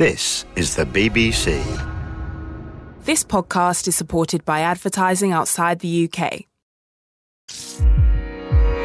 This 0.00 0.46
is 0.56 0.76
the 0.76 0.86
BBC. 0.86 1.62
This 3.04 3.22
podcast 3.22 3.86
is 3.86 3.94
supported 3.94 4.46
by 4.46 4.60
advertising 4.60 5.32
outside 5.32 5.80
the 5.80 6.08
UK. 6.08 6.46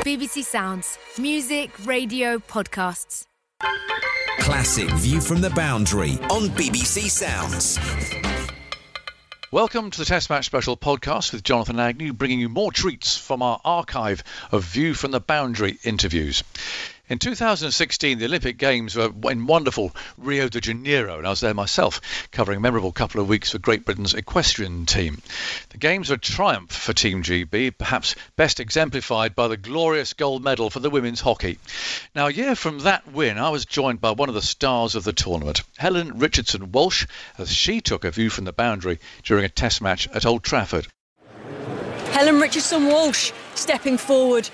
BBC 0.04 0.44
Sounds. 0.44 0.98
Music, 1.18 1.72
radio, 1.86 2.38
podcasts. 2.40 3.24
Classic 4.40 4.90
View 4.96 5.22
from 5.22 5.40
the 5.40 5.52
Boundary 5.52 6.20
on 6.24 6.50
BBC 6.50 7.10
Sounds. 7.10 7.80
Welcome 9.54 9.92
to 9.92 10.00
the 10.00 10.04
Test 10.04 10.30
Match 10.30 10.44
Special 10.44 10.76
podcast 10.76 11.32
with 11.32 11.44
Jonathan 11.44 11.80
Agnew, 11.80 12.12
bringing 12.12 12.42
you 12.42 12.50
more 12.50 12.74
treats 12.74 13.18
from 13.18 13.42
our 13.42 13.62
archive 13.64 14.22
of 14.52 14.66
View 14.66 14.94
from 14.94 15.12
the 15.12 15.22
Boundary 15.22 15.80
interviews. 15.86 16.44
In 17.08 17.20
2016, 17.20 18.18
the 18.18 18.26
Olympic 18.26 18.58
Games 18.58 18.96
were 18.96 19.12
in 19.30 19.46
wonderful 19.46 19.96
Rio 20.18 20.50
de 20.50 20.60
Janeiro, 20.60 21.20
and 21.20 21.28
I 21.28 21.30
was 21.30 21.40
there 21.40 21.54
myself, 21.54 22.02
covering 22.32 22.58
a 22.58 22.62
memorable 22.62 22.92
couple 22.92 23.22
of 23.22 23.28
weeks 23.28 23.52
for 23.52 23.60
Great 23.60 23.86
Britain's 23.86 24.16
equestrian 24.16 24.88
team. 24.88 25.22
The 25.70 25.78
Games 25.78 26.10
were 26.10 26.16
a 26.16 26.18
triumph 26.18 26.72
for 26.72 26.94
Team 26.94 27.22
GB, 27.22 27.78
perhaps 27.78 28.16
best 28.38 28.60
exemplified 28.60 29.36
by 29.36 29.48
the 29.48 29.56
glorious 29.56 30.14
gold 30.14 30.44
medal 30.44 30.72
for 30.72 30.80
the 30.80 30.90
women's 30.90 31.22
hockey. 31.22 31.60
Now, 32.16 32.26
a 32.26 32.34
year 32.34 32.56
from 32.56 32.80
that 32.80 33.08
win, 33.12 33.38
I 33.38 33.50
was 33.50 33.66
joined 33.66 34.02
by 34.02 34.10
one 34.10 34.30
of 34.30 34.36
the 34.36 34.42
stars 34.42 34.96
of 34.96 35.04
the 35.04 35.14
tournament, 35.14 35.62
Helen 35.78 36.18
Richardson 36.18 36.72
Walsh, 36.72 37.06
as 37.38 37.54
she 37.54 37.82
took 37.82 38.04
a 38.04 38.10
view 38.10 38.32
from 38.32 38.46
the 38.46 38.52
boundary 38.52 38.98
during 39.22 39.46
a 39.46 39.50
test 39.50 39.80
match 39.80 40.08
at 40.08 40.26
Old 40.26 40.44
Trafford. 40.44 40.88
Helen 42.14 42.40
Richardson 42.40 42.88
Walsh 42.88 43.32
stepping 43.54 44.00
forward 44.00 44.50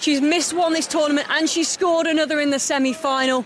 She's 0.00 0.20
missed 0.20 0.52
one 0.52 0.72
this 0.72 0.86
tournament 0.86 1.28
and 1.30 1.48
she 1.48 1.64
scored 1.64 2.06
another 2.06 2.40
in 2.40 2.50
the 2.50 2.58
semi 2.58 2.92
final. 2.92 3.44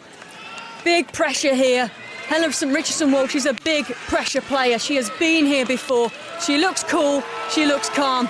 Big 0.84 1.12
pressure 1.12 1.54
here. 1.54 1.90
Helen 2.28 2.52
Richardson 2.72 3.10
Walsh 3.10 3.34
is 3.34 3.46
a 3.46 3.54
big 3.64 3.86
pressure 4.06 4.42
player. 4.42 4.78
She 4.78 4.96
has 4.96 5.08
been 5.18 5.46
here 5.46 5.64
before. 5.64 6.10
She 6.44 6.58
looks 6.58 6.84
cool, 6.84 7.22
she 7.50 7.64
looks 7.64 7.88
calm. 7.88 8.28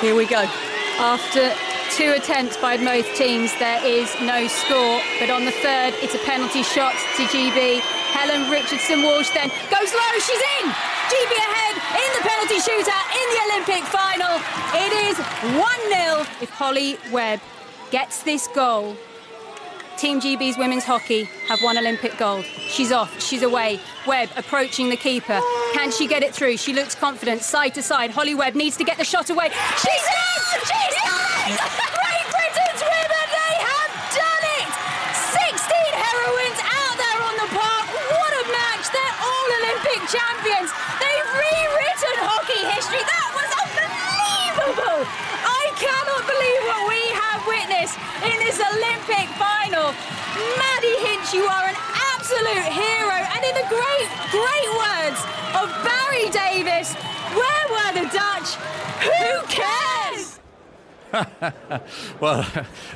Here 0.00 0.14
we 0.14 0.26
go. 0.26 0.48
After 0.98 1.52
two 1.90 2.12
attempts 2.12 2.56
by 2.56 2.76
both 2.76 3.06
teams, 3.14 3.52
there 3.58 3.84
is 3.84 4.14
no 4.22 4.46
score. 4.48 5.00
But 5.20 5.30
on 5.30 5.44
the 5.44 5.52
third, 5.52 5.94
it's 6.02 6.14
a 6.14 6.18
penalty 6.18 6.62
shot 6.62 6.94
to 7.16 7.22
GB. 7.24 7.80
Helen 7.80 8.50
Richardson 8.50 9.02
Walsh 9.02 9.30
then 9.30 9.48
goes 9.70 9.92
low, 9.92 10.18
she's 10.18 10.42
in! 10.62 10.97
GB 11.08 11.32
ahead 11.32 11.74
in 12.04 12.10
the 12.16 12.28
penalty 12.28 12.58
shootout 12.60 13.08
in 13.16 13.26
the 13.32 13.40
Olympic 13.48 13.82
final. 13.88 14.34
It 14.74 14.92
is 15.08 15.16
1 15.56 15.80
0. 15.88 16.20
If 16.42 16.50
Holly 16.50 16.98
Webb 17.10 17.40
gets 17.90 18.22
this 18.22 18.46
goal, 18.48 18.94
Team 19.96 20.20
GB's 20.20 20.58
women's 20.58 20.84
hockey 20.84 21.24
have 21.48 21.62
won 21.62 21.78
Olympic 21.78 22.16
gold. 22.18 22.44
She's 22.44 22.92
off, 22.92 23.20
she's 23.22 23.42
away. 23.42 23.80
Webb 24.06 24.28
approaching 24.36 24.90
the 24.90 24.96
keeper. 24.96 25.40
Can 25.72 25.90
she 25.90 26.06
get 26.06 26.22
it 26.22 26.34
through? 26.34 26.58
She 26.58 26.74
looks 26.74 26.94
confident, 26.94 27.42
side 27.42 27.74
to 27.74 27.82
side. 27.82 28.10
Holly 28.10 28.34
Webb 28.34 28.54
needs 28.54 28.76
to 28.76 28.84
get 28.84 28.98
the 28.98 29.04
shot 29.04 29.30
away. 29.30 29.48
She's 29.76 29.86
in! 29.86 30.60
She's 30.60 31.58
in! 31.58 31.77
Final. 49.08 49.94
Maddie 50.58 50.98
Hinch, 51.00 51.32
you 51.32 51.44
are 51.44 51.64
an 51.64 51.76
absolute 52.12 52.68
hero. 52.68 53.16
And 53.32 53.42
in 53.42 53.54
the 53.54 53.66
great, 53.72 54.08
great 54.30 54.70
words 54.76 55.18
of 55.56 55.72
Barry 55.82 56.28
Davies, 56.28 56.92
where 57.32 57.64
were 57.70 57.92
the 58.02 58.08
Dutch? 58.12 58.56
Who 59.00 59.46
cares? 59.48 60.07
well, 62.20 62.46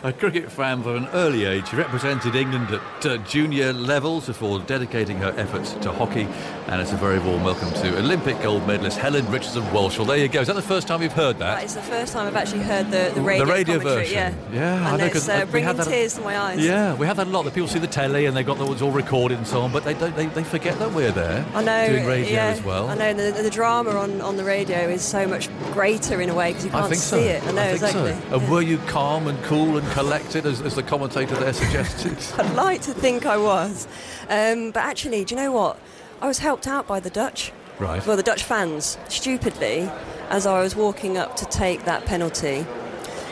a 0.02 0.12
cricket 0.12 0.50
fan 0.50 0.82
from 0.82 0.96
an 0.96 1.08
early 1.08 1.44
age, 1.44 1.68
she 1.68 1.76
represented 1.76 2.34
England 2.34 2.70
at 2.70 3.06
uh, 3.06 3.16
junior 3.18 3.72
levels 3.72 4.26
before 4.26 4.58
dedicating 4.60 5.16
her 5.18 5.34
efforts 5.36 5.72
to 5.74 5.90
hockey. 5.92 6.26
And 6.68 6.80
it's 6.80 6.92
a 6.92 6.96
very 6.96 7.18
warm 7.18 7.42
welcome 7.42 7.70
to 7.70 7.98
Olympic 7.98 8.40
gold 8.42 8.66
medalist 8.66 8.98
Helen 8.98 9.28
Richardson 9.30 9.70
Walsh. 9.72 9.98
Well, 9.98 10.06
there 10.06 10.18
you 10.18 10.28
go. 10.28 10.40
Is 10.40 10.48
that 10.48 10.54
the 10.54 10.62
first 10.62 10.86
time 10.86 11.02
you've 11.02 11.12
heard 11.12 11.38
that? 11.38 11.56
That 11.56 11.64
is 11.64 11.74
the 11.74 11.82
first 11.82 12.12
time 12.12 12.26
I've 12.26 12.36
actually 12.36 12.62
heard 12.62 12.86
the, 12.90 13.12
the 13.14 13.20
radio, 13.20 13.44
the 13.44 13.52
radio 13.52 13.78
version. 13.78 14.14
Yeah, 14.14 14.34
yeah 14.52 14.76
and 14.76 14.86
I 14.86 14.96
know. 14.96 15.06
it's 15.06 15.28
uh, 15.28 15.46
bringing 15.46 15.76
tears 15.78 16.14
to 16.14 16.20
my 16.20 16.38
eyes. 16.38 16.64
Yeah, 16.64 16.94
we 16.94 17.06
have 17.06 17.16
that 17.16 17.26
a 17.26 17.30
lot. 17.30 17.44
That 17.44 17.54
people 17.54 17.68
see 17.68 17.78
the 17.78 17.86
telly 17.86 18.26
and 18.26 18.36
they've 18.36 18.46
got 18.46 18.58
that 18.58 18.70
it's 18.70 18.82
all 18.82 18.90
recorded 18.90 19.38
and 19.38 19.46
so 19.46 19.62
on, 19.62 19.72
but 19.72 19.84
they 19.84 19.94
don't. 19.94 20.14
They, 20.14 20.26
they 20.26 20.44
forget 20.44 20.78
that 20.78 20.92
we're 20.92 21.12
there. 21.12 21.44
I 21.54 21.62
know. 21.62 21.88
Doing 21.88 22.06
radio 22.06 22.32
yeah, 22.32 22.46
as 22.46 22.62
well. 22.62 22.88
I 22.88 22.94
know. 22.94 23.12
The, 23.14 23.42
the 23.42 23.50
drama 23.50 23.90
on, 23.90 24.20
on 24.20 24.36
the 24.36 24.44
radio 24.44 24.88
is 24.88 25.02
so 25.02 25.26
much 25.26 25.48
greater 25.72 26.20
in 26.20 26.28
a 26.28 26.34
way 26.34 26.50
because 26.50 26.64
you 26.64 26.70
can't 26.70 26.94
see 26.94 26.96
so. 26.96 27.16
it. 27.18 27.42
I 27.42 27.52
know 27.52 27.62
I 27.62 27.78
think. 27.78 27.92
So. 27.92 28.01
And 28.10 28.48
were 28.50 28.62
you 28.62 28.78
calm 28.86 29.26
and 29.28 29.42
cool 29.44 29.76
and 29.78 29.88
collected, 29.92 30.46
as, 30.46 30.60
as 30.60 30.74
the 30.74 30.82
commentator 30.82 31.34
there 31.36 31.52
suggested? 31.52 32.16
I'd 32.38 32.54
like 32.54 32.82
to 32.82 32.92
think 32.94 33.26
I 33.26 33.36
was, 33.36 33.86
um, 34.28 34.70
but 34.72 34.80
actually, 34.84 35.24
do 35.24 35.34
you 35.34 35.40
know 35.40 35.52
what? 35.52 35.78
I 36.20 36.26
was 36.28 36.38
helped 36.38 36.66
out 36.66 36.86
by 36.86 37.00
the 37.00 37.10
Dutch. 37.10 37.52
Right. 37.78 38.04
Well, 38.06 38.16
the 38.16 38.22
Dutch 38.22 38.44
fans, 38.44 38.96
stupidly, 39.08 39.90
as 40.30 40.46
I 40.46 40.60
was 40.60 40.76
walking 40.76 41.16
up 41.16 41.36
to 41.36 41.44
take 41.46 41.84
that 41.84 42.04
penalty. 42.04 42.64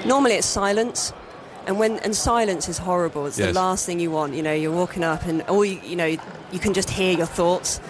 Normally, 0.04 0.34
it's 0.34 0.46
silence. 0.46 1.12
And 1.66 1.78
when 1.78 1.98
and 1.98 2.16
silence 2.16 2.68
is 2.68 2.78
horrible. 2.78 3.26
It's 3.26 3.38
Yes. 3.38 3.48
the 3.48 3.60
last 3.60 3.84
thing 3.86 4.00
you 4.00 4.10
want. 4.10 4.32
You 4.34 4.42
know, 4.42 4.52
you're 4.52 4.72
walking 4.72 5.04
up 5.04 5.24
and 5.26 5.42
all 5.42 5.64
you, 5.64 5.78
you 5.84 5.94
know, 5.94 6.06
you 6.06 6.58
can 6.58 6.72
just 6.72 6.88
hear 6.90 7.16
your 7.16 7.26
thoughts. 7.26 7.80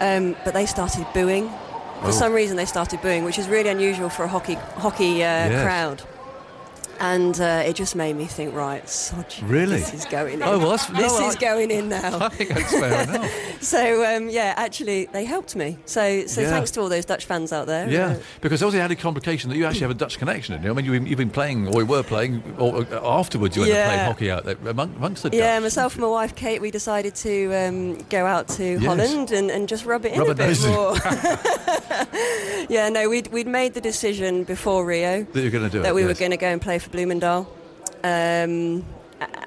Um, 0.00 0.36
but 0.44 0.54
they 0.54 0.64
started 0.64 1.06
booing. 1.12 1.48
For 2.02 2.08
Oh. 2.08 2.10
some 2.12 2.32
reason, 2.32 2.56
they 2.56 2.66
started 2.66 3.02
booing, 3.02 3.24
which 3.24 3.38
is 3.38 3.48
really 3.48 3.68
unusual 3.68 4.08
for 4.08 4.24
a 4.24 4.28
hockey 4.28 4.54
hockey 4.78 5.24
uh, 5.24 5.26
Yes. 5.50 5.62
crowd. 5.64 6.02
And 7.00 7.38
uh, 7.40 7.62
it 7.66 7.74
just 7.76 7.94
made 7.94 8.16
me 8.16 8.24
think, 8.24 8.54
right, 8.54 8.88
sod 8.88 9.26
you, 9.38 9.46
Really? 9.46 9.76
this 9.78 9.92
is 9.94 10.04
going 10.06 10.34
in. 10.34 10.42
Oh, 10.42 10.58
well, 10.58 10.70
that's- 10.70 10.86
this 10.86 11.18
no, 11.18 11.28
is 11.28 11.36
I- 11.36 11.40
going 11.40 11.70
in 11.70 11.88
now. 11.88 12.18
I 12.24 12.28
think 12.30 12.50
that's 12.50 12.70
fair 12.70 13.02
enough. 13.08 13.30
So 13.62 14.16
um, 14.16 14.28
yeah, 14.28 14.54
actually, 14.56 15.06
they 15.06 15.24
helped 15.24 15.56
me. 15.56 15.78
So 15.86 16.26
so 16.26 16.40
Yeah. 16.42 16.50
thanks 16.50 16.70
to 16.72 16.80
all 16.80 16.88
those 16.88 17.04
Dutch 17.04 17.24
fans 17.26 17.52
out 17.52 17.66
there. 17.66 17.88
Yeah, 17.90 18.06
Uh, 18.12 18.18
because 18.40 18.60
there 18.60 18.66
was 18.66 18.74
the 18.74 18.80
added 18.80 18.98
complication 18.98 19.50
that 19.50 19.56
you 19.56 19.64
actually 19.66 19.80
have 19.82 19.90
a 19.90 19.94
Dutch 19.94 20.18
connection. 20.18 20.52
didn't 20.54 20.64
you? 20.64 20.70
I 20.70 20.74
mean, 20.74 20.84
you've 20.84 20.92
been, 20.94 21.06
you've 21.06 21.18
been 21.18 21.30
playing, 21.30 21.68
or 21.68 21.80
you 21.80 21.86
were 21.86 22.02
playing, 22.02 22.42
or 22.58 22.82
uh, 22.92 23.00
afterwards 23.18 23.56
you 23.56 23.62
ended 23.62 23.76
up 23.76 23.82
Yeah. 23.82 23.88
playing 23.94 24.06
hockey 24.06 24.30
out 24.30 24.44
there 24.44 24.70
among, 24.70 24.94
amongst 24.96 25.22
the 25.22 25.30
Dutch. 25.30 25.38
yeah, 25.38 25.58
myself 25.58 25.94
and 25.94 26.02
my 26.02 26.08
wife 26.08 26.34
Kate, 26.34 26.60
we 26.60 26.70
decided 26.70 27.14
to 27.16 27.52
um, 27.54 27.98
go 28.10 28.26
out 28.26 28.48
to 28.48 28.78
Holland 28.78 29.32
and, 29.32 29.50
and 29.50 29.68
just 29.68 29.84
rub 29.86 30.04
it 30.06 30.12
in 30.12 30.20
Rub 30.20 30.28
a 30.30 30.34
bit 30.34 30.60
more. 30.66 30.94
yeah, 32.68 32.88
no, 32.88 33.08
we'd, 33.08 33.28
we'd 33.28 33.46
made 33.46 33.74
the 33.74 33.80
decision 33.80 34.44
before 34.44 34.84
Rio 34.84 35.24
That 35.24 35.40
you're 35.40 35.50
going 35.50 35.64
to 35.64 35.70
do 35.70 35.82
that 35.82 35.90
it. 35.90 35.94
we 35.94 36.04
were 36.04 36.14
going 36.14 36.30
to 36.30 36.36
go 36.36 36.48
and 36.48 36.60
play 36.60 36.78
for. 36.90 37.46
Um, 38.04 38.84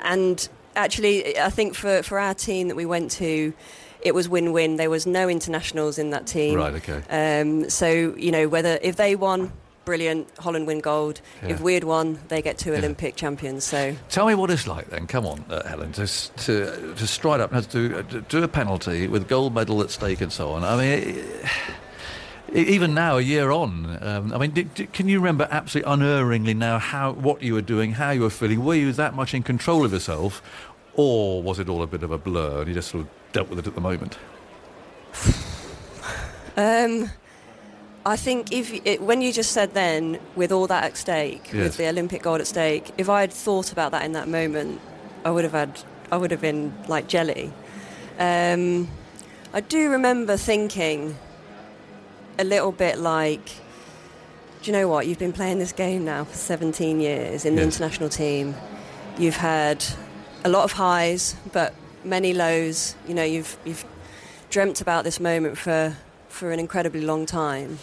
and 0.04 0.50
actually, 0.76 1.38
I 1.40 1.50
think 1.50 1.76
for, 1.76 2.04
for 2.04 2.20
our 2.20 2.34
team 2.34 2.68
that 2.70 2.76
we 2.76 2.86
went 2.86 3.12
to, 3.12 3.54
it 4.02 4.14
was 4.16 4.28
win-win. 4.30 4.78
There 4.78 4.90
was 4.90 5.06
no 5.06 5.28
internationals 5.30 5.98
in 6.00 6.10
that 6.12 6.26
team. 6.28 6.56
Right, 6.56 6.74
okay. 6.76 7.42
Um, 7.42 7.70
so 7.70 7.90
you 8.18 8.32
know 8.32 8.48
whether 8.48 8.80
if 8.82 8.96
they 8.96 9.16
won, 9.16 9.52
brilliant. 9.86 10.28
Holland 10.40 10.68
win 10.68 10.80
gold. 10.80 11.20
Yeah. 11.44 11.50
If 11.50 11.62
we 11.62 11.74
had 11.74 11.84
won, 11.84 12.20
they 12.30 12.42
get 12.42 12.58
two 12.58 12.72
Yeah. 12.72 12.78
Olympic 12.80 13.16
champions. 13.16 13.64
So 13.66 13.96
Tell 14.10 14.26
me 14.28 14.36
what 14.36 14.52
it's 14.52 14.68
like 14.68 14.90
then. 14.90 15.06
Come 15.08 15.26
on, 15.26 15.44
uh, 15.50 15.68
Helen, 15.68 15.92
to, 15.94 16.08
to 16.08 16.94
to 16.96 17.08
stride 17.08 17.42
up 17.42 17.52
and 17.54 17.70
to 17.70 17.90
do, 17.90 17.98
uh, 17.98 18.02
do 18.30 18.44
a 18.44 18.48
penalty 18.48 19.08
with 19.08 19.28
gold 19.28 19.54
medal 19.54 19.82
at 19.82 19.90
stake 19.92 20.22
and 20.22 20.32
so 20.32 20.52
on. 20.52 20.64
I 20.64 20.76
mean. 20.78 21.10
e- 21.18 21.24
Even 22.54 22.94
now, 22.94 23.18
a 23.18 23.22
year 23.22 23.52
on, 23.52 23.98
um, 24.02 24.34
I 24.34 24.38
mean, 24.38 24.52
did, 24.52 24.74
did- 24.74 24.94
can 24.94 25.08
you 25.08 25.20
remember 25.20 25.48
absolutely 25.52 25.92
unerringly 25.92 26.54
now 26.54 26.80
how 26.80 27.12
what 27.14 27.42
you 27.42 27.54
were 27.54 27.62
doing, 27.62 27.94
how 27.94 28.12
you 28.12 28.22
were 28.22 28.30
feeling? 28.30 28.64
Were 28.64 28.76
you 28.76 28.92
that 28.94 29.14
much 29.14 29.34
in 29.34 29.44
control 29.44 29.86
of 29.86 29.92
yourself, 29.94 30.42
or 30.96 31.44
was 31.44 31.60
it 31.60 31.70
all 31.70 31.84
a 31.84 31.88
bit 31.88 32.02
of 32.04 32.12
a 32.12 32.18
blur 32.18 32.60
and 32.60 32.68
you 32.68 32.74
just 32.74 32.90
sort 32.90 33.04
of 33.06 33.10
dealt 33.34 33.50
with 33.50 33.60
it 33.60 33.68
at 33.68 33.76
the 33.76 33.82
moment? 33.82 34.18
um, 36.58 37.10
I 38.06 38.16
think 38.16 38.52
if 38.52 38.74
it, 38.86 39.02
when 39.02 39.22
you 39.22 39.32
just 39.32 39.52
said 39.52 39.74
then, 39.74 40.20
with 40.36 40.52
all 40.52 40.68
that 40.68 40.84
at 40.84 40.98
stake, 40.98 41.46
Yes. 41.54 41.56
with 41.64 41.78
the 41.78 41.88
Olympic 41.88 42.24
gold 42.24 42.42
at 42.42 42.48
stake, 42.48 42.92
if 42.98 43.10
I 43.10 43.22
had 43.22 43.32
thought 43.32 43.72
about 43.72 43.92
that 43.92 44.04
in 44.06 44.14
that 44.14 44.28
moment, 44.28 44.82
I 45.26 45.32
would 45.32 45.44
have 45.44 45.54
had, 45.54 45.80
I 46.12 46.18
would 46.18 46.32
have 46.32 46.42
been 46.42 46.74
like 46.88 47.08
jelly. 47.08 47.52
Um, 48.18 48.88
I 49.54 49.62
do 49.62 49.90
remember 49.92 50.38
thinking 50.38 51.16
a 52.40 52.44
little 52.44 52.72
bit 52.72 52.98
like, 52.98 53.46
do 54.62 54.72
you 54.72 54.74
know 54.74 54.88
what? 54.88 55.06
You've 55.08 55.20
been 55.20 55.34
playing 55.34 55.60
this 55.60 55.72
game 55.74 56.06
now 56.06 56.24
for 56.24 56.36
17 56.36 57.00
years 57.00 57.46
in 57.46 57.56
the 57.56 57.62
Yes. 57.62 57.74
international 57.76 58.10
team. 58.10 58.56
You've 59.18 59.36
had 59.38 59.86
a 60.44 60.50
lot 60.50 60.64
of 60.64 60.72
highs, 60.74 61.36
but 61.52 61.74
many 62.04 62.34
lows. 62.34 62.96
You 63.08 63.14
know, 63.14 63.24
you've 63.24 63.58
you've 63.66 63.86
dreamt 64.50 64.82
about 64.82 65.04
this 65.04 65.20
moment 65.20 65.58
for 65.58 65.96
for 66.30 66.52
an 66.52 66.60
incredibly 66.60 67.02
long 67.02 67.26
time, 67.26 67.78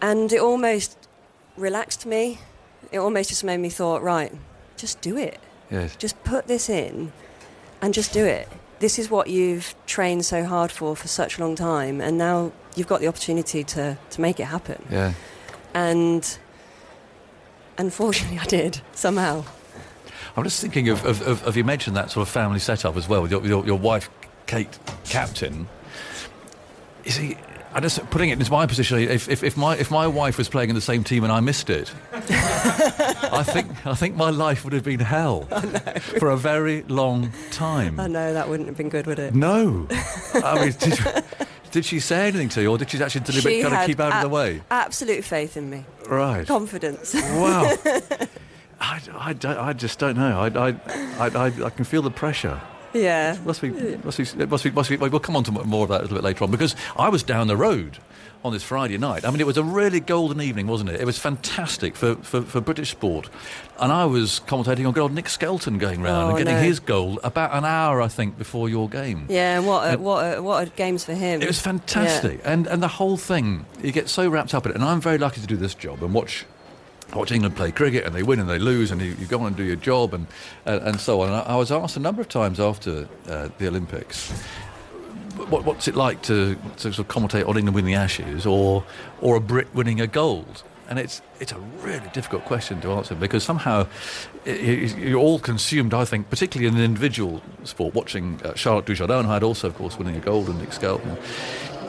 and 0.00 0.32
it 0.32 0.40
almost 0.40 0.96
relaxed 1.56 2.06
me. 2.06 2.38
It 2.92 2.98
almost 2.98 3.28
just 3.28 3.44
made 3.44 3.58
me 3.58 3.68
thought, 3.68 4.02
right, 4.02 4.32
just 4.76 5.00
do 5.00 5.16
it. 5.16 5.38
Yes. 5.70 5.96
Just 5.96 6.22
put 6.24 6.46
this 6.46 6.68
in, 6.68 7.12
and 7.82 7.92
just 7.94 8.12
do 8.12 8.24
it. 8.24 8.48
this 8.78 8.98
is 8.98 9.08
what 9.10 9.28
you've 9.30 9.74
trained 9.86 10.22
so 10.26 10.44
hard 10.44 10.70
for 10.70 10.94
for 10.94 11.08
such 11.08 11.38
a 11.38 11.40
long 11.40 11.54
time, 11.56 12.00
and 12.00 12.18
now 12.18 12.52
you've 12.76 12.86
got 12.86 13.00
the 13.00 13.08
opportunity 13.08 13.64
to 13.64 13.98
to 14.10 14.20
make 14.20 14.38
it 14.38 14.44
happen. 14.44 14.82
Yeah. 14.90 15.12
And 15.74 16.38
unfortunately, 17.78 18.38
I 18.42 18.44
did 18.44 18.80
somehow. 18.92 19.44
I'm 20.36 20.44
just 20.44 20.60
thinking 20.60 20.90
of, 20.90 21.04
of, 21.06 21.22
of, 21.26 21.42
of 21.44 21.56
you 21.56 21.64
mentioned 21.64 21.96
that 21.96 22.10
sort 22.10 22.26
of 22.26 22.32
family 22.32 22.58
setup 22.58 22.96
as 22.96 23.08
well 23.08 23.22
with 23.22 23.30
your, 23.30 23.46
your, 23.46 23.64
your 23.64 23.78
wife, 23.78 24.10
Kate 24.46 24.78
Captain. 25.04 25.66
You 27.04 27.10
see, 27.10 27.36
I 27.72 27.80
just 27.80 28.08
putting 28.10 28.30
it 28.30 28.38
into 28.38 28.50
my 28.50 28.66
position. 28.66 28.98
If, 28.98 29.28
if, 29.28 29.42
if, 29.42 29.56
my 29.56 29.76
if 29.76 29.90
my 29.90 30.06
wife 30.06 30.38
was 30.38 30.48
playing 30.48 30.70
in 30.70 30.74
the 30.74 30.80
same 30.80 31.04
team 31.04 31.24
and 31.24 31.32
I 31.32 31.40
missed 31.40 31.68
it, 31.68 31.92
I 32.12 33.42
think 33.46 33.86
I 33.86 33.94
think 33.94 34.16
my 34.16 34.30
life 34.30 34.64
would 34.64 34.72
have 34.72 34.84
been 34.84 35.00
hell 35.00 35.42
for 36.00 36.30
a 36.30 36.36
very 36.36 36.82
long 36.84 37.32
time. 37.50 38.00
I 38.00 38.06
know 38.06 38.32
that 38.32 38.48
wouldn't 38.48 38.68
have 38.68 38.78
been 38.78 38.88
good, 38.88 39.06
would 39.06 39.18
it? 39.18 39.34
No, 39.34 39.86
I 40.34 40.64
mean, 40.64 40.74
did, 40.78 40.98
did 41.70 41.84
she 41.84 42.00
say 42.00 42.28
anything 42.28 42.48
to 42.50 42.62
you, 42.62 42.70
or 42.70 42.78
did 42.78 42.90
she 42.90 43.02
actually 43.02 43.22
deliberately 43.22 43.62
kind 43.62 43.74
of 43.74 43.86
keep 43.86 44.00
out 44.00 44.12
of 44.14 44.22
the 44.22 44.28
way? 44.28 44.62
Absolute 44.70 45.24
faith 45.24 45.56
in 45.56 45.68
me, 45.70 45.84
Right. 46.08 46.46
confidence. 46.46 47.14
Wow. 47.14 47.74
I, 48.80 49.00
I, 49.14 49.34
I 49.68 49.72
just 49.72 49.98
don't 49.98 50.16
know. 50.16 50.38
I, 50.40 50.68
I, 50.68 51.28
I, 51.28 51.46
I 51.64 51.70
can 51.70 51.84
feel 51.84 52.02
the 52.02 52.10
pressure. 52.10 52.60
Yeah. 52.96 53.36
Must 53.44 53.60
be, 53.60 53.70
must 53.70 54.18
be, 54.18 54.46
must 54.46 54.64
be, 54.64 54.70
must 54.70 54.90
be. 54.90 54.96
We'll 54.96 55.20
come 55.20 55.36
on 55.36 55.44
to 55.44 55.52
more 55.52 55.84
of 55.84 55.88
that 55.90 56.00
a 56.00 56.02
little 56.02 56.16
bit 56.16 56.24
later 56.24 56.44
on 56.44 56.50
because 56.50 56.74
I 56.96 57.08
was 57.08 57.22
down 57.22 57.46
the 57.46 57.56
road 57.56 57.98
on 58.44 58.52
this 58.52 58.62
Friday 58.62 58.96
night. 58.98 59.24
I 59.24 59.30
mean, 59.30 59.40
it 59.40 59.46
was 59.46 59.56
a 59.56 59.64
really 59.64 59.98
golden 59.98 60.40
evening, 60.40 60.66
wasn't 60.68 60.90
it? 60.90 61.00
It 61.00 61.04
was 61.04 61.18
fantastic 61.18 61.96
for, 61.96 62.14
for, 62.16 62.42
for 62.42 62.60
British 62.60 62.90
sport. 62.90 63.28
And 63.80 63.90
I 63.90 64.04
was 64.04 64.40
commentating 64.46 64.86
on 64.86 64.92
good 64.92 65.00
old 65.00 65.12
Nick 65.12 65.28
Skelton 65.28 65.78
going 65.78 66.00
round 66.00 66.24
Oh, 66.24 66.28
and 66.36 66.38
getting 66.38 66.54
no. 66.54 66.62
his 66.62 66.78
goal 66.78 67.18
about 67.24 67.52
an 67.54 67.64
hour, 67.64 68.00
I 68.00 68.08
think, 68.08 68.38
before 68.38 68.68
your 68.68 68.88
game. 68.88 69.26
Yeah, 69.28 69.58
what 69.60 69.94
a, 69.94 69.98
what 69.98 70.36
a, 70.38 70.42
what 70.42 70.68
a 70.68 70.70
games 70.70 71.04
for 71.04 71.14
him. 71.14 71.42
It 71.42 71.48
was 71.48 71.60
fantastic, 71.60 72.40
and 72.44 72.66
and 72.68 72.82
the 72.82 72.88
whole 72.88 73.16
thing. 73.16 73.66
You 73.82 73.90
get 73.90 74.08
so 74.08 74.28
wrapped 74.28 74.54
up 74.54 74.64
in 74.66 74.72
it, 74.72 74.74
and 74.76 74.84
I'm 74.84 75.00
very 75.00 75.18
lucky 75.18 75.40
to 75.40 75.46
do 75.46 75.56
this 75.56 75.74
job 75.74 76.02
and 76.02 76.14
watch. 76.14 76.44
Watch 77.16 77.32
England 77.32 77.56
play 77.56 77.72
cricket 77.72 78.04
and 78.04 78.14
they 78.14 78.22
win 78.22 78.40
and 78.40 78.48
they 78.48 78.58
lose 78.58 78.90
and 78.90 79.00
you, 79.00 79.16
you 79.18 79.26
go 79.26 79.40
on 79.40 79.48
and 79.48 79.56
do 79.56 79.64
your 79.64 79.76
job 79.76 80.14
and 80.14 80.26
and, 80.64 81.00
so 81.00 81.20
on. 81.22 81.28
And 81.28 81.36
I, 81.36 81.40
I 81.40 81.56
was 81.56 81.72
asked 81.72 81.96
a 81.96 82.00
number 82.00 82.20
of 82.20 82.28
times 82.28 82.60
after 82.60 83.08
uh, 83.28 83.48
the 83.58 83.68
Olympics, 83.68 84.30
what, 85.48 85.64
what's 85.64 85.88
it 85.88 85.94
like 85.94 86.22
to, 86.22 86.56
to 86.76 86.92
sort 86.92 86.98
of 86.98 87.08
commentate 87.08 87.48
on 87.48 87.56
England 87.56 87.74
winning 87.74 87.92
the 87.92 87.98
Ashes 87.98 88.46
or 88.46 88.84
or 89.20 89.36
a 89.36 89.40
Brit 89.40 89.74
winning 89.74 90.00
a 90.00 90.06
gold? 90.06 90.62
And 90.88 90.98
it's 90.98 91.20
it's 91.40 91.52
a 91.52 91.58
really 91.82 92.08
difficult 92.12 92.44
question 92.44 92.80
to 92.82 92.92
answer 92.92 93.14
because 93.14 93.42
somehow 93.42 93.86
you're 94.44 95.18
all 95.18 95.38
consumed, 95.38 95.92
I 95.92 96.04
think, 96.04 96.30
particularly 96.30 96.68
in 96.68 96.76
an 96.76 96.84
individual 96.84 97.42
sport, 97.64 97.94
watching 97.94 98.40
uh, 98.44 98.54
Charlotte 98.54 98.86
Dujardin, 98.86 99.24
who 99.24 99.30
had 99.30 99.42
also, 99.42 99.68
of 99.68 99.74
course, 99.74 99.98
winning 99.98 100.16
a 100.16 100.20
gold, 100.20 100.48
and 100.48 100.60
Nick 100.60 100.72
Skelton. 100.72 101.16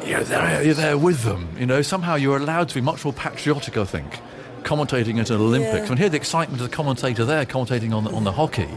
You're 0.06 0.24
there, 0.24 0.64
you're 0.64 0.74
there 0.74 0.98
with 0.98 1.24
them. 1.24 1.50
You 1.60 1.66
know, 1.66 1.82
somehow 1.82 2.16
you're 2.16 2.38
allowed 2.38 2.70
to 2.70 2.76
be 2.76 2.82
much 2.82 3.04
more 3.04 3.14
patriotic, 3.14 3.78
I 3.78 3.84
think, 3.84 4.20
commentating 4.68 5.20
at 5.20 5.30
an 5.30 5.38
Olympics. 5.38 5.86
Yeah. 5.86 5.90
And 5.90 5.98
hear 5.98 6.10
the 6.10 6.18
excitement 6.18 6.62
of 6.62 6.70
the 6.70 6.76
commentator 6.76 7.24
there 7.24 7.46
commentating 7.46 7.94
on 7.94 8.04
the, 8.04 8.12
on 8.12 8.26
the 8.26 8.34
hockey. 8.34 8.70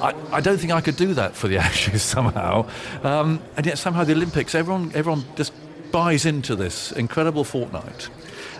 I, 0.00 0.14
I 0.32 0.40
don't 0.40 0.56
think 0.56 0.72
I 0.72 0.80
could 0.80 0.96
do 0.96 1.12
that 1.14 1.36
for 1.36 1.48
the 1.48 1.58
Ashes 1.68 2.02
somehow. 2.02 2.66
Um, 3.02 3.42
and 3.56 3.66
yet 3.66 3.76
somehow 3.76 4.04
the 4.04 4.12
Olympics, 4.12 4.54
everyone, 4.54 4.90
everyone 4.94 5.24
just 5.36 5.52
buys 5.92 6.24
into 6.24 6.56
this 6.56 6.92
incredible 6.92 7.44
fortnight 7.44 8.08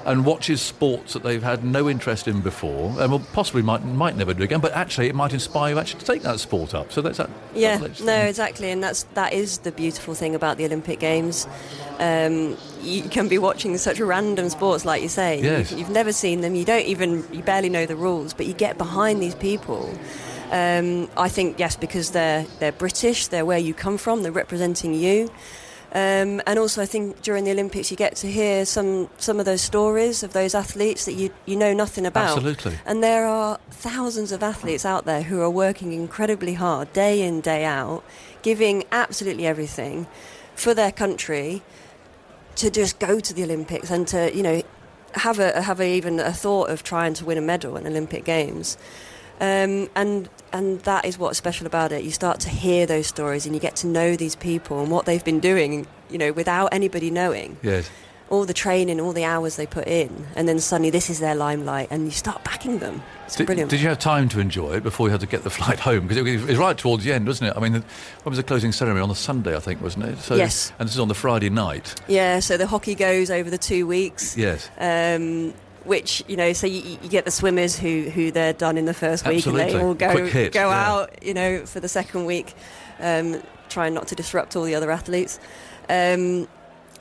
and 0.07 0.25
watches 0.27 0.61
sports 0.61 1.15
that 1.15 1.23
they've 1.23 1.43
had 1.43 1.65
no 1.65 1.89
interest 1.89 2.29
in 2.29 2.41
before 2.41 2.95
and 3.01 3.11
will 3.11 3.21
possibly 3.33 3.63
might, 3.63 3.85
might 3.85 4.17
never 4.17 4.35
do 4.35 4.43
again, 4.43 4.61
but 4.61 4.73
actually 4.73 5.09
it 5.09 5.15
might 5.15 5.33
inspire 5.33 5.73
you 5.73 5.79
actually 5.79 6.01
to 6.01 6.07
take 6.07 6.23
that 6.23 6.39
sport 6.41 6.75
up. 6.75 6.93
So 6.93 7.01
that's 7.01 7.19
that. 7.19 7.31
Yeah, 7.55 7.79
that's- 7.79 8.01
no, 8.01 8.15
exactly, 8.17 8.71
and 8.71 8.83
that's 8.83 9.05
that 9.15 9.33
is 9.33 9.59
the 9.59 9.73
beautiful 9.73 10.15
thing 10.15 10.35
about 10.35 10.59
the 10.59 10.65
Olympic 10.67 10.99
Games. 11.01 11.47
Um, 11.99 12.57
you 12.83 13.03
can 13.03 13.29
be 13.29 13.39
watching 13.39 13.77
such 13.79 13.99
random 14.01 14.49
sports, 14.51 14.85
like 14.85 15.01
you 15.03 15.09
say. 15.09 15.41
Yes. 15.41 15.71
You've, 15.71 15.81
you've 15.81 15.91
never 15.91 16.13
seen 16.13 16.41
them. 16.43 16.55
You 16.55 16.65
don't 16.65 16.85
even 16.87 17.25
you 17.33 17.43
barely 17.43 17.69
know 17.69 17.87
the 17.87 17.97
rules, 17.97 18.35
but 18.35 18.47
you 18.47 18.53
get 18.53 18.77
behind 18.79 19.23
these 19.23 19.35
people. 19.37 19.93
Um, 20.51 21.09
I 21.17 21.29
think 21.29 21.59
yes, 21.59 21.77
because 21.77 22.11
they're 22.11 22.45
they're 22.59 22.73
British. 22.73 23.29
They're 23.29 23.47
where 23.47 23.59
you 23.59 23.73
come 23.75 23.97
from. 23.97 24.23
They're 24.23 24.33
representing 24.33 24.93
you. 24.95 25.31
Um, 25.95 26.43
and 26.45 26.59
also, 26.59 26.83
I 26.83 26.87
think 26.87 27.23
during 27.23 27.45
the 27.45 27.53
Olympics, 27.53 27.89
you 27.93 27.97
get 27.97 28.17
to 28.17 28.27
hear 28.27 28.67
some 28.67 29.09
some 29.19 29.39
of 29.39 29.47
those 29.47 29.63
stories 29.63 30.25
of 30.25 30.33
those 30.33 30.53
athletes 30.53 31.05
that 31.05 31.13
you 31.13 31.31
you 31.47 31.55
know 31.55 31.73
nothing 31.73 32.05
about. 32.05 32.37
Absolutely. 32.37 32.77
And 32.85 33.01
there 33.01 33.27
are 33.27 33.61
thousands 33.71 34.33
of 34.33 34.43
athletes 34.43 34.85
out 34.85 35.05
there 35.05 35.23
who 35.23 35.41
are 35.41 35.51
working 35.51 35.93
incredibly 35.93 36.55
hard, 36.55 36.93
day 36.93 37.23
in, 37.23 37.41
day 37.41 37.65
out, 37.65 38.03
giving 38.43 38.83
absolutely 38.91 39.47
everything 39.47 40.09
for 40.57 40.75
their 40.75 40.91
country 40.91 41.63
to 42.57 42.71
just 42.71 42.99
go 42.99 43.21
to 43.21 43.33
the 43.33 43.45
Olympics 43.45 43.91
and 43.91 44.09
to, 44.09 44.35
you 44.37 44.43
know, 44.43 44.63
have 45.15 45.39
a 45.39 45.63
have 45.63 45.81
a, 45.81 45.97
even 45.97 46.19
a 46.19 46.33
thought 46.33 46.71
of 46.71 46.83
trying 46.83 47.15
to 47.15 47.25
win 47.25 47.39
a 47.39 47.41
medal 47.41 47.77
in 47.77 47.87
Olympic 47.87 48.25
Games. 48.25 48.77
Um, 49.41 49.89
and 49.95 50.29
and 50.55 50.81
that 50.83 51.05
is 51.05 51.19
what's 51.19 51.37
special 51.37 51.67
about 51.67 51.93
it. 51.93 52.03
You 52.05 52.11
start 52.13 52.41
to 52.41 52.49
hear 52.49 52.87
those 52.87 53.07
stories 53.07 53.45
and 53.45 53.55
you 53.55 53.61
get 53.61 53.77
to 53.77 53.87
know 53.87 54.17
these 54.17 54.37
people 54.37 54.81
and 54.81 54.91
what 54.91 55.05
they've 55.05 55.25
been 55.25 55.41
doing, 55.41 55.87
you 56.11 56.17
know, 56.19 56.33
without 56.33 56.69
anybody 56.73 57.11
knowing 57.11 57.59
Yes. 57.63 57.91
all 58.31 58.45
the 58.47 58.55
training, 58.55 59.01
all 59.01 59.13
the 59.13 59.25
hours 59.25 59.57
they 59.57 59.67
put 59.67 59.87
in, 59.87 60.27
and 60.35 60.49
then 60.49 60.59
suddenly 60.59 60.91
this 60.91 61.11
is 61.11 61.19
their 61.21 61.35
limelight, 61.35 61.89
and 61.91 62.07
you 62.07 62.11
start 62.11 62.43
backing 62.43 62.79
them. 62.79 63.03
It's 63.27 63.37
Did, 63.37 63.47
brilliant. 63.47 63.71
did 63.71 63.81
you 63.81 63.89
have 63.89 63.99
time 63.99 64.29
to 64.31 64.41
enjoy 64.41 64.75
it 64.77 64.83
before 64.83 65.07
you 65.09 65.11
had 65.13 65.21
to 65.21 65.27
get 65.27 65.45
the 65.45 65.51
flight 65.59 65.79
home? 65.81 66.07
Because 66.09 66.17
it 66.27 66.41
was, 66.47 66.57
right 66.57 66.77
towards 66.77 67.05
the 67.05 67.13
end, 67.13 67.27
wasn't 67.27 67.51
it? 67.51 67.57
I 67.57 67.61
mean, 67.61 67.73
when 67.75 67.85
was 68.25 68.39
the 68.39 68.43
closing 68.43 68.73
ceremony? 68.73 69.03
On 69.03 69.09
the 69.09 69.15
Sunday, 69.15 69.55
I 69.55 69.61
think, 69.61 69.83
wasn't 69.83 70.07
it? 70.07 70.19
So, 70.19 70.35
Yes. 70.37 70.73
And 70.79 70.89
this 70.89 70.95
is 70.95 71.01
on 71.01 71.09
the 71.09 71.15
Friday 71.15 71.51
night. 71.51 71.95
yeah, 72.09 72.41
so 72.41 72.57
the 72.57 72.67
hockey 72.67 72.95
goes 72.95 73.31
over 73.31 73.51
the 73.51 73.59
two 73.59 73.87
weeks. 73.87 74.37
Yes. 74.37 74.71
Um, 74.79 75.53
which 75.85 76.25
you 76.29 76.37
know, 76.37 76.53
so 76.53 76.67
you, 76.67 76.99
you 77.03 77.09
get 77.09 77.25
the 77.25 77.31
swimmers 77.31 77.79
who 77.79 78.11
who 78.11 78.31
they're 78.31 78.53
done 78.53 78.77
in 78.77 78.85
the 78.85 78.95
first 78.95 79.27
week, 79.27 79.47
and 79.47 79.57
they 79.57 79.79
all 79.81 79.95
go 79.95 80.27
hit, 80.27 80.53
go 80.53 80.69
yeah. 80.69 80.91
out, 80.91 81.23
you 81.23 81.35
know, 81.35 81.65
for 81.67 81.81
the 81.81 81.89
second 81.89 82.25
week, 82.25 82.55
um, 83.01 83.43
trying 83.69 83.95
not 83.95 84.09
to 84.09 84.15
disrupt 84.15 84.57
all 84.57 84.65
the 84.65 84.75
other 84.75 84.91
athletes. 84.91 85.39
Um, 85.89 86.49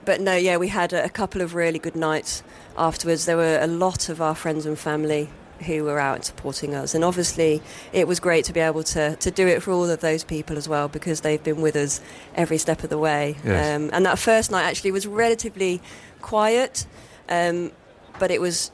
but 0.06 0.20
no, 0.20 0.36
yeah, 0.36 0.58
we 0.58 0.68
had 0.68 0.92
a, 0.92 1.06
a 1.06 1.10
couple 1.10 1.42
of 1.42 1.56
really 1.56 1.80
good 1.80 1.96
nights 1.96 2.44
afterwards. 2.78 3.26
There 3.26 3.38
were 3.38 3.60
a 3.62 3.68
lot 3.68 4.10
of 4.10 4.22
our 4.22 4.36
friends 4.36 4.66
and 4.66 4.78
family 4.78 5.30
who 5.66 5.86
were 5.86 6.00
out 6.00 6.26
supporting 6.26 6.76
us, 6.76 6.94
and 6.94 7.06
obviously 7.06 7.62
it 7.94 8.06
was 8.06 8.20
great 8.20 8.44
to 8.46 8.54
be 8.54 8.60
able 8.60 8.84
to 8.84 9.16
to 9.16 9.32
do 9.32 9.48
it 9.48 9.64
for 9.64 9.72
all 9.72 9.90
of 9.90 10.02
those 10.02 10.26
people 10.26 10.58
as 10.58 10.68
well 10.68 10.90
because 10.90 11.22
they've 11.22 11.44
been 11.44 11.62
with 11.62 11.78
us 11.78 12.02
every 12.36 12.58
step 12.58 12.84
of 12.84 12.90
the 12.90 12.98
way. 12.98 13.38
Yes. 13.46 13.76
Um, 13.76 13.90
and 13.94 14.06
that 14.06 14.20
first 14.20 14.52
night 14.52 14.64
actually 14.64 14.92
was 14.92 15.08
relatively 15.08 15.82
quiet. 16.22 16.86
Um, 17.30 17.72
but 18.20 18.32
it 18.32 18.42
was 18.42 18.72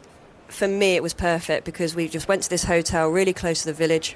for 0.50 0.68
me 0.68 0.96
it 0.96 1.04
was 1.04 1.14
perfect 1.14 1.66
because 1.66 1.96
we 1.96 2.08
just 2.08 2.28
went 2.28 2.44
to 2.44 2.50
this 2.50 2.64
hotel 2.64 3.10
really 3.10 3.34
close 3.34 3.62
to 3.62 3.68
the 3.68 3.74
village 3.74 4.16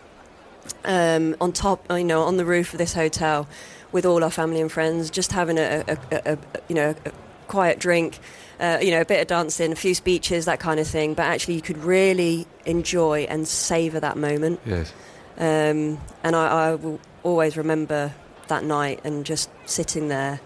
um, 0.85 1.35
on 1.41 1.51
top 1.51 1.85
you 1.91 2.03
know 2.03 2.23
on 2.23 2.37
the 2.37 2.45
roof 2.45 2.73
of 2.73 2.77
this 2.77 2.93
hotel 2.93 3.47
with 3.91 4.05
all 4.05 4.23
our 4.23 4.31
family 4.31 4.61
and 4.61 4.71
friends 4.71 5.09
just 5.09 5.31
having 5.31 5.57
a, 5.57 5.83
a, 5.87 5.97
a, 6.11 6.33
a 6.33 6.37
you 6.67 6.75
know 6.75 6.95
a 7.05 7.11
quiet 7.47 7.79
drink 7.79 8.19
uh, 8.59 8.79
you 8.81 8.91
know 8.91 9.01
a 9.01 9.05
bit 9.05 9.21
of 9.21 9.27
dancing 9.27 9.71
a 9.71 9.75
few 9.75 9.93
speeches 9.93 10.45
that 10.45 10.59
kind 10.59 10.79
of 10.79 10.87
thing 10.87 11.13
but 11.13 11.23
actually 11.23 11.53
you 11.53 11.61
could 11.61 11.77
really 11.77 12.47
enjoy 12.65 13.21
and 13.29 13.47
savor 13.47 13.99
that 13.99 14.17
moment 14.17 14.59
Yes. 14.65 14.91
um, 15.37 15.99
and 16.23 16.35
I, 16.35 16.69
I 16.71 16.75
will 16.75 16.99
always 17.23 17.57
remember 17.57 18.13
that 18.47 18.63
night 18.63 18.99
and 19.03 19.25
just 19.25 19.49
sitting 19.65 20.07
there 20.07 20.39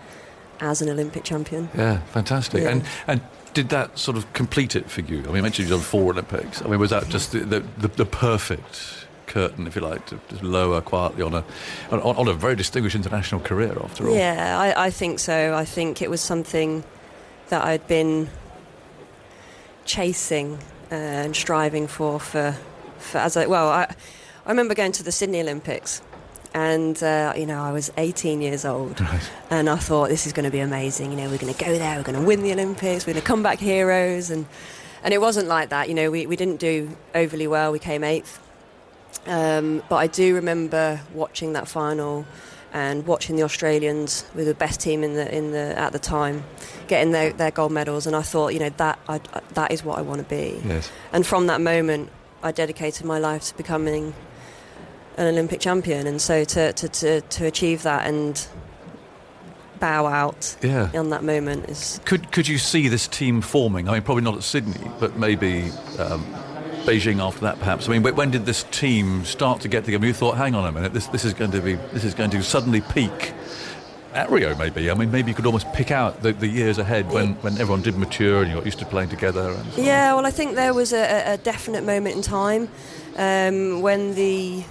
as 0.59 0.81
an 0.81 0.89
Olympic 0.89 1.23
champion 1.23 1.69
Yeah, 1.75 1.99
fantastic. 2.07 2.63
Yeah. 2.63 2.69
And 2.71 2.83
and 3.07 3.21
did 3.57 3.69
that 3.69 3.97
sort 3.97 4.17
of 4.17 4.31
complete 4.33 4.75
it 4.75 4.87
for 4.87 5.01
you? 5.01 5.17
I 5.21 5.27
mean, 5.27 5.37
you 5.37 5.41
mentioned 5.41 5.67
you've 5.67 5.79
done 5.79 5.83
four 5.83 6.11
Olympics. 6.11 6.61
I 6.61 6.67
mean, 6.67 6.79
was 6.79 6.91
that 6.91 7.09
just 7.09 7.31
the, 7.31 7.39
the, 7.39 7.87
the, 7.87 8.05
perfect 8.05 9.07
curtain, 9.25 9.65
if 9.65 9.75
you 9.75 9.81
like, 9.81 10.05
to 10.05 10.19
just 10.29 10.43
lower 10.43 10.79
quietly 10.79 11.23
on 11.23 11.33
a 11.33 11.43
on, 11.89 11.99
on 11.99 12.27
a 12.27 12.33
very 12.33 12.55
distinguished 12.55 12.95
international 12.95 13.41
career 13.41 13.75
after 13.83 14.07
all? 14.07 14.15
Yeah, 14.15 14.59
I, 14.59 14.85
I 14.85 14.89
think 14.91 15.17
so. 15.17 15.55
I 15.55 15.65
think 15.65 16.03
it 16.03 16.09
was 16.11 16.21
something 16.21 16.83
that 17.49 17.65
I'd 17.65 17.87
been 17.87 18.29
chasing 19.85 20.59
uh, 20.91 21.25
and 21.25 21.35
striving 21.35 21.87
for 21.87 22.19
for, 22.19 22.55
for 22.99 23.17
as 23.17 23.35
I 23.35 23.47
well. 23.47 23.69
I, 23.69 23.91
I 24.45 24.49
remember 24.49 24.75
going 24.75 24.91
to 24.91 25.03
the 25.03 25.11
Sydney 25.11 25.41
Olympics, 25.41 26.03
and 26.57 27.03
uh, 27.03 27.33
you 27.37 27.45
know 27.45 27.61
I 27.61 27.71
was 27.71 27.91
18 27.97 28.41
years 28.41 28.65
old, 28.65 28.99
and 29.51 29.69
I 29.69 29.75
thought 29.75 30.09
this 30.09 30.25
is 30.25 30.33
going 30.33 30.45
to 30.45 30.51
be 30.51 30.59
amazing. 30.59 31.11
You 31.11 31.17
know, 31.17 31.29
we're 31.29 31.37
going 31.37 31.53
to 31.53 31.63
go 31.63 31.77
there, 31.77 31.97
we're 31.97 32.03
going 32.03 32.19
to 32.19 32.25
win 32.25 32.41
the 32.41 32.51
Olympics, 32.51 33.05
we're 33.05 33.13
going 33.13 33.21
to 33.21 33.27
come 33.27 33.43
back 33.43 33.59
heroes, 33.59 34.31
and 34.31 34.47
and 35.03 35.13
it 35.13 35.21
wasn't 35.21 35.47
like 35.47 35.69
that. 35.69 35.87
You 35.87 35.93
know, 35.93 36.09
we, 36.09 36.25
we 36.25 36.35
didn't 36.35 36.59
do 36.59 36.97
overly 37.13 37.45
well. 37.47 37.71
We 37.71 37.79
came 37.79 38.03
eighth. 38.03 38.39
Um, 39.27 39.83
but 39.87 39.97
I 39.97 40.07
do 40.07 40.35
remember 40.35 40.99
watching 41.13 41.53
that 41.53 41.67
final 41.67 42.25
and 42.73 43.05
watching 43.05 43.35
the 43.35 43.43
Australians 43.43 44.25
with 44.33 44.47
the 44.47 44.53
best 44.55 44.81
team 44.81 45.03
in 45.03 45.13
the 45.13 45.33
in 45.33 45.51
the 45.51 45.77
at 45.77 45.91
the 45.91 45.99
time 45.99 46.43
getting 46.87 47.11
their, 47.11 47.33
their 47.33 47.51
gold 47.51 47.71
medals, 47.71 48.07
and 48.07 48.15
I 48.15 48.23
thought, 48.23 48.53
you 48.53 48.59
know, 48.59 48.71
that 48.77 48.97
I, 49.07 49.19
that 49.53 49.71
is 49.71 49.83
what 49.83 49.99
I 49.99 50.01
want 50.01 50.21
to 50.21 50.27
be. 50.27 50.59
Yes. 50.65 50.89
And 51.13 51.25
from 51.25 51.45
that 51.47 51.61
moment, 51.61 52.09
I 52.41 52.51
dedicated 52.51 53.05
my 53.05 53.19
life 53.19 53.43
to 53.49 53.57
becoming 53.57 54.15
an 55.17 55.27
Olympic 55.27 55.59
champion, 55.59 56.07
and 56.07 56.21
so 56.21 56.43
to 56.43 56.73
to, 56.73 56.87
to, 56.87 57.21
to 57.21 57.45
achieve 57.45 57.83
that 57.83 58.07
and 58.07 58.47
bow 59.79 60.07
out 60.07 60.57
Yeah. 60.63 60.89
on 60.95 61.09
that 61.11 61.23
moment 61.23 61.69
is 61.69 61.99
Could 62.05 62.31
could 62.31 62.47
you 62.47 62.57
see 62.57 62.87
this 62.87 63.07
team 63.07 63.41
forming? 63.41 63.87
I 63.87 63.93
mean, 63.93 64.01
probably 64.01 64.23
not 64.23 64.35
at 64.35 64.43
Sydney, 64.43 64.89
but 64.99 65.17
maybe 65.17 65.69
um, 65.99 66.25
Beijing 66.85 67.19
after 67.21 67.41
that, 67.41 67.59
perhaps. 67.59 67.87
I 67.87 67.91
mean, 67.97 68.01
when 68.15 68.31
did 68.31 68.45
this 68.45 68.63
team 68.71 69.23
start 69.25 69.61
to 69.61 69.67
get 69.67 69.83
together? 69.85 70.05
You 70.07 70.13
thought, 70.13 70.37
hang 70.37 70.55
on 70.55 70.65
a 70.65 70.71
minute, 70.71 70.93
this 70.93 71.07
this 71.07 71.25
is 71.25 71.33
going 71.33 71.51
to 71.51 71.61
be 71.61 71.75
this 71.93 72.03
is 72.03 72.13
going 72.15 72.31
to 72.31 72.41
suddenly 72.43 72.81
peak. 72.81 73.33
At 74.13 74.31
Rio, 74.31 74.55
maybe. 74.55 74.89
I 74.89 74.95
mean, 74.95 75.11
maybe 75.11 75.29
you 75.29 75.35
could 75.35 75.45
almost 75.45 75.71
pick 75.73 75.91
out 75.91 76.23
the, 76.23 76.33
the 76.33 76.47
years 76.47 76.79
ahead 76.79 77.11
when, 77.11 77.33
when 77.43 77.53
everyone 77.59 77.83
did 77.83 77.97
mature 77.97 78.41
and 78.41 78.49
you 78.49 78.55
got 78.55 78.65
used 78.65 78.79
to 78.79 78.85
playing 78.85 79.09
together. 79.09 79.49
And 79.51 79.71
so 79.73 79.79
on. 79.81 79.85
Yeah, 79.85 80.15
well, 80.15 80.25
I 80.25 80.31
think 80.31 80.55
there 80.55 80.73
was 80.73 80.91
a, 80.91 80.97
a- 81.03 81.33
a 81.33 81.37
definite 81.37 81.83
moment 81.83 82.15
in 82.15 82.21
time 82.23 82.67
um, 83.17 83.81
when 83.83 84.15
the. 84.15 84.63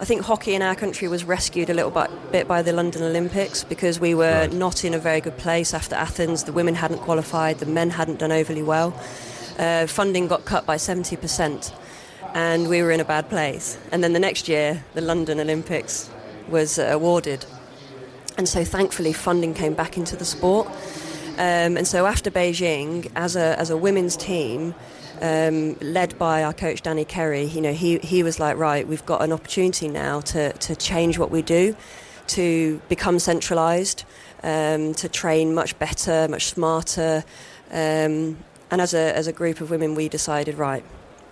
I 0.00 0.06
think 0.06 0.22
hockey 0.22 0.54
in 0.54 0.62
our 0.62 0.74
country 0.74 1.08
was 1.08 1.24
rescued 1.24 1.68
a 1.68 1.74
little 1.74 1.90
bit, 1.90 2.10
bit 2.32 2.48
by 2.48 2.62
the 2.62 2.72
London 2.72 3.02
Olympics 3.02 3.64
because 3.64 4.00
we 4.00 4.14
were 4.14 4.40
Right. 4.48 4.52
not 4.52 4.82
in 4.82 4.94
a 4.94 4.98
very 4.98 5.20
good 5.20 5.36
place 5.36 5.74
after 5.74 5.94
Athens. 5.94 6.44
The 6.44 6.52
women 6.52 6.74
hadn't 6.74 7.00
qualified, 7.00 7.58
the 7.58 7.66
men 7.66 7.90
hadn't 7.90 8.18
done 8.18 8.32
overly 8.32 8.62
well. 8.62 8.94
Uh, 9.58 9.86
funding 9.86 10.26
got 10.26 10.46
cut 10.46 10.64
by 10.64 10.76
70%, 10.78 11.70
and 12.34 12.66
we 12.68 12.82
were 12.82 12.90
in 12.90 13.00
a 13.00 13.04
bad 13.04 13.28
place. 13.28 13.76
And 13.92 14.02
then 14.02 14.14
the 14.14 14.18
next 14.18 14.48
year, 14.48 14.82
the 14.94 15.02
London 15.02 15.38
Olympics 15.38 16.08
was 16.48 16.78
uh, 16.78 16.88
awarded. 16.90 17.44
And 18.38 18.48
so 18.48 18.64
thankfully, 18.64 19.12
funding 19.12 19.52
came 19.52 19.74
back 19.74 19.98
into 19.98 20.16
the 20.16 20.24
sport. 20.24 20.66
Um, 21.36 21.76
and 21.76 21.86
so 21.86 22.06
after 22.06 22.30
Beijing, 22.30 23.10
as 23.16 23.36
a, 23.36 23.58
as 23.60 23.68
a 23.68 23.76
women's 23.76 24.16
team, 24.16 24.74
um, 25.20 25.76
led 25.80 26.18
by 26.18 26.42
our 26.44 26.52
coach 26.52 26.82
Danny 26.82 27.04
Kerry, 27.04 27.44
you 27.44 27.60
know, 27.60 27.72
he, 27.72 27.98
he 27.98 28.22
was 28.22 28.40
like, 28.40 28.56
right, 28.56 28.86
we've 28.86 29.04
got 29.06 29.22
an 29.22 29.32
opportunity 29.32 29.88
now 29.88 30.20
to, 30.22 30.52
to 30.52 30.74
change 30.76 31.18
what 31.18 31.30
we 31.30 31.42
do, 31.42 31.76
to 32.28 32.80
become 32.88 33.18
centralised, 33.18 34.04
um, 34.42 34.94
to 34.94 35.08
train 35.08 35.54
much 35.54 35.78
better, 35.78 36.26
much 36.28 36.46
smarter. 36.46 37.24
Um, 37.70 38.38
and 38.70 38.80
as 38.80 38.94
a, 38.94 39.14
as 39.16 39.26
a 39.26 39.32
group 39.32 39.60
of 39.60 39.70
women, 39.70 39.94
we 39.94 40.08
decided, 40.08 40.56
right, 40.56 40.84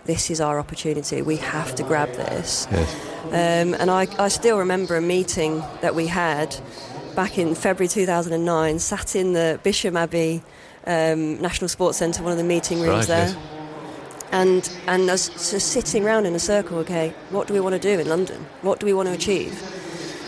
this 0.05 0.31
is 0.31 0.41
our 0.41 0.59
opportunity. 0.59 1.23
We 1.23 1.37
have 1.37 1.75
to 1.77 1.83
grab 1.83 2.11
this. 2.13 2.67
Yes. 2.71 2.95
Um, 3.27 3.75
and 3.75 3.91
I, 3.91 4.07
I 4.19 4.29
still 4.29 4.59
remember 4.59 4.97
a 4.97 5.03
meeting 5.03 5.63
that 5.81 5.95
we 5.95 6.07
had 6.07 6.57
back 7.15 7.39
in 7.39 7.55
February 7.55 7.89
2009, 7.89 8.79
sat 8.79 9.17
in 9.17 9.33
the 9.33 9.61
Bisham 9.63 9.97
Abbey 9.97 10.43
um, 10.87 11.41
National 11.41 11.69
Sports 11.69 11.99
Centre, 11.99 12.23
one 12.23 12.33
of 12.33 12.39
the 12.39 12.45
meeting 12.45 12.81
rooms 12.81 13.09
Right, 13.09 13.27
there. 13.27 13.29
yes. 13.29 13.37
And, 14.31 14.71
and 14.87 15.09
us 15.09 15.31
sitting 15.63 16.05
around 16.05 16.27
in 16.27 16.35
a 16.35 16.39
circle, 16.39 16.79
okay, 16.79 17.15
what 17.31 17.47
do 17.49 17.55
we 17.55 17.61
want 17.61 17.75
to 17.75 17.79
do 17.81 17.99
in 17.99 18.09
London? 18.09 18.47
What 18.63 18.79
do 18.79 18.85
we 18.87 18.93
want 18.93 19.09
to 19.09 19.15
achieve? 19.15 19.55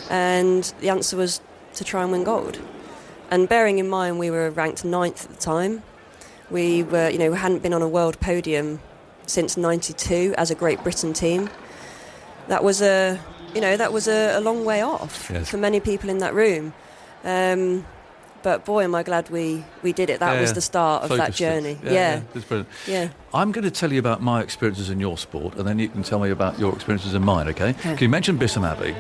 And 0.09 0.65
the 0.81 0.89
answer 0.89 1.17
was 1.17 1.41
to 1.75 1.85
try 1.85 2.03
and 2.03 2.11
win 2.11 2.25
gold. 2.25 2.59
And 3.31 3.49
bearing 3.49 3.79
in 3.79 3.89
mind 3.89 4.19
we 4.19 4.31
were 4.31 4.51
ranked 4.51 4.85
ninth 4.85 5.25
at 5.27 5.31
the 5.37 5.41
time, 5.41 5.83
we 6.51 6.83
were, 6.83 7.09
you 7.11 7.19
know, 7.19 7.31
we 7.31 7.37
hadn't 7.37 7.63
been 7.63 7.75
on 7.75 7.83
a 7.83 7.89
world 7.89 8.19
podium 8.21 8.81
since 9.27 9.57
92 9.57 10.35
as 10.37 10.51
a 10.51 10.55
Great 10.55 10.83
Britain 10.83 11.13
team. 11.13 11.49
That 12.49 12.65
was 12.65 12.81
a, 12.83 13.21
you 13.55 13.61
know, 13.61 13.77
that 13.77 13.93
was 13.93 14.09
a, 14.09 14.37
a 14.37 14.41
long 14.41 14.65
way 14.65 14.83
off 14.83 15.31
Yes. 15.33 15.49
for 15.49 15.59
many 15.59 15.79
people 15.79 16.11
in 16.11 16.19
that 16.19 16.35
room. 16.35 16.73
Um, 17.23 17.85
but 18.43 18.65
boy, 18.65 18.85
am 18.85 18.95
I 18.95 19.03
glad 19.03 19.31
we, 19.31 19.65
we 19.83 19.93
did 19.93 20.11
it. 20.11 20.21
That 20.21 20.35
Yeah, 20.35 20.41
was 20.41 20.53
the 20.53 20.61
start 20.61 21.03
of 21.05 21.09
that 21.11 21.19
focused 21.19 21.41
it. 21.41 21.45
journey. 21.45 21.79
Yeah, 21.85 21.93
Yeah, 21.93 22.21
it's 22.35 22.45
brilliant. 22.45 22.69
yeah. 22.87 23.09
I'm 23.35 23.53
going 23.53 23.65
to 23.65 23.71
tell 23.71 23.93
you 23.93 23.99
about 23.99 24.23
my 24.23 24.41
experiences 24.43 24.91
in 24.91 24.99
your 25.01 25.17
sport, 25.19 25.57
and 25.57 25.67
then 25.67 25.79
you 25.79 25.89
can 25.89 26.03
tell 26.03 26.19
me 26.19 26.31
about 26.31 26.59
your 26.59 26.73
experiences 26.75 27.15
in 27.15 27.23
mine, 27.23 27.49
okay? 27.49 27.71
Okay. 27.71 27.97
You 28.01 28.09
mentioned 28.09 28.39
Bisham 28.39 28.65
Abbey. 28.65 28.95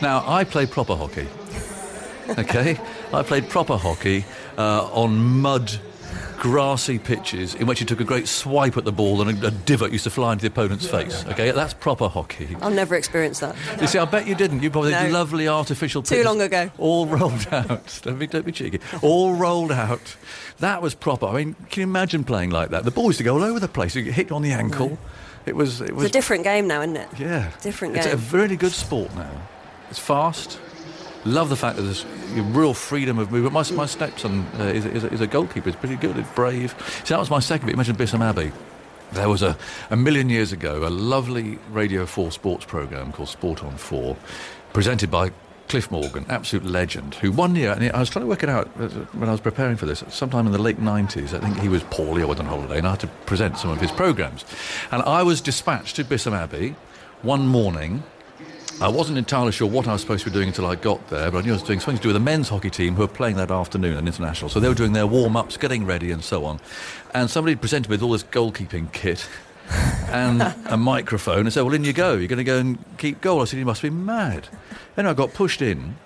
Now, 0.00 0.24
I 0.26 0.44
play 0.44 0.66
proper 0.66 0.94
hockey, 0.96 1.26
okay? 2.38 2.78
I 3.12 3.22
played 3.22 3.48
proper 3.48 3.76
hockey 3.76 4.24
uh, 4.56 4.88
on 4.92 5.16
mud, 5.40 5.72
grassy 6.44 6.98
pitches 6.98 7.54
in 7.54 7.66
which 7.66 7.80
you 7.80 7.86
took 7.86 8.00
a 8.00 8.04
great 8.04 8.28
swipe 8.28 8.76
at 8.76 8.84
the 8.84 8.92
ball 8.92 9.22
and 9.22 9.42
a, 9.42 9.46
a 9.46 9.50
divot 9.50 9.90
used 9.92 10.04
to 10.04 10.10
fly 10.10 10.30
into 10.30 10.42
the 10.42 10.48
opponent's 10.48 10.86
face, 10.86 11.24
okay? 11.28 11.50
That's 11.52 11.72
proper 11.72 12.06
hockey. 12.06 12.54
I'll 12.60 12.70
never 12.70 12.94
experience 12.96 13.38
that. 13.40 13.56
You 13.80 13.86
see, 13.86 13.98
I 13.98 14.04
bet 14.04 14.26
you 14.26 14.34
didn't. 14.34 14.62
You 14.62 14.70
probably 14.70 14.90
No. 14.90 15.08
lovely 15.08 15.48
artificial 15.48 16.02
pitches. 16.02 16.18
Too 16.18 16.22
long 16.22 16.42
ago. 16.42 16.70
All 16.76 17.06
rolled 17.06 17.46
out. 17.52 17.98
don't, 18.02 18.18
be, 18.18 18.26
don't 18.26 18.44
be 18.44 18.52
cheeky. 18.52 18.78
All 19.00 19.32
rolled 19.32 19.72
out. 19.72 20.16
That 20.58 20.82
was 20.82 20.94
proper. 20.94 21.24
I 21.28 21.32
mean, 21.32 21.54
can 21.70 21.80
you 21.80 21.84
imagine 21.84 22.24
playing 22.24 22.50
like 22.50 22.68
that? 22.70 22.84
The 22.84 22.90
ball 22.90 23.06
used 23.06 23.18
to 23.18 23.24
go 23.24 23.36
all 23.36 23.42
over 23.42 23.58
the 23.58 23.66
place. 23.66 23.94
You 23.96 24.02
get 24.02 24.12
hit 24.12 24.30
on 24.30 24.42
the 24.42 24.52
ankle. 24.52 24.98
It 25.46 25.56
was. 25.56 25.80
It 25.80 25.84
It's 25.88 25.92
was. 25.94 26.04
a 26.04 26.12
different 26.12 26.44
game 26.44 26.68
now, 26.68 26.82
isn't 26.82 26.96
it? 26.96 27.08
yeah. 27.18 27.52
different 27.62 27.94
game. 27.94 28.04
It's 28.04 28.12
a 28.12 28.36
really 28.36 28.56
good 28.56 28.72
sport 28.72 29.14
now. 29.16 29.30
It's 29.88 29.98
fast. 29.98 30.58
Love 31.24 31.48
the 31.48 31.56
fact 31.56 31.76
that 31.76 31.82
there's 31.82 32.04
real 32.54 32.74
freedom 32.74 33.18
of 33.18 33.30
movement. 33.30 33.54
My, 33.54 33.76
my 33.76 33.86
stepson 33.86 34.46
uh, 34.58 34.64
is, 34.64 34.84
is, 34.84 35.04
a, 35.04 35.12
is 35.12 35.20
a 35.20 35.26
goalkeeper. 35.26 35.70
He's 35.70 35.76
pretty 35.76 35.96
good. 35.96 36.16
He's 36.16 36.26
brave. 36.28 36.74
So 37.04 37.14
that 37.14 37.20
was 37.20 37.30
my 37.30 37.40
second 37.40 37.66
bit. 37.66 37.72
You 37.72 37.76
mentioned 37.76 37.98
Bisham 37.98 38.22
Abbey. 38.22 38.52
There 39.12 39.28
was 39.28 39.42
a, 39.42 39.56
a 39.90 39.96
million 39.96 40.28
years 40.28 40.52
ago 40.52 40.86
a 40.86 40.90
lovely 40.90 41.58
Radio 41.70 42.04
4 42.04 42.32
sports 42.32 42.64
programme 42.64 43.12
called 43.12 43.28
Sport 43.28 43.62
on 43.62 43.76
4, 43.76 44.16
presented 44.72 45.10
by 45.10 45.30
Cliff 45.68 45.90
Morgan, 45.90 46.26
absolute 46.28 46.66
legend, 46.66 47.14
who 47.16 47.32
one 47.32 47.56
year, 47.56 47.72
and 47.72 47.90
I 47.92 48.00
was 48.00 48.10
trying 48.10 48.24
to 48.24 48.28
work 48.28 48.42
it 48.42 48.48
out 48.48 48.68
uh, 48.78 48.88
when 49.12 49.28
I 49.28 49.32
was 49.32 49.40
preparing 49.40 49.76
for 49.76 49.86
this, 49.86 50.04
sometime 50.08 50.46
in 50.46 50.52
the 50.52 50.60
late 50.60 50.78
90s, 50.78 51.32
I 51.32 51.40
think 51.40 51.58
he 51.58 51.68
was 51.68 51.82
poorly 51.84 52.22
or 52.22 52.26
was 52.26 52.38
on 52.38 52.46
holiday, 52.46 52.78
and 52.78 52.86
I 52.86 52.90
had 52.90 53.00
to 53.00 53.06
present 53.06 53.56
some 53.56 53.70
of 53.70 53.80
his 53.80 53.90
programmes. 53.90 54.44
And 54.90 55.02
I 55.02 55.22
was 55.22 55.40
dispatched 55.40 55.96
to 55.96 56.04
Bisham 56.04 56.34
Abbey 56.34 56.74
one 57.22 57.46
morning 57.46 58.02
I 58.80 58.88
wasn't 58.88 59.18
entirely 59.18 59.52
sure 59.52 59.68
what 59.68 59.86
I 59.86 59.92
was 59.92 60.00
supposed 60.02 60.24
to 60.24 60.30
be 60.30 60.34
doing 60.34 60.48
until 60.48 60.66
I 60.66 60.74
got 60.74 61.08
there, 61.08 61.30
but 61.30 61.38
I 61.38 61.40
knew 61.42 61.52
I 61.52 61.54
was 61.54 61.62
doing 61.62 61.80
something 61.80 61.96
to 61.96 62.02
do 62.02 62.08
with 62.08 62.16
the 62.16 62.20
men's 62.20 62.48
hockey 62.48 62.70
team 62.70 62.94
who 62.96 63.02
were 63.02 63.08
playing 63.08 63.36
that 63.36 63.50
afternoon 63.50 63.96
an 63.96 64.06
international. 64.06 64.50
So 64.50 64.58
they 64.60 64.68
were 64.68 64.74
doing 64.74 64.92
their 64.92 65.06
warm 65.06 65.36
ups, 65.36 65.56
getting 65.56 65.86
ready, 65.86 66.10
and 66.10 66.22
so 66.22 66.44
on. 66.44 66.60
And 67.14 67.30
somebody 67.30 67.54
presented 67.56 67.88
me 67.88 67.94
with 67.94 68.02
all 68.02 68.10
this 68.12 68.24
goalkeeping 68.24 68.92
kit 68.92 69.26
and 70.08 70.42
a 70.66 70.76
microphone 70.76 71.40
and 71.40 71.52
said, 71.52 71.62
Well, 71.62 71.72
in 71.74 71.84
you 71.84 71.92
go. 71.92 72.14
You're 72.14 72.28
going 72.28 72.36
to 72.38 72.44
go 72.44 72.58
and 72.58 72.78
keep 72.98 73.20
goal. 73.20 73.40
I 73.40 73.44
said, 73.44 73.58
You 73.58 73.64
must 73.64 73.80
be 73.80 73.90
mad. 73.90 74.48
Then 74.96 75.06
I 75.06 75.14
got 75.14 75.32
pushed 75.32 75.62
in, 75.62 75.96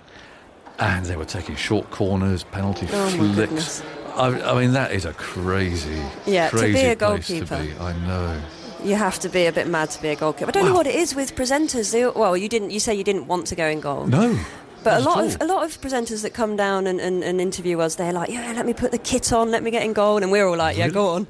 and 0.79 1.07
they 1.07 1.17
were 1.17 1.25
taking 1.25 1.57
short 1.57 1.91
corners, 1.91 2.45
penalty 2.45 2.87
Oh, 2.93 3.09
flicks. 3.35 3.83
I, 4.15 4.29
I 4.53 4.61
mean, 4.61 4.73
that 4.75 4.93
is 4.93 5.05
a 5.07 5.13
crazy, 5.15 6.01
Yeah, 6.27 6.51
to 6.51 6.55
be 6.57 6.61
crazy 6.61 6.87
a 6.89 6.97
place 6.97 7.27
to 7.29 7.35
goalkeeper. 7.45 7.63
be. 7.65 7.81
I 7.81 7.93
know. 8.07 8.41
You 8.85 8.94
have 8.94 9.18
to 9.20 9.28
be 9.28 9.47
a 9.47 9.52
bit 9.52 9.66
mad 9.66 9.90
to 9.90 10.02
be 10.02 10.08
a 10.08 10.16
goalkeeper. 10.16 10.49
I 10.49 10.52
don't 10.52 10.66
know 10.66 10.75
what 10.75 10.87
it 10.87 10.94
is 10.94 11.14
with 11.14 11.35
presenters. 11.35 11.92
They, 11.92 12.06
well, 12.06 12.37
you 12.37 12.49
didn't. 12.49 12.70
You 12.70 12.80
say 12.80 12.94
you 12.94 13.04
didn't 13.04 13.26
want 13.26 13.47
to 13.49 13.54
go 13.56 13.66
in 13.66 13.80
goal. 13.80 14.06
No. 14.06 14.38
But 14.85 15.00
a 15.00 15.04
lot 15.04 15.25
of 15.25 15.37
a 15.40 15.44
lot 15.44 15.64
of 15.64 15.80
presenters 15.80 16.23
that 16.23 16.32
come 16.35 16.54
down 16.56 16.87
and, 16.87 17.00
and, 17.00 17.25
and 17.25 17.40
interview 17.40 17.80
us, 17.80 17.97
they're 17.97 18.12
like, 18.12 18.30
"Yeah, 18.30 18.52
let 18.54 18.64
me 18.64 18.73
put 18.73 18.92
the 18.92 18.99
kit 18.99 19.32
on, 19.32 19.50
let 19.50 19.64
me 19.64 19.73
get 19.73 19.82
in 19.82 19.92
goal," 19.92 20.23
and 20.23 20.30
we're 20.30 20.47
all 20.47 20.56
like, 20.56 20.76
"Yeah, 20.76 20.85
Really? 20.85 20.94
go 20.94 21.08
on, 21.08 21.26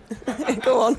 go 0.63 0.81
on." 0.83 0.97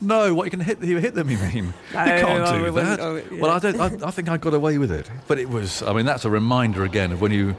No, 0.00 0.34
what 0.34 0.44
you 0.44 0.50
can 0.50 0.58
hit? 0.60 0.82
You 0.82 0.98
hit 0.98 1.14
them? 1.14 1.30
You 1.30 1.38
mean? 1.38 1.72
No, 1.94 2.00
you 2.04 2.10
can't 2.20 2.54
do 2.56 2.72
wouldn't- 2.72 2.74
that. 2.74 3.00
oh, 3.00 3.16
yeah. 3.30 3.40
Well, 3.40 3.52
I 3.52 3.58
don't. 3.60 3.80
I, 3.80 4.08
I 4.08 4.10
think 4.10 4.28
I 4.28 4.36
got 4.36 4.52
away 4.52 4.78
with 4.78 4.90
it, 4.90 5.08
but 5.28 5.38
it 5.38 5.48
was. 5.48 5.82
I 5.84 5.92
mean, 5.92 6.04
that's 6.06 6.24
a 6.24 6.30
reminder 6.30 6.82
again 6.84 7.12
of 7.12 7.20
when 7.20 7.30
you 7.30 7.54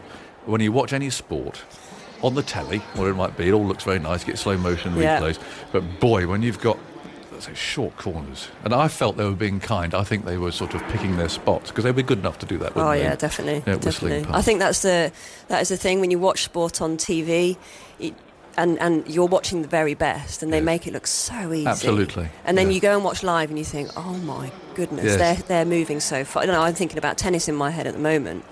when 0.46 0.60
you 0.60 0.74
watch 0.74 0.92
any 0.92 1.10
sport 1.10 1.62
on 2.22 2.36
the 2.36 2.44
telly, 2.44 2.80
whatever 2.96 3.12
it 3.12 3.16
might 3.16 3.38
be. 3.38 3.48
It 3.48 3.54
all 3.54 3.66
looks 3.66 3.86
very 3.86 4.00
nice. 4.00 4.26
Get 4.26 4.38
slow 4.38 4.58
motion 4.58 4.94
replays. 4.94 5.02
Yeah. 5.04 5.22
replays, 5.22 5.40
but 5.72 6.00
boy, 6.02 6.28
when 6.28 6.42
you've 6.44 6.60
got 6.60 6.78
let's 7.38 7.46
say 7.46 7.54
short 7.54 7.96
corners, 7.98 8.50
and 8.64 8.74
I 8.74 8.88
felt 8.88 9.16
they 9.18 9.24
were 9.24 9.32
being 9.32 9.60
kind. 9.60 9.94
I 9.94 10.04
think 10.04 10.26
they 10.26 10.38
were 10.38 10.52
sort 10.52 10.74
of 10.74 10.82
picking 10.90 11.18
their 11.18 11.30
spots 11.30 11.70
because 11.70 11.84
they'd 11.84 11.96
be 11.96 12.04
good 12.04 12.20
enough 12.20 12.40
to 12.40 12.46
do 12.48 12.58
that. 12.58 12.72
Oh 12.76 12.86
wouldn't 12.88 12.98
they? 12.98 13.04
yeah, 13.04 13.16
definitely, 13.16 13.64
Yeah, 13.72 13.78
definitely. 13.78 14.26
I 14.34 14.42
think 14.42 14.60
that's 14.60 14.82
the 14.82 15.12
that 15.48 15.62
is 15.62 15.70
the 15.70 15.78
thing 15.78 16.00
when 16.00 16.10
you 16.12 16.20
watch 16.20 16.44
sport 16.44 16.82
on 16.82 16.98
TV, 16.98 17.58
it, 18.00 18.14
and 18.58 18.80
and 18.80 19.08
you're 19.08 19.28
watching 19.28 19.62
the 19.62 19.68
very 19.68 19.94
best, 19.94 20.42
and 20.42 20.52
they 20.52 20.58
Yes. 20.58 20.66
make 20.66 20.88
it 20.88 20.94
look 20.94 21.06
so 21.06 21.54
easy. 21.54 21.68
Absolutely, 21.68 22.30
And 22.44 22.58
then 22.58 22.68
yeah. 22.68 22.74
you 22.74 22.80
go 22.82 22.96
and 22.96 23.04
watch 23.04 23.22
live, 23.22 23.50
and 23.50 23.60
you 23.60 23.66
think, 23.66 23.90
oh 23.96 24.16
my 24.18 24.52
goodness, 24.74 25.06
Yes. 25.06 25.18
they're 25.18 25.44
they're 25.48 25.66
moving 25.66 26.00
so 26.00 26.26
far. 26.26 26.44
I 26.44 26.46
know. 26.48 26.62
I'm 26.62 26.74
thinking 26.74 26.98
about 26.98 27.18
tennis 27.20 27.48
in 27.48 27.56
my 27.56 27.70
head 27.70 27.86
at 27.86 27.94
the 27.94 28.00
moment. 28.00 28.44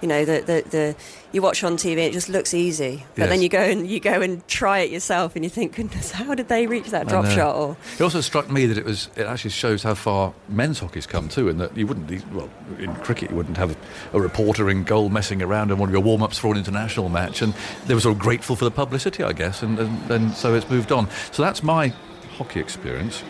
You 0.00 0.06
know, 0.08 0.24
the, 0.24 0.40
the, 0.40 0.64
the 0.70 0.96
you 1.32 1.42
watch 1.42 1.64
on 1.64 1.76
TV, 1.76 1.98
it 2.06 2.12
just 2.12 2.28
looks 2.28 2.54
easy, 2.54 3.04
but 3.16 3.22
Yes. 3.22 3.28
then 3.30 3.42
you 3.42 3.48
go 3.48 3.58
and 3.60 3.86
you 3.90 3.98
go 4.00 4.20
and 4.22 4.46
try 4.46 4.78
it 4.78 4.90
yourself, 4.90 5.34
and 5.34 5.44
you 5.44 5.50
think, 5.50 5.74
goodness, 5.74 6.12
how 6.12 6.34
did 6.34 6.48
they 6.48 6.66
reach 6.68 6.90
that 6.90 7.08
drop 7.08 7.26
shot? 7.26 7.56
Or 7.56 7.76
It 7.98 8.02
also 8.02 8.20
struck 8.20 8.48
me 8.50 8.66
that 8.66 8.78
it 8.78 8.84
was. 8.84 9.08
It 9.16 9.26
actually 9.26 9.50
shows 9.50 9.82
how 9.82 9.94
far 9.94 10.32
men's 10.48 10.78
hockey's 10.78 11.06
come 11.06 11.28
too, 11.28 11.48
and 11.48 11.60
that 11.60 11.76
you 11.76 11.86
wouldn't. 11.86 12.08
Well, 12.32 12.48
in 12.78 12.94
cricket, 12.96 13.30
you 13.30 13.36
wouldn't 13.36 13.56
have 13.56 13.76
a 14.12 14.20
reporter 14.20 14.70
in 14.70 14.84
goal 14.84 15.08
messing 15.08 15.42
around 15.42 15.70
in 15.72 15.78
one 15.78 15.88
of 15.88 15.92
your 15.92 16.02
warm-ups 16.02 16.38
for 16.38 16.52
an 16.52 16.58
international 16.58 17.08
match, 17.08 17.42
and 17.42 17.52
they 17.86 17.94
were 17.94 18.00
sort 18.00 18.14
of 18.14 18.20
grateful 18.20 18.54
for 18.54 18.64
the 18.64 18.70
publicity, 18.70 19.24
I 19.24 19.32
guess, 19.32 19.62
and 19.62 19.78
and, 19.80 20.10
and 20.10 20.32
so 20.34 20.54
it's 20.54 20.70
moved 20.70 20.92
on. 20.92 21.08
So 21.32 21.42
that's 21.42 21.62
my 21.64 21.92
hockey 22.38 22.60
experience. 22.60 23.22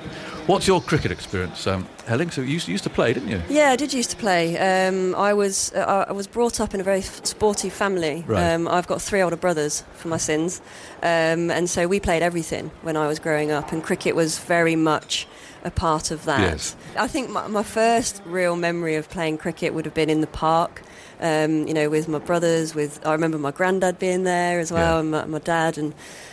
What's 0.48 0.66
your 0.66 0.80
cricket 0.80 1.12
experience, 1.12 1.66
um, 1.66 1.86
Helen? 2.06 2.30
So 2.30 2.40
you 2.40 2.54
used, 2.54 2.68
used 2.68 2.84
to 2.84 2.88
play, 2.90 3.12
didn't 3.12 3.28
you? 3.28 3.42
Yeah, 3.50 3.70
I 3.70 3.76
did 3.76 3.92
used 3.92 4.10
to 4.12 4.16
play. 4.16 4.56
Um, 4.56 5.14
I 5.14 5.34
was 5.34 5.74
uh, 5.74 6.06
I 6.08 6.12
was 6.12 6.26
brought 6.26 6.58
up 6.58 6.72
in 6.72 6.80
a 6.80 6.82
very 6.82 7.00
f- 7.00 7.22
sporty 7.26 7.68
family. 7.68 8.24
Right. 8.26 8.54
Um, 8.54 8.66
I've 8.66 8.86
got 8.86 9.02
three 9.02 9.20
older 9.20 9.36
brothers 9.36 9.84
for 9.92 10.08
my 10.08 10.16
sins, 10.16 10.62
um, 11.02 11.50
and 11.50 11.68
so 11.68 11.86
we 11.86 12.00
played 12.00 12.22
everything 12.22 12.70
when 12.80 12.96
I 12.96 13.06
was 13.06 13.18
growing 13.18 13.50
up, 13.50 13.72
and 13.72 13.84
cricket 13.84 14.16
was 14.16 14.38
very 14.38 14.74
much 14.74 15.28
a 15.64 15.70
part 15.70 16.10
of 16.10 16.24
that. 16.24 16.40
Yes. 16.40 16.76
I 16.96 17.08
think 17.08 17.28
my, 17.28 17.46
my 17.48 17.62
first 17.62 18.22
real 18.24 18.56
memory 18.56 18.94
of 18.96 19.10
playing 19.10 19.36
cricket 19.36 19.74
would 19.74 19.84
have 19.84 19.94
been 19.94 20.08
in 20.08 20.22
the 20.22 20.26
park. 20.26 20.80
Um, 21.20 21.66
you 21.66 21.74
know, 21.74 21.90
with 21.90 22.08
my 22.08 22.20
brothers. 22.20 22.74
With 22.74 23.06
I 23.06 23.12
remember 23.12 23.36
my 23.38 23.50
granddad 23.50 23.98
being 23.98 24.24
there 24.24 24.60
as 24.60 24.72
well, 24.72 24.94
Yeah. 24.94 25.00
and 25.00 25.10
my, 25.10 25.24
my 25.26 25.38
dad, 25.40 25.76
and 25.76 25.92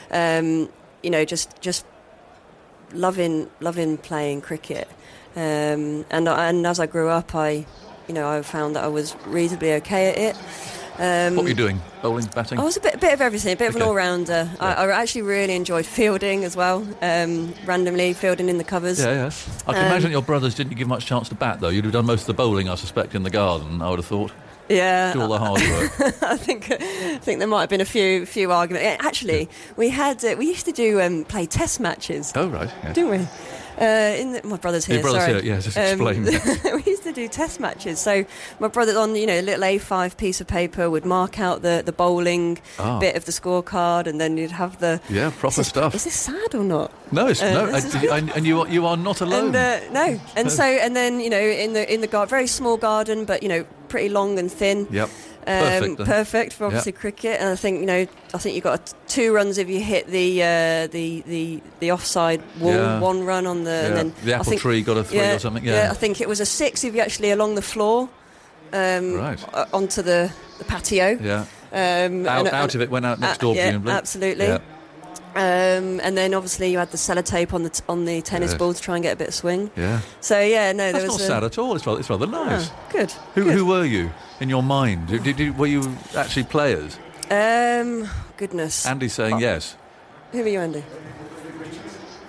um, 0.09 0.69
you 1.03 1.09
know, 1.09 1.25
just 1.25 1.59
just 1.59 1.85
loving 2.93 3.49
loving 3.59 3.97
playing 3.97 4.41
cricket. 4.41 4.87
Um, 5.35 6.05
and 6.09 6.27
and 6.29 6.65
as 6.65 6.79
I 6.79 6.85
grew 6.87 7.09
up, 7.09 7.35
I, 7.35 7.65
you 8.07 8.13
know, 8.13 8.29
I 8.29 8.41
found 8.41 8.75
that 8.75 8.83
I 8.83 8.87
was 8.87 9.15
reasonably 9.25 9.73
okay 9.73 10.09
at 10.09 10.17
it. 10.17 10.35
Um, 10.97 11.35
What 11.35 11.43
were 11.43 11.49
you 11.49 11.55
doing? 11.55 11.81
Bowling, 12.01 12.25
batting? 12.33 12.57
I 12.57 12.63
was 12.63 12.77
a 12.77 12.79
bit, 12.79 13.01
bit 13.01 13.11
of 13.11 13.19
everything, 13.19 13.51
a 13.51 13.57
bit 13.57 13.67
of 13.67 13.75
an 13.75 13.81
all-rounder. 13.81 14.49
I, 14.61 14.73
I 14.75 14.91
actually 15.01 15.23
really 15.23 15.53
enjoyed 15.53 15.85
fielding 15.85 16.45
as 16.45 16.55
well. 16.55 16.87
Um, 17.01 17.53
randomly 17.65 18.13
fielding 18.13 18.47
in 18.47 18.57
the 18.59 18.63
covers. 18.63 18.99
Yeah, 19.01 19.11
yeah. 19.11 19.31
I 19.67 19.73
can 19.73 19.81
Um, 19.83 19.91
imagine 19.91 20.11
your 20.11 20.21
brothers 20.21 20.55
didn't 20.55 20.75
give 20.75 20.87
much 20.87 21.05
chance 21.05 21.27
to 21.29 21.35
bat, 21.35 21.59
though. 21.59 21.67
You'd 21.67 21.83
have 21.83 21.91
done 21.91 22.05
most 22.05 22.21
of 22.21 22.27
the 22.27 22.33
bowling, 22.33 22.69
I 22.69 22.75
suspect, 22.75 23.13
in 23.13 23.23
the 23.23 23.29
garden. 23.29 23.81
I 23.81 23.89
would 23.89 23.99
have 23.99 24.05
thought. 24.05 24.31
Yeah, 24.67 25.13
Do 25.13 25.21
all 25.21 25.27
the 25.27 25.37
hard 25.37 25.61
work. 25.61 25.91
I 26.23 26.37
think 26.37 26.71
I 26.71 27.17
think 27.19 27.39
there 27.39 27.47
might 27.47 27.61
have 27.61 27.69
been 27.69 27.81
a 27.81 27.85
few 27.85 28.25
few 28.25 28.51
arguments. 28.51 29.03
Actually, 29.05 29.47
we 29.77 29.89
had 29.89 30.23
uh, 30.25 30.35
we 30.37 30.47
used 30.47 30.65
to 30.65 30.71
do 30.71 30.99
um, 31.01 31.23
play 31.25 31.45
test 31.45 31.79
matches, 31.79 32.31
oh 32.35 32.47
right. 32.47 32.69
Yeah. 32.83 32.93
didn't 32.93 33.11
we? 33.11 33.27
Uh, 33.79 34.15
in 34.17 34.31
the, 34.33 34.41
my 34.47 34.57
brother's 34.57 34.85
here. 34.85 34.95
Your 34.95 35.03
brother's 35.03 35.23
sorry. 35.23 35.41
here, 35.41 35.53
yeah, 35.53 35.59
just 35.59 35.77
Um, 35.77 35.83
explain. 35.83 36.23
we 36.75 36.83
used 36.91 37.03
to 37.03 37.11
do 37.11 37.27
test 37.27 37.59
matches. 37.59 37.99
So 37.99 38.25
my 38.59 38.67
brother 38.69 38.97
on 38.97 39.15
you 39.15 39.25
know 39.27 39.39
a 39.39 39.41
little 39.41 39.63
A5 39.63 40.15
piece 40.17 40.39
of 40.41 40.47
paper 40.47 40.89
would 40.89 41.05
mark 41.05 41.39
out 41.39 41.61
the 41.61 41.81
the 41.85 41.91
bowling 41.91 42.59
Ah. 42.79 42.99
bit 42.99 43.15
of 43.15 43.25
the 43.25 43.31
scorecard, 43.33 44.07
and 44.07 44.19
then 44.19 44.37
you'd 44.37 44.51
have 44.51 44.79
the 44.79 45.01
Yeah, 45.09 45.29
proper 45.31 45.47
Is 45.47 45.55
this- 45.57 45.67
stuff. 45.67 45.95
Is 45.95 46.03
this 46.05 46.15
sad 46.15 46.55
or 46.55 46.63
not? 46.63 46.91
No, 47.11 47.27
it's, 47.27 47.41
Uh, 47.41 47.51
no, 47.53 47.65
this 47.71 47.85
is 47.85 47.95
and, 48.11 48.45
you 48.47 48.61
are 48.61 48.67
you 48.67 48.85
are 48.85 48.97
not 48.97 49.21
alone. 49.21 49.55
And 49.55 49.55
uh, 49.55 49.91
no, 49.91 50.19
and 50.35 50.51
so 50.59 50.63
and 50.63 50.95
then 50.95 51.19
you 51.19 51.29
know 51.29 51.39
in 51.41 51.73
the 51.73 51.83
in 51.93 52.01
the 52.01 52.07
gar- 52.07 52.27
very 52.27 52.47
small 52.47 52.77
garden, 52.77 53.25
but 53.25 53.43
you 53.43 53.49
know 53.49 53.65
pretty 53.89 54.09
long 54.09 54.39
and 54.39 54.51
thin. 54.51 54.87
yep. 54.91 55.09
Um, 55.47 55.53
Perfect, 55.61 55.97
then. 55.97 56.05
perfect 56.07 56.53
for 56.53 56.65
obviously 56.65 56.91
cricket, 56.91 57.39
and 57.39 57.49
I 57.49 57.55
think 57.55 57.79
you 57.79 57.85
know 57.85 58.07
I 58.33 58.37
think 58.39 58.55
you 58.55 58.61
got 58.61 58.91
two 59.07 59.31
runs 59.31 59.59
if 59.59 59.69
you 59.69 59.79
hit 59.79 60.07
the 60.07 60.41
uh, 60.41 60.87
the 60.87 61.21
the 61.27 61.61
the 61.79 61.91
offside 61.91 62.41
wall, 62.59 62.73
Yeah. 62.73 62.99
one 62.99 63.23
run 63.25 63.45
on 63.45 63.63
the 63.63 63.69
Yeah. 63.69 63.85
and 63.85 63.95
then 63.95 64.13
the 64.23 64.33
I 64.33 64.37
apple 64.39 64.49
think, 64.49 64.61
tree 64.61 64.81
got 64.81 64.97
a 64.97 65.03
three 65.03 65.19
or 65.19 65.37
something. 65.37 65.63
Yeah. 65.63 65.89
I 65.91 65.93
think 65.93 66.19
it 66.19 66.27
was 66.27 66.39
a 66.39 66.45
six 66.47 66.83
if 66.83 66.95
you 66.95 67.01
actually 67.01 67.29
along 67.29 67.53
the 67.55 67.61
floor, 67.61 68.09
um, 68.73 69.13
Right. 69.13 69.39
onto 69.71 70.01
the, 70.01 70.31
the 70.57 70.63
patio. 70.65 71.17
Yeah. 71.21 71.45
Um, 71.71 72.25
Out, 72.25 72.39
and- 72.39 72.47
out 72.47 72.53
and- 72.53 72.75
of 72.75 72.81
it, 72.81 72.89
went 72.89 73.05
out 73.05 73.19
next 73.19 73.37
uh, 73.37 73.41
door, 73.41 73.55
yeah, 73.55 73.65
presumably. 73.65 73.93
absolutely. 73.93 74.59
Um, 75.35 75.99
and 76.01 76.17
then 76.17 76.33
obviously 76.33 76.71
you 76.71 76.77
had 76.77 76.91
the 76.91 76.97
sellotape 76.97 77.53
on 77.53 77.63
the 77.63 77.69
t- 77.69 77.83
on 77.89 78.05
the 78.05 78.21
tennis 78.21 78.51
Yes. 78.51 78.57
ball 78.57 78.73
to 78.73 78.81
try 78.81 78.95
and 78.95 79.03
get 79.03 79.13
a 79.13 79.15
bit 79.17 79.27
of 79.27 79.33
swing. 79.33 79.69
Yeah. 79.75 79.99
So 80.21 80.39
yeah, 80.39 80.71
no, 80.71 80.77
there 80.77 80.93
That's 80.93 81.03
was 81.05 81.13
not 81.13 81.21
a, 81.21 81.27
sad 81.27 81.43
at 81.43 81.57
all. 81.57 81.75
It's 81.75 81.85
rather, 81.85 81.99
it's 81.99 82.09
rather 82.09 82.25
nice. 82.27 82.69
Oh, 82.71 82.89
good. 82.91 83.11
Who, 83.35 83.43
good. 83.43 83.53
who 83.53 83.65
were 83.65 83.83
you 83.83 84.11
in 84.39 84.47
your 84.49 84.63
mind? 84.63 85.07
Did, 85.07 85.23
did, 85.23 85.35
did- 85.35 85.57
were 85.57 85.67
you 85.67 85.93
actually 86.15 86.43
players? 86.45 86.97
Um, 87.29 88.07
goodness. 88.37 88.85
Andy's 88.85 89.13
saying 89.13 89.33
Oh. 89.35 89.39
yes. 89.39 89.75
Who 90.31 90.39
were 90.41 90.47
you, 90.47 90.59
Andy? 90.59 90.83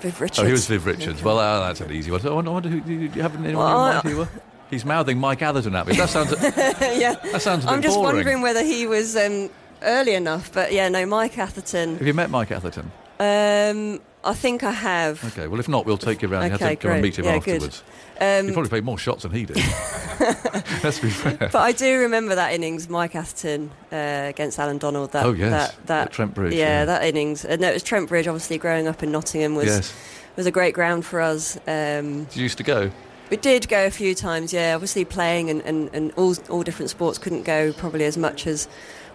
Viv 0.01 0.21
Richards. 0.21 0.39
Oh, 0.41 0.45
he 0.45 0.53
was 0.53 0.67
Viv 0.67 0.85
Richards. 0.87 1.23
Well, 1.23 1.39
uh, 1.39 1.61
that's 1.69 1.81
an 1.81 1.93
easy 1.93 2.11
one. 2.11 2.25
I 2.27 2.31
wonder, 2.31 2.51
I 2.51 2.55
wonder 2.55 2.69
who 2.69 2.81
do 2.81 2.93
you 2.93 3.23
have 3.23 3.35
anyone 3.37 3.57
Well, 3.65 3.87
in 3.87 3.95
mind 3.95 4.09
who 4.09 4.17
were? 4.19 4.29
He's 4.69 4.85
mouthing 4.85 5.19
Mike 5.19 5.43
Atherton 5.43 5.75
at 5.77 5.87
me. 5.87 5.95
That 5.97 6.09
sounds 6.09 6.33
yeah. 6.43 7.15
that 7.33 7.41
sounds 7.41 7.65
I'm 7.67 7.83
just 7.83 7.97
boring. 7.97 8.17
wondering 8.17 8.43
whether 8.43 8.65
he 8.65 8.87
was 8.87 9.17
um, 9.17 9.49
early 9.83 10.15
enough, 10.15 10.53
but 10.53 10.73
yeah, 10.73 10.89
no, 10.89 11.05
Mike 11.07 11.39
Atherton. 11.39 11.99
Have 11.99 12.07
you 12.07 12.15
met 12.15 12.31
Mike 12.31 12.51
Atherton? 12.51 12.91
Um, 13.19 14.01
I 14.25 14.35
think 14.35 14.63
I 14.65 14.73
have. 14.73 15.23
Okay. 15.25 15.47
Well, 15.47 15.61
if 15.61 15.69
not, 15.69 15.87
we'll 15.87 15.97
take 15.99 16.21
you 16.23 16.29
around. 16.31 16.45
you 16.45 16.51
have 16.51 16.63
Okay, 16.63 16.75
to 16.77 16.83
go 16.89 16.93
and 16.93 17.03
meet 17.03 17.19
him 17.19 17.25
Yeah, 17.25 17.37
afterwards. 17.37 17.83
Um, 18.21 18.47
He 18.47 18.53
probably 18.53 18.69
played 18.71 18.85
more 18.85 18.99
shots 18.99 19.23
than 19.23 19.33
he 19.33 19.45
did. 19.45 19.57
Let's 20.83 20.99
be 20.99 21.11
fair. 21.11 21.37
but 21.53 21.57
I 21.57 21.73
do 21.73 22.01
remember 22.01 22.35
that 22.35 22.53
innings, 22.53 22.89
Mike 22.89 23.15
Atherton 23.15 23.71
uh, 23.93 24.27
against 24.29 24.59
Allan 24.59 24.79
Donald. 24.79 25.13
That, 25.13 25.25
Oh, 25.27 25.33
yes, 25.33 25.51
that, 25.75 25.87
that 25.87 26.07
at 26.09 26.13
Trent 26.13 26.35
Bridge, 26.35 26.55
Yeah, 26.55 26.81
yeah. 26.81 26.85
that 26.87 27.05
innings. 27.05 27.45
And 27.45 27.63
it 27.63 27.73
was 27.73 27.83
Trent 27.83 28.09
Bridge. 28.09 28.27
Obviously, 28.27 28.59
growing 28.59 28.89
up 28.89 29.03
in 29.03 29.13
Nottingham 29.13 29.55
was 29.55 29.67
yes. 29.67 29.95
was 30.37 30.47
a 30.47 30.51
great 30.51 30.75
ground 30.75 31.05
for 31.05 31.21
us. 31.21 31.57
Um, 31.67 32.25
Did 32.25 32.37
you 32.37 32.43
used 32.45 32.59
to 32.59 32.65
go? 32.65 32.91
we 33.29 33.37
did 33.37 33.69
go 33.69 33.87
a 33.87 33.91
few 33.91 34.15
times. 34.15 34.53
Yeah, 34.53 34.75
obviously 34.75 35.05
playing 35.05 35.51
and, 35.51 35.61
and, 35.63 35.91
and 35.93 36.13
all 36.17 36.35
all 36.49 36.63
different 36.63 36.91
sports 36.91 37.19
couldn't 37.19 37.43
go 37.45 37.73
probably 37.73 38.05
as 38.05 38.17
much 38.17 38.47
as 38.47 38.69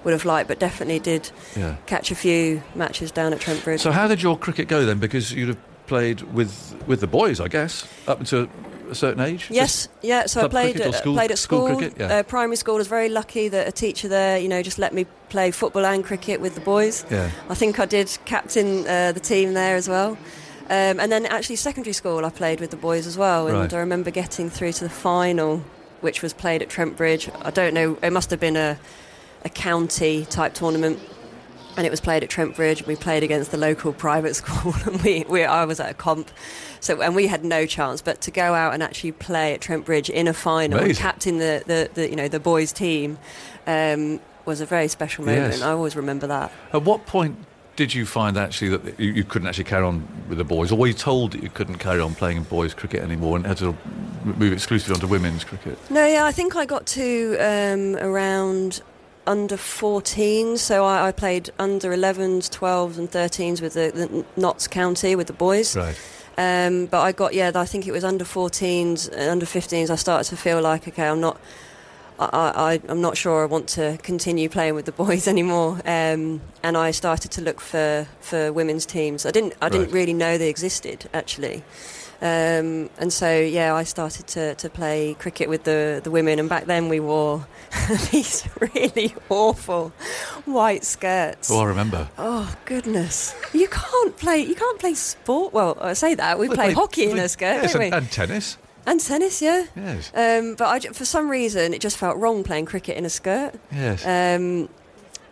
would 0.03 0.13
have 0.13 0.25
liked, 0.25 0.47
but 0.47 0.59
definitely 0.59 0.99
did 0.99 1.29
Yeah. 1.55 1.75
catch 1.85 2.11
a 2.11 2.15
few 2.15 2.61
matches 2.75 3.11
down 3.11 3.33
at 3.33 3.39
Trent 3.39 3.63
Bridge. 3.63 3.81
So 3.81 3.91
how 3.91 4.07
did 4.07 4.21
your 4.21 4.37
cricket 4.37 4.67
go 4.67 4.85
then? 4.85 4.97
Because 4.99 5.31
you'd 5.31 5.49
have 5.49 5.57
played 5.87 6.21
with 6.33 6.73
with 6.87 6.99
the 7.01 7.07
boys, 7.07 7.39
I 7.39 7.47
guess, 7.47 7.85
up 8.07 8.19
until 8.19 8.47
a 8.89 8.95
certain 8.95 9.23
age. 9.23 9.47
Yes, 9.49 9.87
yeah. 10.01 10.25
So 10.25 10.43
I 10.43 10.47
played 10.47 10.79
at, 10.81 10.95
school- 10.95 11.13
played 11.15 11.31
at 11.31 11.37
school 11.39 11.67
school. 11.67 11.77
cricket? 11.77 11.97
Yeah. 11.99 12.19
uh, 12.19 12.23
primary 12.23 12.55
school. 12.57 12.75
I 12.75 12.77
was 12.79 12.87
very 12.87 13.09
lucky 13.09 13.47
that 13.49 13.67
a 13.67 13.71
teacher 13.71 14.07
there, 14.09 14.37
you 14.37 14.49
know, 14.49 14.61
just 14.61 14.79
let 14.79 14.93
me 14.93 15.05
play 15.29 15.51
football 15.51 15.85
and 15.85 16.03
cricket 16.03 16.41
with 16.41 16.55
the 16.55 16.61
boys. 16.61 17.05
Yeah. 17.09 17.29
I 17.49 17.55
think 17.55 17.79
I 17.79 17.85
did 17.85 18.17
captain 18.25 18.85
uh, 18.87 19.11
the 19.13 19.19
team 19.21 19.53
there 19.53 19.75
as 19.75 19.87
well. 19.87 20.17
Um, 20.69 20.99
and 20.99 21.11
then 21.11 21.25
actually 21.25 21.57
secondary 21.57 21.93
school, 21.93 22.25
I 22.25 22.29
played 22.29 22.59
with 22.59 22.69
the 22.71 22.77
boys 22.77 23.05
as 23.07 23.17
well. 23.17 23.47
And 23.47 23.57
Right. 23.57 23.73
I 23.73 23.77
remember 23.79 24.11
getting 24.11 24.49
through 24.49 24.71
to 24.73 24.83
the 24.83 24.89
final, 24.89 25.61
which 26.01 26.21
was 26.21 26.33
played 26.33 26.61
at 26.61 26.69
Trent 26.69 26.95
Bridge. 26.97 27.29
I 27.43 27.51
don't 27.51 27.73
know. 27.73 27.97
It 28.01 28.11
must 28.11 28.29
have 28.31 28.39
been 28.39 28.55
a 28.57 28.77
a 29.43 29.49
county 29.49 30.25
type 30.25 30.53
tournament. 30.53 30.99
And 31.77 31.87
it 31.87 31.89
was 31.89 32.01
played 32.01 32.21
at 32.21 32.29
Trent 32.29 32.55
Bridge. 32.55 32.85
We 32.85 32.97
played 32.97 33.23
against 33.23 33.51
the 33.51 33.57
local 33.57 33.93
private 33.93 34.35
school, 34.41 34.73
and 34.85 35.01
we, 35.01 35.23
we 35.29 35.45
I 35.45 35.63
was 35.63 35.79
at 35.79 35.89
a 35.89 35.93
comp, 35.93 36.29
so 36.81 37.01
and 37.01 37.15
we 37.15 37.27
had 37.27 37.45
no 37.45 37.65
chance. 37.65 38.01
But 38.01 38.19
to 38.21 38.31
go 38.31 38.53
out 38.53 38.73
and 38.73 38.83
actually 38.83 39.13
play 39.13 39.53
at 39.53 39.61
Trent 39.61 39.85
Bridge 39.85 40.09
in 40.09 40.27
a 40.27 40.33
final, 40.33 40.77
and 40.77 40.87
Amazing. 40.87 41.01
captain 41.01 41.37
the, 41.37 41.63
the, 41.65 41.89
the 41.93 42.09
you 42.09 42.17
know 42.17 42.27
the 42.27 42.41
boys' 42.41 42.73
team, 42.73 43.17
um, 43.67 44.19
was 44.45 44.59
a 44.59 44.65
very 44.65 44.89
special 44.89 45.23
moment. 45.23 45.53
Yes. 45.53 45.61
I 45.61 45.71
always 45.71 45.95
remember 45.95 46.27
that. 46.27 46.51
At 46.73 46.83
what 46.83 47.05
point 47.05 47.37
did 47.75 47.93
you 47.93 48.05
find 48.05 48.37
actually 48.37 48.77
that 48.77 48.99
you, 48.99 49.11
you 49.11 49.23
couldn't 49.23 49.47
actually 49.47 49.63
carry 49.63 49.85
on 49.85 50.07
with 50.27 50.37
the 50.37 50.43
boys, 50.43 50.71
or 50.71 50.77
were 50.77 50.87
you 50.87 50.93
told 50.93 51.31
that 51.31 51.41
you 51.41 51.49
couldn't 51.49 51.77
carry 51.77 51.99
on 51.99 52.13
playing 52.15 52.43
boys 52.43 52.73
cricket 52.73 53.01
anymore 53.01 53.37
and 53.37 53.45
had 53.45 53.57
to 53.57 53.75
move 54.23 54.53
exclusively 54.53 54.95
onto 54.95 55.07
women's 55.07 55.43
cricket? 55.43 55.77
No, 55.89 56.05
yeah, 56.05 56.25
I 56.25 56.31
think 56.31 56.55
I 56.55 56.65
got 56.65 56.85
to 56.87 57.37
um, 57.39 57.95
around 57.97 58.81
under 59.31 59.57
14, 59.57 60.57
so 60.57 60.83
I, 60.85 61.07
I 61.07 61.11
played 61.11 61.49
under 61.57 61.89
11s, 61.91 62.49
12s, 62.49 62.97
and 62.97 63.09
13s 63.09 63.61
with 63.61 63.73
the, 63.73 63.91
the 63.93 64.25
Notts 64.41 64.67
County 64.67 65.15
with 65.15 65.27
the 65.27 65.33
boys. 65.33 65.75
Right. 65.75 65.97
Um, 66.37 66.85
but 66.87 67.01
I 67.01 67.11
got, 67.11 67.33
yeah, 67.33 67.51
I 67.55 67.65
think 67.65 67.87
it 67.87 67.91
was 67.91 68.03
under 68.03 68.25
14s, 68.25 69.09
under 69.29 69.45
15s. 69.45 69.89
I 69.89 69.95
started 69.95 70.29
to 70.29 70.37
feel 70.37 70.61
like, 70.61 70.87
okay, 70.87 71.07
I'm 71.07 71.19
not, 71.21 71.39
I, 72.19 72.27
I, 72.73 72.81
I'm 72.91 73.01
not 73.01 73.15
sure 73.17 73.43
I 73.43 73.45
want 73.45 73.67
to 73.69 73.97
continue 74.03 74.49
playing 74.49 74.75
with 74.75 74.85
the 74.85 74.91
boys 75.05 75.27
anymore. 75.27 75.79
Um, 75.85 76.41
and 76.63 76.75
I 76.77 76.91
started 76.91 77.31
to 77.31 77.41
look 77.41 77.59
for, 77.61 78.07
for 78.19 78.51
women's 78.53 78.85
teams. 78.85 79.25
I 79.25 79.31
didn't, 79.31 79.53
I 79.61 79.69
didn't 79.69 79.87
Right. 79.87 79.93
really 79.93 80.13
know 80.13 80.37
they 80.37 80.49
existed 80.49 81.09
actually. 81.13 81.63
Um, 82.21 82.89
and 82.99 83.11
so, 83.11 83.35
yeah, 83.39 83.73
I 83.73 83.83
started 83.83 84.27
to, 84.27 84.53
to 84.55 84.69
play 84.69 85.15
cricket 85.17 85.49
with 85.49 85.63
the, 85.63 86.01
the 86.03 86.11
women. 86.11 86.37
And 86.37 86.47
back 86.47 86.65
then 86.65 86.87
we 86.87 86.99
wore 86.99 87.47
these 88.11 88.47
really 88.59 89.15
awful 89.29 89.89
white 90.45 90.83
skirts. 90.85 91.49
Oh, 91.49 91.59
I 91.61 91.65
remember. 91.65 92.07
Oh 92.19 92.53
goodness! 92.65 93.33
You 93.53 93.67
can't 93.69 94.15
play. 94.17 94.39
You 94.39 94.53
can't 94.55 94.77
play 94.79 94.93
sport. 94.93 95.51
Well, 95.53 95.77
I 95.81 95.93
say 95.93 96.13
that 96.15 96.37
we 96.37 96.47
They 96.47 96.53
play 96.55 96.65
played- 96.65 96.75
hockey 96.77 97.09
in 97.09 97.17
a 97.17 97.27
skirt, 97.27 97.61
yes, 97.63 97.73
don't 97.73 97.81
and, 97.81 97.91
we? 97.91 97.97
and 97.97 98.11
tennis. 98.11 98.57
And 98.85 98.99
tennis, 98.99 99.41
yeah. 99.41 99.65
Yes. 99.75 100.11
Um, 100.15 100.55
but 100.55 100.67
I 100.67 100.79
for 100.93 101.05
some 101.05 101.29
reason, 101.29 101.73
it 101.73 101.81
just 101.81 101.97
felt 101.97 102.17
wrong 102.17 102.43
playing 102.43 102.65
cricket 102.65 102.97
in 102.97 103.05
a 103.05 103.09
skirt. 103.09 103.53
Yes. 103.71 104.05
Um, 104.05 104.69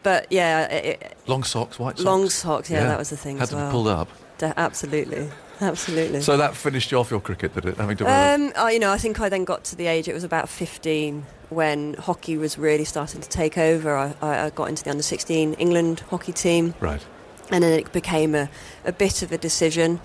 but 0.02 0.28
yeah, 0.32 0.66
it, 0.72 1.18
long 1.28 1.44
socks, 1.44 1.78
white 1.78 1.98
socks. 1.98 2.06
long 2.06 2.30
socks. 2.30 2.70
Yeah, 2.70 2.86
that 2.86 2.98
was 2.98 3.10
the 3.10 3.18
thing 3.18 3.38
Had 3.38 3.44
as 3.50 3.54
well. 3.56 3.68
be 3.68 3.72
pulled 3.72 3.88
up. 3.88 4.08
De- 4.38 4.54
absolutely, 4.60 5.30
absolutely. 5.62 6.22
So 6.22 6.38
that 6.38 6.56
finished 6.56 6.92
you 6.92 7.00
off 7.00 7.12
your 7.12 7.20
cricket, 7.20 7.54
did 7.54 7.66
it? 7.66 7.78
Having 7.78 7.98
to 7.98 8.06
Um, 8.06 8.54
I, 8.58 8.72
you 8.72 8.80
know, 8.80 8.92
I 8.92 8.98
think 8.98 9.20
I 9.20 9.30
then 9.30 9.46
got 9.46 9.64
to 9.66 9.76
the 9.76 9.88
age. 9.88 10.08
It 10.08 10.14
was 10.14 10.24
about 10.24 10.50
fifteen 10.50 11.26
when 11.50 11.96
hockey 11.96 12.38
was 12.38 12.58
really 12.58 12.86
starting 12.86 13.22
to 13.22 13.30
take 13.30 13.58
over. 13.58 13.98
I, 13.98 14.14
I, 14.22 14.50
got 14.52 14.70
into 14.70 14.84
the 14.84 14.92
under 14.92 15.04
sixteen 15.04 15.54
England 15.56 16.02
hockey 16.12 16.32
team, 16.32 16.76
Right. 16.80 17.04
and 17.52 17.64
then 17.64 17.78
it 17.78 17.92
became 17.92 18.36
a, 18.36 18.50
a 18.86 18.92
bit 18.92 19.22
of 19.22 19.32
a 19.32 19.38
decision. 19.38 20.00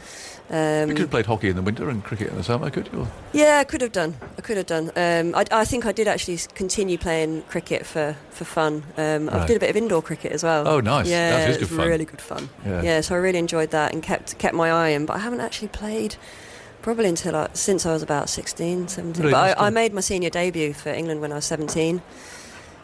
Um, 0.50 0.88
you 0.90 0.94
could 0.94 0.98
have 1.02 1.11
played 1.11 1.26
hockey 1.26 1.48
in 1.48 1.57
the 1.57 1.62
winter 1.62 1.88
and 1.88 2.04
cricket 2.04 2.28
in 2.28 2.37
the 2.37 2.44
summer, 2.44 2.68
could 2.70 2.88
you? 2.92 3.09
Yeah, 3.33 3.59
I 3.61 3.64
could 3.64 3.80
have 3.80 3.92
done. 3.92 4.14
I 4.37 4.42
could 4.42 4.57
have 4.59 4.66
done. 4.66 4.90
Um, 4.94 5.35
I, 5.35 5.44
I 5.50 5.64
think 5.64 5.87
I 5.87 5.92
did 5.92 6.07
actually 6.07 6.38
continue 6.54 6.98
playing 6.98 7.42
cricket 7.42 7.87
for, 7.87 8.14
for 8.30 8.44
fun. 8.44 8.83
Um, 8.98 9.30
I 9.30 9.38
Right. 9.38 9.46
did 9.48 9.57
a 9.57 9.61
bit 9.61 9.70
of 9.70 9.76
indoor 9.76 10.02
cricket 10.02 10.33
as 10.33 10.42
well. 10.44 10.68
Oh, 10.68 10.80
nice. 10.80 11.09
Yeah, 11.09 11.30
That 11.30 11.50
is 11.50 11.57
good 11.57 11.68
fun. 11.70 11.88
really 11.88 12.04
good 12.04 12.20
fun. 12.20 12.50
Yeah. 12.64 12.83
Yeah. 12.83 13.00
so 13.00 13.14
I 13.14 13.18
really 13.18 13.38
enjoyed 13.38 13.70
that 13.70 13.92
and 13.94 14.02
kept 14.02 14.37
kept 14.38 14.54
my 14.54 14.70
eye 14.70 14.88
in. 14.90 15.07
But 15.07 15.16
I 15.16 15.20
haven't 15.20 15.40
actually 15.40 15.68
played 15.68 16.16
Probably 16.83 17.09
until 17.09 17.35
I, 17.35 17.48
since 17.54 17.87
I 17.87 17.94
was 17.94 18.02
about 18.02 18.28
16, 18.28 18.88
17. 18.88 19.22
Really? 19.22 19.33
But 19.33 19.59
I, 19.59 19.68
I 19.68 19.70
made 19.70 19.94
my 19.94 20.02
senior 20.02 20.28
debut 20.28 20.74
for 20.74 20.90
England 20.90 21.22
when 21.22 21.33
I 21.33 21.37
was 21.37 21.46
17. 21.46 22.02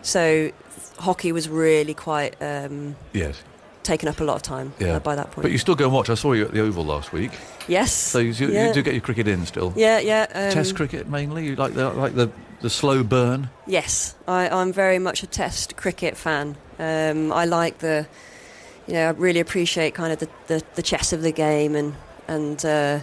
So 0.00 0.50
hockey 0.98 1.32
was 1.32 1.50
really 1.50 1.92
quite 1.92 2.34
um, 2.40 2.96
Yes. 3.12 3.42
Taken 3.82 4.08
up 4.08 4.20
a 4.20 4.24
lot 4.24 4.36
of 4.36 4.42
time 4.42 4.72
Yeah. 4.78 4.96
uh, 4.96 5.00
by 5.00 5.16
that 5.16 5.30
point. 5.30 5.42
But 5.42 5.52
you 5.52 5.58
still 5.58 5.74
go 5.74 5.84
and 5.84 5.94
watch. 5.94 6.10
I 6.10 6.14
saw 6.14 6.32
you 6.32 6.44
at 6.44 6.52
the 6.52 6.60
Oval 6.60 6.84
last 6.84 7.12
week. 7.12 7.32
yes. 7.68 7.92
So 7.92 8.18
you, 8.18 8.32
you, 8.32 8.48
yeah. 8.52 8.68
you 8.68 8.74
do 8.74 8.82
get 8.82 8.94
your 8.94 9.00
cricket 9.02 9.26
in 9.28 9.46
still. 9.46 9.72
Yeah, 9.76 9.98
yeah. 9.98 10.26
Um, 10.34 10.52
Test 10.52 10.76
cricket 10.76 11.08
mainly. 11.08 11.46
You 11.46 11.56
like 11.56 11.74
the 11.74 11.90
like 11.90 12.14
the 12.14 12.30
the 12.60 12.70
slow 12.70 13.02
burn. 13.02 13.48
Yes, 13.66 14.14
I, 14.28 14.48
I'm 14.48 14.72
very 14.72 14.98
much 14.98 15.22
a 15.22 15.26
Test 15.26 15.76
cricket 15.76 16.16
fan. 16.16 16.56
Um, 16.78 17.32
I 17.32 17.46
like 17.46 17.78
the, 17.78 18.06
you 18.86 18.94
know, 18.94 19.08
I 19.08 19.10
really 19.12 19.40
appreciate 19.40 19.94
kind 19.94 20.12
of 20.12 20.18
the, 20.18 20.28
the, 20.46 20.62
the 20.74 20.82
chess 20.82 21.12
of 21.12 21.22
the 21.22 21.32
game 21.32 21.74
and 21.74 21.94
and 22.28 22.62
uh, 22.64 23.00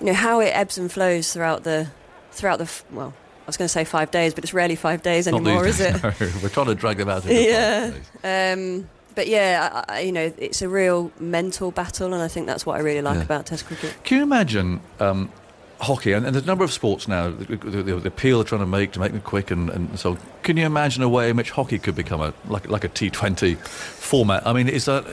you 0.00 0.06
know 0.06 0.14
how 0.14 0.40
it 0.40 0.46
ebbs 0.54 0.76
and 0.78 0.90
flows 0.90 1.32
throughout 1.32 1.62
the 1.64 1.88
throughout 2.32 2.58
the 2.58 2.70
well. 2.90 3.14
I 3.14 3.46
was 3.48 3.56
going 3.56 3.66
to 3.66 3.72
say 3.72 3.84
five 3.84 4.10
days, 4.10 4.34
but 4.34 4.42
it's 4.42 4.52
rarely 4.52 4.74
five 4.74 5.02
days 5.02 5.28
anymore, 5.28 5.68
is 5.68 5.78
it? 5.78 6.02
no. 6.02 6.12
We're 6.42 6.48
trying 6.48 6.66
to 6.66 6.74
drag 6.74 6.96
them 6.96 7.08
out. 7.08 7.24
Yeah. 7.28 7.92
Um, 8.24 8.88
but 9.16 9.26
yeah, 9.26 9.84
I, 9.88 10.00
you 10.00 10.12
know, 10.12 10.32
it's 10.38 10.62
a 10.62 10.68
real 10.68 11.10
mental 11.18 11.72
battle, 11.72 12.12
and 12.14 12.22
I 12.22 12.28
think 12.28 12.46
that's 12.46 12.64
what 12.64 12.76
I 12.76 12.80
really 12.80 13.02
like 13.02 13.16
Yeah. 13.16 13.22
about 13.24 13.46
Test 13.46 13.66
cricket. 13.66 13.96
Can 14.04 14.18
you 14.18 14.22
imagine 14.22 14.80
um, 15.00 15.32
hockey? 15.80 16.12
And, 16.12 16.24
and 16.24 16.34
there's 16.34 16.44
a 16.44 16.46
number 16.46 16.62
of 16.64 16.72
sports 16.72 17.08
now. 17.08 17.30
The, 17.30 17.56
the, 17.56 17.82
the, 17.82 18.06
appeal 18.08 18.38
they're 18.38 18.44
trying 18.44 18.60
to 18.60 18.66
make 18.66 18.92
to 18.92 19.00
make 19.00 19.10
them 19.12 19.22
quick, 19.22 19.50
and, 19.50 19.70
and 19.70 19.98
so. 19.98 20.18
Can 20.44 20.56
you 20.56 20.64
imagine 20.64 21.02
a 21.02 21.08
way 21.08 21.28
in 21.28 21.36
which 21.36 21.50
hockey 21.50 21.78
could 21.78 21.96
become 21.96 22.20
a 22.20 22.32
like 22.46 22.68
like 22.68 22.84
a 22.84 22.88
T20 22.88 23.56
format? 23.58 24.46
I 24.46 24.52
mean, 24.52 24.68
is 24.68 24.84
that 24.84 25.04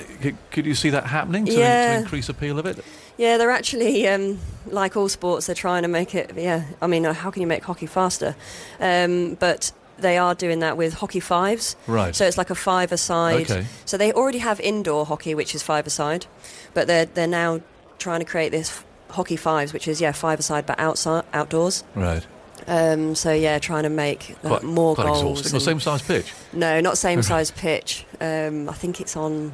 could, 0.52 0.66
you 0.68 0.76
see 0.76 0.92
that 0.92 1.08
happening 1.08 1.46
to, 1.46 1.52
Yeah. 1.54 1.94
to 1.94 2.00
increase 2.04 2.30
appeal 2.30 2.60
of 2.60 2.68
it? 2.68 2.84
Yeah, 3.18 3.38
they're 3.38 3.50
actually 3.52 4.08
um, 4.08 4.40
like 4.68 4.96
all 4.96 5.10
sports. 5.10 5.48
They're 5.48 5.56
trying 5.56 5.82
to 5.84 5.88
make 5.88 6.14
it. 6.14 6.34
Yeah, 6.36 6.66
I 6.82 6.88
mean, 6.88 7.04
how 7.06 7.32
can 7.32 7.42
you 7.42 7.48
make 7.48 7.64
hockey 7.64 7.88
faster? 7.88 8.36
Um, 8.80 9.36
but 9.36 9.72
they 9.98 10.18
are 10.18 10.34
doing 10.36 10.60
that 10.60 10.76
with 10.78 10.96
hockey 10.96 11.20
fives. 11.20 11.76
Right. 11.88 12.16
So 12.16 12.26
it's 12.26 12.38
like 12.38 12.50
a 12.50 12.56
five-a-side. 12.56 13.50
Okay. 13.52 13.66
So 13.86 13.98
they 13.98 14.12
already 14.12 14.40
have 14.40 14.60
indoor 14.60 15.06
hockey, 15.06 15.36
which 15.36 15.54
is 15.56 15.62
five-a-side, 15.64 16.26
but 16.74 16.88
they're 16.88 17.06
they're 17.06 17.28
now 17.28 17.62
trying 18.00 18.20
to 18.20 18.26
create 18.26 18.52
this 18.52 18.84
hockey 19.12 19.36
fives, 19.36 19.72
which 19.74 19.88
is 19.88 20.02
yeah 20.02 20.12
five-a-side 20.12 20.66
but 20.66 20.80
outside 20.80 21.24
outdoors. 21.34 21.84
Right. 21.96 22.26
Um, 22.66 23.14
so 23.14 23.34
yeah, 23.34 23.60
trying 23.60 23.84
to 23.84 23.90
make 23.90 24.36
uh, 24.44 24.48
Quite, 24.48 24.64
more 24.64 24.96
quite 24.96 25.06
goals. 25.06 25.40
exhausting. 25.42 25.56
And- 25.56 25.64
same 25.64 25.80
size 25.80 26.02
pitch. 26.02 26.34
no, 26.54 26.80
not 26.82 26.98
same 26.98 27.22
size 27.32 27.52
pitch. 27.52 28.06
Um, 28.22 28.70
I 28.70 28.74
think 28.74 29.00
it's 29.02 29.16
on. 29.18 29.54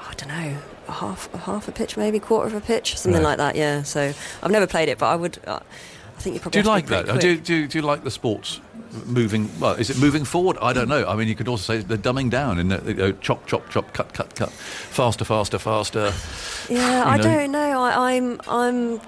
I 0.00 0.14
don't 0.14 0.28
know, 0.28 0.56
a 0.88 0.92
half 0.92 1.28
a 1.34 1.38
half 1.38 1.68
a 1.68 1.72
pitch, 1.72 1.96
maybe 1.96 2.18
quarter 2.18 2.46
of 2.46 2.54
a 2.54 2.60
pitch, 2.64 2.96
something 2.96 3.22
Right. 3.22 3.36
like 3.36 3.38
that. 3.38 3.56
Yeah. 3.56 3.82
So 3.82 4.12
I've 4.42 4.50
never 4.50 4.66
played 4.66 4.88
it, 4.88 4.98
but 4.98 5.06
I 5.06 5.16
would. 5.16 5.38
Uh, 5.46 5.60
I 6.18 6.20
think 6.20 6.34
you 6.34 6.40
probably. 6.40 6.62
Do 6.62 6.66
you 6.66 6.72
like 6.72 6.86
that? 6.86 7.20
Do 7.20 7.28
you, 7.28 7.36
do, 7.38 7.68
do 7.68 7.78
you 7.78 7.82
like 7.82 8.02
the 8.02 8.10
sports 8.10 8.60
moving? 9.06 9.48
Well, 9.60 9.74
is 9.74 9.88
it 9.88 9.98
moving 9.98 10.24
forward? 10.24 10.58
I 10.60 10.72
don't 10.72 10.88
know. 10.88 11.06
I 11.06 11.14
mean, 11.14 11.28
you 11.28 11.36
could 11.36 11.46
also 11.46 11.74
say 11.74 11.82
they're 11.82 11.96
dumbing 11.96 12.28
down 12.28 12.58
in 12.58 12.68
the, 12.68 12.82
you 12.86 12.94
know, 12.94 13.12
chop, 13.12 13.46
chop, 13.46 13.70
chop, 13.70 13.92
cut, 13.92 14.12
cut, 14.14 14.34
cut, 14.34 14.50
faster, 14.50 15.24
faster, 15.24 15.58
faster. 15.58 16.12
Yeah, 16.68 17.04
I 17.06 17.16
know? 17.18 17.22
don't 17.22 17.52
know. 17.52 17.80
I, 17.82 18.14
I'm. 18.16 18.40
I'm. 18.48 19.00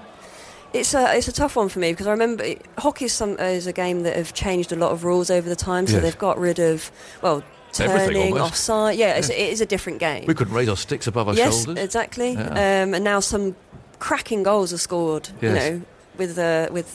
It's 0.73 0.95
a 0.95 1.17
it's 1.17 1.27
a 1.27 1.33
tough 1.33 1.57
one 1.57 1.69
for 1.69 1.81
me 1.81 1.91
because 1.91 2.07
I 2.07 2.13
remember 2.13 2.45
hockey 2.79 3.07
is 3.07 3.13
some 3.13 3.37
is 3.41 3.67
a 3.67 3.73
game 3.73 4.05
that 4.05 4.15
have 4.15 4.33
changed 4.33 4.71
a 4.71 4.77
lot 4.77 4.93
of 4.93 5.03
rules 5.03 5.29
over 5.29 5.49
the 5.49 5.57
time. 5.57 5.89
So 5.89 5.95
Yes. 5.95 6.03
they've 6.03 6.19
got 6.19 6.39
rid 6.39 6.61
of 6.61 6.93
well 7.23 7.43
turning 7.73 8.39
offside. 8.39 8.97
Yeah, 8.97 9.17
it's, 9.17 9.31
it 9.31 9.37
is 9.37 9.61
a 9.61 9.67
different 9.67 9.99
game. 9.99 10.27
We 10.29 10.35
couldn't 10.35 10.55
raise 10.55 10.69
our 10.69 10.77
sticks 10.77 11.09
above 11.09 11.27
our 11.27 11.35
yes, 11.35 11.65
shoulders. 11.65 11.85
exactly. 11.85 12.35
Yeah. 12.35 12.83
Um, 12.85 12.95
and 12.95 13.03
now 13.03 13.19
some 13.19 13.57
cracking 13.99 14.45
goals 14.45 14.73
are 14.73 14.79
scored. 14.79 15.29
Yes. 15.41 15.43
You 15.43 15.79
know, 15.79 15.83
with 16.21 16.39
uh, 16.39 16.69
with 16.71 16.89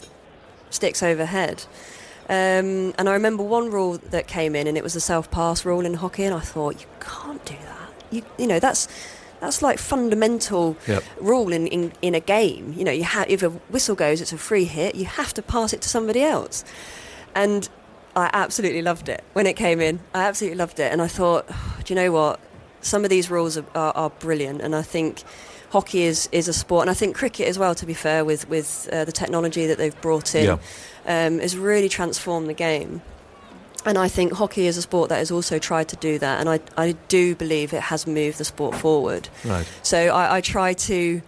sticks 0.69 1.01
overhead. 1.03 1.65
Um, 2.27 2.93
and 2.97 3.07
I 3.09 3.13
remember 3.13 3.43
one 3.43 3.69
rule 3.69 3.97
that 4.11 4.27
came 4.27 4.55
in, 4.55 4.67
and 4.67 4.77
it 4.77 4.83
was 4.83 4.93
the 4.93 4.99
self 5.01 5.29
pass 5.29 5.65
rule 5.65 5.85
in 5.85 5.95
hockey. 5.95 6.23
And 6.23 6.33
I 6.33 6.39
thought, 6.39 6.79
you 6.81 6.88
can't 6.99 7.43
do 7.45 7.55
that. 7.71 7.89
You 8.11 8.21
you 8.38 8.47
know 8.47 8.59
that's 8.59 8.88
that's 9.41 9.61
like 9.61 9.77
fundamental 9.79 10.77
Yep. 10.88 11.03
rule 11.19 11.51
in, 11.51 11.67
in, 11.67 11.91
in 12.01 12.15
a 12.15 12.19
game. 12.21 12.73
You 12.77 12.83
know, 12.85 12.91
you 12.91 13.03
ha- 13.03 13.25
if 13.27 13.43
a 13.43 13.49
whistle 13.73 13.95
goes, 13.95 14.21
it's 14.21 14.31
a 14.33 14.38
free 14.38 14.63
hit. 14.65 14.95
You 14.95 15.05
have 15.05 15.33
to 15.33 15.41
pass 15.41 15.73
it 15.73 15.81
to 15.81 15.89
somebody 15.89 16.21
else. 16.21 16.63
And 17.35 17.67
I 18.15 18.29
absolutely 18.31 18.81
loved 18.81 19.09
it 19.09 19.23
when 19.33 19.45
it 19.45 19.55
came 19.55 19.81
in. 19.81 19.99
I 20.13 20.23
absolutely 20.23 20.57
loved 20.57 20.79
it, 20.79 20.89
and 20.91 21.01
I 21.01 21.07
thought, 21.07 21.47
do 21.83 21.93
you 21.93 21.95
know 21.95 22.11
what? 22.13 22.39
Some 22.86 23.04
of 23.04 23.10
these 23.10 23.32
rules 23.32 23.58
are, 23.58 23.65
are, 23.74 23.93
are 23.95 24.10
brilliant, 24.12 24.62
and 24.62 24.76
I 24.76 24.84
think 24.84 25.24
hockey 25.71 26.04
is, 26.04 26.30
is 26.32 26.48
a 26.48 26.54
sport, 26.54 26.84
and 26.84 26.91
I 26.91 26.93
think 26.93 27.15
cricket 27.15 27.48
as 27.48 27.58
well. 27.58 27.74
To 27.76 27.86
be 27.86 27.93
fair, 27.95 28.24
with 28.24 28.48
with 28.48 28.88
uh, 28.93 29.06
the 29.06 29.12
technology 29.12 29.65
that 29.67 29.78
they've 29.78 30.00
brought 30.02 30.36
in, 30.36 30.60
um, 31.08 31.39
has 31.39 31.58
really 31.58 31.89
transformed 31.89 32.48
the 32.48 32.54
game. 32.54 33.02
And 33.88 33.98
I 33.98 34.08
think 34.08 34.34
hockey 34.34 34.65
is 34.67 34.78
a 34.78 34.82
sport 34.82 35.10
that 35.10 35.17
has 35.17 35.32
also 35.32 35.60
tried 35.60 35.88
to 35.89 35.95
do 35.95 36.19
that, 36.19 36.39
and 36.39 36.50
I, 36.50 36.60
I 36.78 36.95
do 37.08 37.36
believe 37.36 37.74
it 37.74 37.84
has 37.84 38.06
moved 38.08 38.38
the 38.38 38.45
sport 38.45 38.76
forward. 38.76 39.30
Right. 39.43 39.67
So 39.84 39.98
I, 39.98 40.38
I 40.38 40.41
try 40.41 40.74
to 40.74 41.21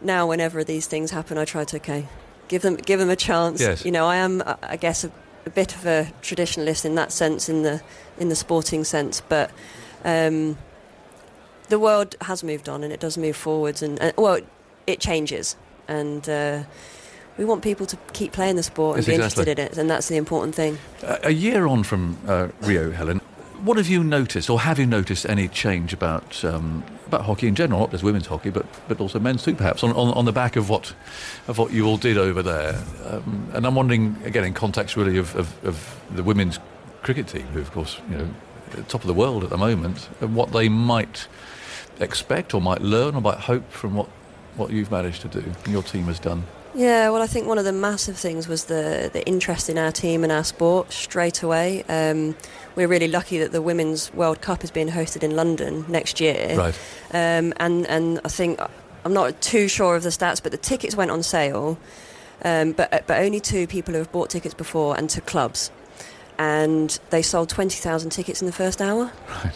now, 0.00 0.26
whenever 0.28 0.64
these 0.64 0.86
things 0.86 1.10
happen, 1.10 1.38
I 1.38 1.44
try 1.44 1.64
to 1.64 1.76
okay, 1.76 2.06
give 2.48 2.62
them 2.62 2.76
give 2.76 2.98
them 3.00 3.10
a 3.10 3.16
chance. 3.16 3.60
Yes. 3.60 3.84
You 3.84 3.92
know, 3.92 4.06
I 4.06 4.16
am, 4.16 4.42
I- 4.42 4.56
I 4.74 4.76
guess, 4.76 5.04
a, 5.04 5.10
a 5.46 5.50
bit 5.50 5.74
of 5.74 5.86
a 5.86 6.12
traditionalist 6.22 6.84
in 6.84 6.94
that 6.96 7.12
sense, 7.12 7.48
in 7.48 7.62
the 7.62 7.80
in 8.18 8.28
the 8.28 8.36
sporting 8.36 8.84
sense, 8.84 9.22
but. 9.28 9.50
Um, 10.04 10.56
the 11.68 11.78
world 11.78 12.16
has 12.22 12.42
moved 12.42 12.68
on 12.68 12.82
and 12.84 12.92
it 12.92 13.00
does 13.00 13.16
move 13.18 13.36
forwards 13.36 13.82
and, 13.82 14.00
and 14.00 14.12
well 14.16 14.38
it 14.86 15.00
changes 15.00 15.56
and 15.86 16.28
uh, 16.28 16.62
we 17.36 17.44
want 17.44 17.62
people 17.62 17.86
to 17.86 17.96
keep 18.12 18.32
playing 18.32 18.56
the 18.56 18.62
sport 18.62 18.96
and 18.98 19.06
Yes, 19.06 19.16
be 19.16 19.22
exactly. 19.22 19.42
interested 19.42 19.58
in 19.60 19.66
it 19.72 19.78
and 19.78 19.90
that's 19.90 20.08
the 20.08 20.16
important 20.16 20.54
thing 20.54 20.78
A 21.02 21.18
a 21.24 21.30
year 21.30 21.66
on 21.66 21.82
from 21.84 22.16
uh, 22.26 22.48
Rio, 22.62 22.90
Helen, 22.90 23.20
what 23.64 23.76
have 23.76 23.88
you 23.88 24.04
noticed, 24.04 24.48
or 24.50 24.60
have 24.60 24.78
you 24.78 24.86
noticed 24.86 25.26
any 25.28 25.48
change 25.48 25.92
about 25.92 26.44
um, 26.44 26.84
about 27.06 27.22
hockey 27.22 27.48
in 27.48 27.54
general, 27.56 27.80
not 27.80 27.90
just 27.90 28.04
women's 28.04 28.26
hockey, 28.26 28.50
but 28.50 28.66
but 28.88 29.00
also 29.00 29.18
men's 29.18 29.42
too, 29.42 29.54
perhaps, 29.54 29.82
on, 29.82 29.90
on, 29.92 30.14
on 30.14 30.24
the 30.26 30.32
back 30.32 30.54
of 30.56 30.68
what 30.68 30.94
of 31.48 31.58
what 31.58 31.72
you 31.72 31.84
all 31.86 31.96
did 31.96 32.16
over 32.16 32.40
there? 32.42 32.80
Um, 33.06 33.48
and 33.54 33.66
I'm 33.66 33.74
wondering, 33.74 34.16
again, 34.24 34.44
in 34.44 34.54
context 34.54 34.96
really 34.96 35.18
of, 35.18 35.34
of, 35.34 35.64
of 35.64 36.00
the 36.14 36.22
women's 36.22 36.60
cricket 37.02 37.26
team, 37.26 37.46
who 37.52 37.60
of 37.60 37.72
course 37.72 38.00
you 38.10 38.18
know 38.18 38.28
top 38.88 39.00
of 39.00 39.06
the 39.08 39.14
world 39.14 39.42
at 39.42 39.50
the 39.50 39.56
moment, 39.58 40.08
and 40.20 40.36
what 40.36 40.52
they 40.52 40.68
might 40.68 41.26
expect 42.00 42.54
or 42.54 42.60
might 42.60 42.80
learn 42.80 43.14
or 43.14 43.20
might 43.20 43.38
hope 43.38 43.70
from 43.70 43.94
what 43.94 44.08
what 44.56 44.70
you've 44.70 44.90
managed 44.90 45.22
to 45.22 45.28
do 45.28 45.38
and 45.64 45.68
your 45.68 45.82
team 45.82 46.04
has 46.04 46.18
done. 46.18 46.44
Yeah, 46.74 47.10
well, 47.10 47.22
I 47.22 47.26
think 47.26 47.46
one 47.46 47.58
of 47.58 47.64
the 47.64 47.72
massive 47.72 48.16
things 48.16 48.46
was 48.46 48.66
the, 48.66 49.10
the 49.12 49.26
interest 49.26 49.70
in 49.70 49.78
our 49.78 49.90
team 49.90 50.22
and 50.22 50.30
our 50.30 50.44
sport 50.44 50.92
straight 50.92 51.42
away. 51.42 51.82
Um, 51.88 52.36
we're 52.76 52.88
really 52.88 53.08
lucky 53.08 53.38
that 53.38 53.52
the 53.52 53.62
Women's 53.62 54.12
World 54.12 54.40
Cup 54.42 54.62
is 54.62 54.70
being 54.70 54.90
hosted 54.90 55.22
in 55.22 55.34
London 55.34 55.84
next 55.88 56.20
year. 56.20 56.56
Right. 56.56 56.78
Um, 57.12 57.54
and, 57.56 57.86
and 57.86 58.20
I 58.24 58.28
think, 58.28 58.60
I'm 59.04 59.12
not 59.12 59.40
too 59.40 59.66
sure 59.66 59.96
of 59.96 60.02
the 60.02 60.10
stats, 60.10 60.42
but 60.42 60.52
the 60.52 60.58
tickets 60.58 60.94
went 60.94 61.10
on 61.10 61.22
sale, 61.22 61.78
um, 62.44 62.72
but, 62.72 62.90
but 63.06 63.22
only 63.22 63.40
to 63.40 63.66
people 63.66 63.94
who 63.94 63.98
have 63.98 64.12
bought 64.12 64.30
tickets 64.30 64.54
before 64.54 64.96
and 64.96 65.08
to 65.10 65.20
clubs. 65.22 65.70
And 66.38 66.96
they 67.10 67.22
sold 67.22 67.48
20,000 67.48 68.10
tickets 68.10 68.42
in 68.42 68.46
the 68.46 68.52
first 68.52 68.80
hour. 68.80 69.10
Right. 69.44 69.54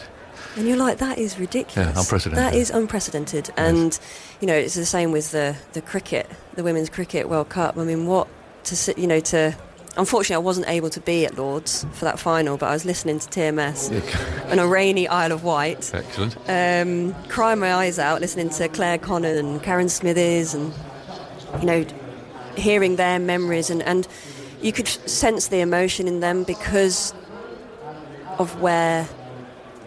And 0.55 0.67
you're 0.67 0.77
like, 0.77 0.99
that 0.99 1.17
is 1.17 1.39
ridiculous. 1.39 1.93
Yeah, 1.95 1.99
unprecedented. 1.99 2.37
That 2.37 2.53
is 2.53 2.69
unprecedented. 2.69 3.49
And, 3.57 3.99
you 4.39 4.47
know, 4.47 4.53
it's 4.55 4.75
the 4.75 4.85
same 4.85 5.11
with 5.11 5.31
the, 5.31 5.55
the 5.73 5.81
cricket, 5.81 6.29
the 6.53 6.63
Women's 6.63 6.89
Cricket 6.89 7.27
World 7.27 7.49
Cup. 7.49 7.77
I 7.77 7.83
mean, 7.83 8.05
what 8.05 8.27
to 8.65 8.75
sit, 8.75 8.97
you 8.97 9.07
know, 9.07 9.19
to. 9.19 9.55
Unfortunately, 9.95 10.35
I 10.35 10.39
wasn't 10.45 10.67
able 10.69 10.89
to 10.89 10.99
be 11.01 11.23
at 11.25 11.37
Lords 11.37 11.85
for 11.93 12.05
that 12.05 12.17
final, 12.19 12.57
but 12.57 12.67
I 12.67 12.73
was 12.73 12.83
listening 12.83 13.19
to 13.19 13.27
TMS 13.29 14.51
on 14.51 14.57
a 14.57 14.65
rainy 14.65 15.07
Isle 15.07 15.31
of 15.31 15.43
Wight, 15.43 15.91
Excellent. 15.93 16.35
um, 16.49 17.13
crying 17.29 17.59
my 17.59 17.71
eyes 17.75 17.99
out, 17.99 18.19
listening 18.19 18.49
to 18.49 18.67
Clare 18.69 18.97
Connor 18.97 19.35
and 19.37 19.61
Karen 19.61 19.89
Smithies, 19.89 20.55
and 20.55 20.73
you 21.59 21.65
know, 21.67 21.85
hearing 22.57 22.95
their 22.95 23.19
memories, 23.19 23.69
and, 23.69 23.83
and 23.83 24.07
you 24.63 24.71
could 24.71 24.87
sense 24.87 25.49
the 25.49 25.59
emotion 25.59 26.07
in 26.07 26.21
them 26.21 26.43
because 26.43 27.13
of 28.39 28.59
where 28.61 29.07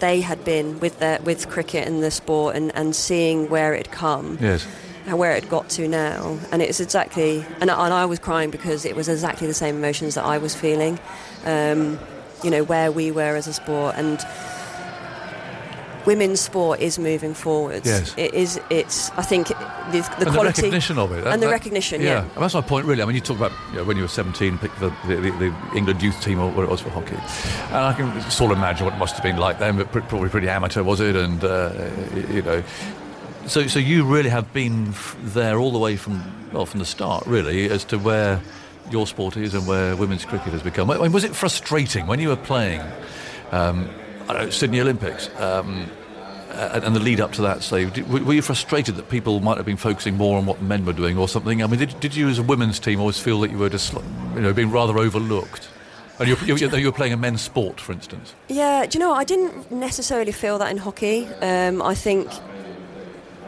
they 0.01 0.21
had 0.21 0.45
been 0.45 0.79
with 0.81 0.99
their 0.99 1.19
with 1.23 1.49
cricket 1.49 1.87
and 1.89 2.03
the 2.03 2.11
sport, 2.11 2.57
and, 2.57 2.75
and 2.75 2.95
seeing 2.95 3.49
where 3.49 3.75
it 3.75 3.87
had 3.87 3.91
come 3.95 4.39
Yes. 4.41 4.67
and 5.07 5.19
where 5.19 5.33
it 5.33 5.49
got 5.49 5.69
to 5.71 5.89
now. 5.89 6.39
And 6.53 6.61
it's 6.63 6.81
exactly, 6.81 7.45
and, 7.61 7.71
I- 7.71 7.85
and 7.87 7.95
I 7.95 8.05
was 8.07 8.19
crying 8.19 8.51
because 8.51 8.85
it 8.85 8.95
was 8.97 9.09
exactly 9.09 9.47
the 9.47 9.55
same 9.55 9.77
emotions 9.77 10.15
that 10.15 10.25
I 10.25 10.39
was 10.39 10.55
feeling. 10.55 10.99
Um, 11.45 11.99
you 12.45 12.51
know 12.51 12.65
where 12.65 12.91
we 12.93 13.11
were 13.11 13.35
as 13.37 13.47
a 13.47 13.53
sport, 13.53 13.95
and 13.97 14.19
women's 16.07 16.41
sport 16.41 16.81
is 16.81 16.99
moving 16.99 17.35
forwards. 17.35 17.87
Yes. 17.87 18.15
it 18.17 18.33
is. 18.33 18.61
It's. 18.71 19.11
I 19.13 19.23
think 19.23 19.49
the, 19.49 19.55
the 19.55 19.99
and 20.19 20.27
the 20.27 20.31
quality 20.31 20.63
recognition 20.63 20.99
of 20.99 21.13
it. 21.13 21.25
That- 21.25 21.33
and 21.33 21.43
the 21.43 21.47
that- 21.47 21.53
recognition. 21.53 22.01
Yeah. 22.01 22.23
And 22.23 22.43
that's 22.43 22.55
my 22.55 22.61
point, 22.61 22.87
really. 22.87 23.03
I 23.03 23.07
mean, 23.07 23.15
you 23.17 23.21
talk 23.21 23.37
about 23.37 23.53
you 23.71 23.77
know, 23.79 23.85
when 23.85 23.97
you 23.97 24.03
were 24.05 24.09
17, 24.09 24.59
picked 24.59 24.79
the, 24.81 24.91
the, 25.07 25.17
the, 25.17 25.31
the 25.33 25.55
England 25.77 26.01
youth 26.03 26.21
team 26.23 26.39
or 26.41 26.51
what 26.51 26.63
it 26.63 26.71
was 26.71 26.81
for 26.81 26.91
hockey. 26.91 27.17
And 27.67 27.77
I 27.77 27.93
can 27.93 28.21
sort 28.31 28.53
of 28.53 28.59
imagine 28.59 28.85
what 28.87 28.95
it 28.95 28.99
must 28.99 29.15
have 29.15 29.23
been 29.23 29.37
like 29.37 29.59
then, 29.59 29.77
but 29.77 29.91
pr- 29.93 30.01
probably 30.01 30.29
pretty 30.29 30.49
amateur, 30.49 30.83
was 30.83 31.01
it? 31.01 31.17
And, 31.17 31.43
uh, 31.45 31.91
you 32.31 32.43
know, 32.43 32.63
So, 33.47 33.67
so 33.67 33.79
you 33.79 34.05
really 34.05 34.31
have 34.31 34.53
been 34.53 34.89
f- 34.89 35.17
there 35.23 35.59
all 35.59 35.71
the 35.71 35.79
way 35.79 35.97
from 35.97 36.23
well 36.53 36.67
from 36.67 36.81
the 36.81 36.87
start, 36.87 37.27
really, 37.27 37.69
as 37.71 37.85
to 37.87 37.99
where 37.99 38.41
your 38.91 39.07
sport 39.07 39.37
is 39.37 39.53
and 39.55 39.67
where 39.67 39.97
women's 39.97 40.25
cricket 40.25 40.53
has 40.53 40.63
become. 40.63 40.91
I 40.91 40.99
mean, 40.99 41.13
was 41.13 41.25
it 41.25 41.35
frustrating 41.35 42.07
when 42.07 42.21
you 42.21 42.29
were 42.29 42.37
playing? 42.37 42.81
Um, 43.51 43.89
I 44.29 44.33
don't 44.33 44.43
know, 44.45 44.51
Sydney 44.51 44.81
Olympics. 44.81 45.29
Um, 45.41 45.89
and 46.57 46.97
the 46.97 47.01
lead 47.01 47.21
up 47.21 47.33
to 47.33 47.43
that, 47.43 47.63
say, 47.63 47.87
were 47.87 48.33
you 48.33 48.43
frustrated 48.43 48.97
that 48.97 49.09
people 49.09 49.41
might 49.41 49.57
have 49.57 49.67
been 49.67 49.77
focusing 49.77 50.17
more 50.17 50.39
on 50.39 50.47
what 50.47 50.63
men 50.63 50.85
were 50.85 50.93
doing 50.93 51.19
or 51.19 51.29
something? 51.29 51.63
I 51.63 51.67
mean, 51.67 51.79
did, 51.79 51.99
did 52.01 52.15
you 52.15 52.29
as 52.29 52.39
a 52.39 52.43
women's 52.43 52.79
team 52.79 53.01
always 53.01 53.19
feel 53.19 53.41
that 53.41 53.51
you 53.51 53.59
were 53.59 53.69
just, 53.69 53.93
you 53.93 54.41
know, 54.41 54.53
being 54.53 54.71
rather 54.71 54.99
overlooked? 54.99 55.69
And 56.19 56.29
you, 56.29 56.37
you, 56.47 56.57
you 56.57 56.87
were 56.87 56.93
playing 56.93 57.13
a 57.13 57.17
men's 57.17 57.43
sport, 57.43 57.79
for 57.79 57.93
instance. 57.93 58.35
Yeah, 58.49 58.87
do 58.87 58.99
you 58.99 59.05
know? 59.05 59.13
I 59.13 59.25
didn't 59.25 59.71
necessarily 59.71 60.33
feel 60.33 60.59
that 60.59 60.71
in 60.71 60.79
hockey. 60.79 61.27
Um, 61.43 61.83
I 61.83 61.95
think 61.95 62.31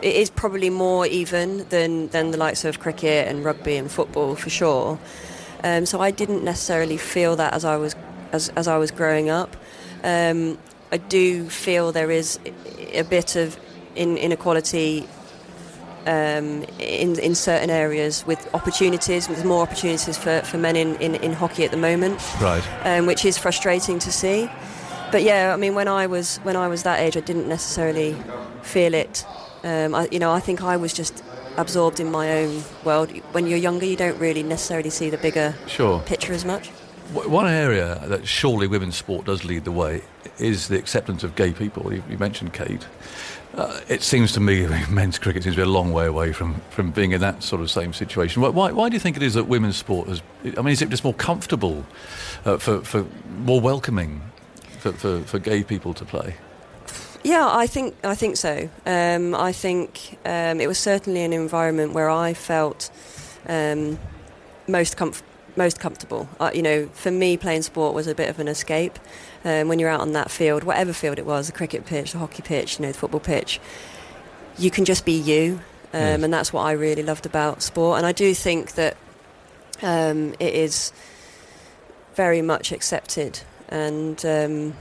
it 0.02 0.14
is 0.14 0.28
probably 0.28 0.68
more 0.68 1.06
even 1.06 1.66
than, 1.70 2.08
than 2.08 2.30
the 2.30 2.36
likes 2.36 2.64
of 2.64 2.78
cricket 2.78 3.26
and 3.26 3.44
rugby 3.44 3.76
and 3.76 3.90
football 3.90 4.36
for 4.36 4.50
sure. 4.50 4.98
Um, 5.64 5.86
so 5.86 6.00
I 6.00 6.10
didn't 6.10 6.44
necessarily 6.44 6.98
feel 6.98 7.36
that 7.36 7.54
as 7.54 7.64
I 7.64 7.76
was 7.76 7.96
as, 8.32 8.50
as 8.50 8.68
I 8.68 8.76
was 8.76 8.90
growing 8.90 9.30
up. 9.30 9.56
Um, 10.04 10.58
I 10.92 10.96
do 10.96 11.48
feel 11.48 11.92
there 11.92 12.10
is 12.10 12.38
a 12.92 13.02
bit 13.02 13.36
of 13.36 13.58
in, 13.94 14.16
inequality 14.16 15.06
um, 16.06 16.64
in, 16.78 17.18
in 17.18 17.34
certain 17.34 17.68
areas 17.70 18.24
with 18.26 18.48
opportunities. 18.54 19.26
There's 19.26 19.44
more 19.44 19.62
opportunities 19.62 20.16
for, 20.16 20.40
for 20.42 20.56
men 20.56 20.76
in, 20.76 20.96
in, 20.96 21.16
in 21.16 21.32
hockey 21.32 21.64
at 21.64 21.70
the 21.70 21.76
moment, 21.76 22.20
Right. 22.40 22.62
um, 22.84 23.06
which 23.06 23.24
is 23.24 23.36
frustrating 23.36 23.98
to 23.98 24.10
see. 24.12 24.50
But 25.12 25.22
yeah, 25.22 25.52
I 25.52 25.56
mean, 25.56 25.74
when 25.74 25.88
I 25.88 26.06
was 26.06 26.36
when 26.38 26.54
I 26.56 26.68
was 26.68 26.82
that 26.82 27.00
age, 27.00 27.16
I 27.16 27.20
didn't 27.20 27.48
necessarily 27.48 28.14
feel 28.62 28.92
it. 28.94 29.24
Um, 29.64 29.94
I, 29.94 30.08
you 30.12 30.18
know, 30.18 30.32
I 30.32 30.40
think 30.40 30.62
I 30.62 30.76
was 30.76 30.92
just 30.92 31.22
absorbed 31.56 31.98
in 31.98 32.10
my 32.10 32.30
own 32.42 32.62
world. 32.84 33.10
When 33.32 33.46
you're 33.46 33.58
younger, 33.58 33.86
you 33.86 33.96
don't 33.96 34.18
really 34.18 34.42
necessarily 34.42 34.90
see 34.90 35.08
the 35.10 35.16
bigger 35.18 35.54
Sure. 35.66 36.00
picture 36.00 36.32
as 36.34 36.44
much. 36.44 36.70
One 37.12 37.46
area 37.46 38.02
that 38.06 38.28
surely 38.28 38.66
women's 38.66 38.96
sport 38.96 39.24
does 39.24 39.44
lead 39.44 39.64
the 39.64 39.72
way 39.72 40.02
is 40.38 40.68
the 40.68 40.78
acceptance 40.78 41.24
of 41.24 41.34
gay 41.36 41.52
people. 41.52 41.92
You, 41.92 42.02
you 42.08 42.18
mentioned 42.18 42.52
Kate. 42.52 42.86
Uh, 43.54 43.80
it 43.88 44.02
seems 44.02 44.32
to 44.32 44.40
me 44.40 44.66
men's 44.90 45.18
cricket 45.18 45.42
seems 45.42 45.56
to 45.56 45.60
be 45.60 45.62
a 45.62 45.70
long 45.70 45.90
way 45.92 46.06
away 46.06 46.32
from, 46.32 46.60
from 46.70 46.90
being 46.90 47.12
in 47.12 47.20
that 47.22 47.42
sort 47.42 47.62
of 47.62 47.70
same 47.70 47.94
situation. 47.94 48.42
Why, 48.42 48.70
why, 48.72 48.88
do 48.88 48.94
you 48.94 49.00
think 49.00 49.16
it 49.16 49.22
is 49.22 49.34
that 49.34 49.44
women's 49.44 49.76
sport 49.76 50.08
has? 50.08 50.22
I 50.44 50.60
mean, 50.60 50.68
is 50.68 50.82
it 50.82 50.90
just 50.90 51.02
more 51.02 51.14
comfortable, 51.14 51.86
uh, 52.44 52.58
for, 52.58 52.82
for 52.82 53.06
more 53.38 53.60
welcoming 53.60 54.20
for, 54.78 54.92
for, 54.92 55.20
for 55.22 55.38
gay 55.38 55.64
people 55.64 55.94
to 55.94 56.04
play? 56.04 56.36
Yeah, 57.24 57.48
I 57.50 57.66
think 57.66 57.96
I 58.04 58.14
think 58.14 58.36
so. 58.36 58.70
Um, 58.86 59.34
I 59.34 59.52
think 59.52 60.18
um, 60.24 60.60
it 60.60 60.68
was 60.68 60.78
certainly 60.78 61.22
an 61.22 61.32
environment 61.32 61.92
where 61.92 62.08
I 62.08 62.32
felt 62.32 62.90
um, 63.48 63.98
most 64.68 64.96
comf- 64.96 65.22
most 65.58 65.78
comfortable. 65.78 66.28
Uh, 66.40 66.50
you 66.54 66.62
know, 66.62 66.86
for 66.94 67.10
me, 67.10 67.36
playing 67.36 67.62
sport 67.62 67.94
was 67.94 68.06
a 68.06 68.14
bit 68.14 68.30
of 68.30 68.38
an 68.38 68.48
escape. 68.48 68.98
Um, 69.44 69.68
when 69.68 69.78
you're 69.78 69.90
out 69.90 70.00
on 70.00 70.12
that 70.14 70.30
field, 70.30 70.64
whatever 70.64 70.92
field 70.94 71.18
it 71.18 71.26
was, 71.26 71.46
the 71.48 71.52
cricket 71.52 71.84
pitch, 71.84 72.12
the 72.12 72.18
hockey 72.18 72.42
pitch, 72.42 72.78
you 72.78 72.86
know, 72.86 72.92
the 72.92 72.98
football 72.98 73.20
pitch, 73.20 73.60
you 74.58 74.70
can 74.70 74.84
just 74.84 75.04
be 75.04 75.12
you, 75.12 75.60
um, 75.92 76.00
Yes. 76.00 76.22
and 76.22 76.32
that's 76.32 76.52
what 76.52 76.62
I 76.62 76.72
really 76.72 77.02
loved 77.02 77.26
about 77.26 77.62
sport. 77.62 77.98
And 77.98 78.06
I 78.06 78.12
do 78.12 78.32
think 78.34 78.72
that 78.72 78.96
um, 79.82 80.34
it 80.40 80.54
is 80.54 80.92
very 82.14 82.42
much 82.42 82.72
accepted 82.72 83.40
and. 83.68 84.24
Um, 84.24 84.74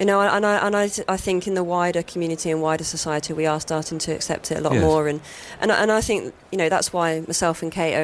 you 0.00 0.06
know, 0.06 0.20
and 0.20 0.44
I, 0.44 0.66
and 0.66 0.74
I, 0.74 0.90
I 1.06 1.16
think 1.16 1.46
in 1.46 1.54
the 1.54 1.62
wider 1.62 2.02
community 2.02 2.50
and 2.50 2.60
wider 2.60 2.82
society, 2.82 3.32
we 3.34 3.46
are 3.46 3.60
starting 3.60 3.98
to 4.00 4.12
accept 4.12 4.50
it 4.50 4.58
a 4.58 4.60
lot 4.60 4.72
Yes. 4.72 4.82
more. 4.82 5.06
And, 5.06 5.20
and, 5.60 5.70
I- 5.70 5.76
and 5.80 5.92
I 5.92 6.00
think, 6.00 6.34
you 6.50 6.58
know, 6.58 6.68
that's 6.68 6.92
why 6.92 7.20
myself 7.20 7.62
and 7.62 7.70
Kate 7.70 7.94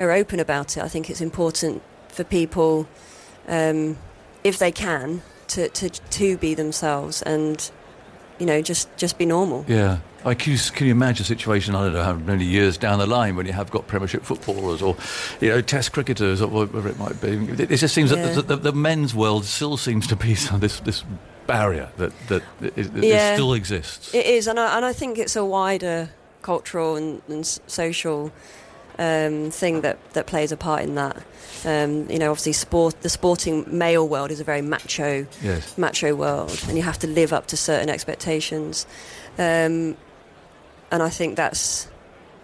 are, 0.00 0.10
open 0.12 0.40
about 0.40 0.76
it. 0.76 0.82
I 0.82 0.88
think 0.88 1.08
it's 1.10 1.20
important 1.20 1.82
for 2.08 2.24
people, 2.24 2.86
um, 3.48 3.96
if 4.44 4.58
they 4.58 4.72
can, 4.72 5.22
to, 5.48 5.68
to, 5.68 5.88
to 5.90 6.36
be 6.36 6.54
themselves 6.54 7.22
and, 7.22 7.70
you 8.38 8.46
know, 8.46 8.62
just, 8.62 8.94
just 8.96 9.18
be 9.18 9.26
normal. 9.26 9.64
Yeah. 9.68 9.98
I 10.24 10.34
can, 10.34 10.52
you, 10.52 10.58
can 10.72 10.86
you 10.86 10.92
imagine 10.92 11.24
a 11.24 11.26
situation, 11.26 11.74
I 11.74 11.84
don't 11.84 11.94
know 11.94 12.04
how 12.04 12.14
many 12.14 12.44
years 12.44 12.78
down 12.78 13.00
the 13.00 13.06
line 13.06 13.34
when 13.34 13.46
you 13.46 13.52
have 13.52 13.70
got 13.70 13.88
Premiership 13.88 14.22
footballers 14.22 14.80
or, 14.80 14.96
you 15.40 15.48
know, 15.48 15.60
Test 15.60 15.92
cricketers 15.92 16.40
or 16.40 16.46
whatever 16.48 16.88
it 16.88 16.98
might 16.98 17.20
be. 17.20 17.30
It, 17.30 17.72
it 17.72 17.76
just 17.78 17.94
seems 17.94 18.12
Yeah. 18.12 18.26
that 18.26 18.46
the, 18.46 18.56
the, 18.56 18.70
the 18.70 18.72
men's 18.72 19.14
world 19.14 19.44
still 19.44 19.76
seems 19.76 20.06
to 20.08 20.16
be 20.16 20.34
some, 20.36 20.60
this, 20.60 20.78
this 20.80 21.04
barrier 21.46 21.90
that, 21.96 22.12
that, 22.28 22.42
Yeah. 22.94 23.34
still 23.34 23.52
exists. 23.52 24.14
It 24.14 24.26
is, 24.26 24.46
and 24.46 24.60
I, 24.60 24.76
and 24.76 24.84
I 24.84 24.92
think 24.92 25.18
it's 25.18 25.34
a 25.34 25.44
wider 25.44 26.10
cultural 26.40 26.96
and, 26.96 27.20
and 27.28 27.44
social 27.66 28.32
um, 28.98 29.50
thing 29.50 29.80
that, 29.82 29.98
that 30.12 30.26
plays 30.26 30.52
a 30.52 30.56
part 30.56 30.82
in 30.82 30.94
that. 30.96 31.16
Um, 31.64 32.10
you 32.10 32.18
know, 32.18 32.30
obviously, 32.30 32.52
sport 32.52 33.00
the 33.02 33.08
sporting 33.08 33.64
male 33.68 34.06
world 34.08 34.30
is 34.30 34.40
a 34.40 34.44
very 34.44 34.62
macho, 34.62 35.26
Yes. 35.42 35.76
macho 35.78 36.14
world, 36.14 36.58
and 36.68 36.76
you 36.76 36.82
have 36.82 36.98
to 37.00 37.06
live 37.06 37.32
up 37.32 37.46
to 37.48 37.56
certain 37.56 37.88
expectations. 37.88 38.86
Um, 39.38 39.96
and 40.90 41.02
I 41.02 41.08
think 41.08 41.36
that's 41.36 41.88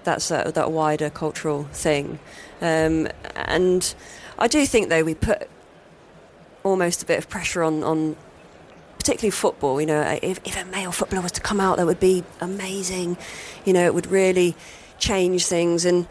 that's 0.04 0.30
a, 0.30 0.50
that 0.54 0.70
wider 0.72 1.10
cultural 1.10 1.64
thing. 1.72 2.18
Um, 2.62 3.08
and 3.34 3.94
I 4.38 4.48
do 4.48 4.64
think, 4.66 4.88
though, 4.88 5.04
we 5.04 5.14
put 5.14 5.48
almost 6.64 7.02
a 7.02 7.06
bit 7.06 7.18
of 7.18 7.28
pressure 7.28 7.62
on, 7.62 7.82
on 7.82 8.16
particularly 8.98 9.30
football. 9.30 9.80
You 9.80 9.86
know, 9.86 10.18
if, 10.22 10.40
if 10.44 10.56
a 10.60 10.64
male 10.66 10.92
footballer 10.92 11.22
was 11.22 11.32
to 11.32 11.40
come 11.40 11.60
out, 11.60 11.76
that 11.76 11.86
would 11.86 12.00
be 12.00 12.24
amazing. 12.40 13.16
You 13.64 13.72
know, 13.72 13.84
it 13.84 13.94
would 13.94 14.06
really 14.06 14.56
change 14.98 15.46
things. 15.46 15.84
And 15.84 16.06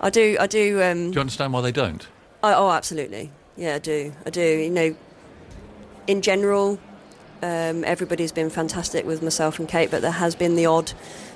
I 0.00 0.10
do, 0.10 0.36
I 0.40 0.46
do. 0.46 0.82
Um, 0.82 1.10
Do 1.10 1.16
you 1.16 1.20
understand 1.20 1.52
why 1.52 1.60
they 1.60 1.72
don't? 1.72 2.06
I, 2.42 2.54
oh, 2.54 2.70
absolutely. 2.70 3.30
Yeah, 3.56 3.76
I 3.76 3.78
do. 3.78 4.12
I 4.26 4.30
do. 4.30 4.42
You 4.42 4.70
know, 4.70 4.96
in 6.06 6.20
general, 6.22 6.78
um, 7.42 7.84
everybody's 7.84 8.32
been 8.32 8.50
fantastic 8.50 9.06
with 9.06 9.22
myself 9.22 9.58
and 9.58 9.68
Kate, 9.68 9.90
but 9.90 10.02
there 10.02 10.10
has 10.10 10.34
been 10.34 10.56
the 10.56 10.66
odd 10.66 10.92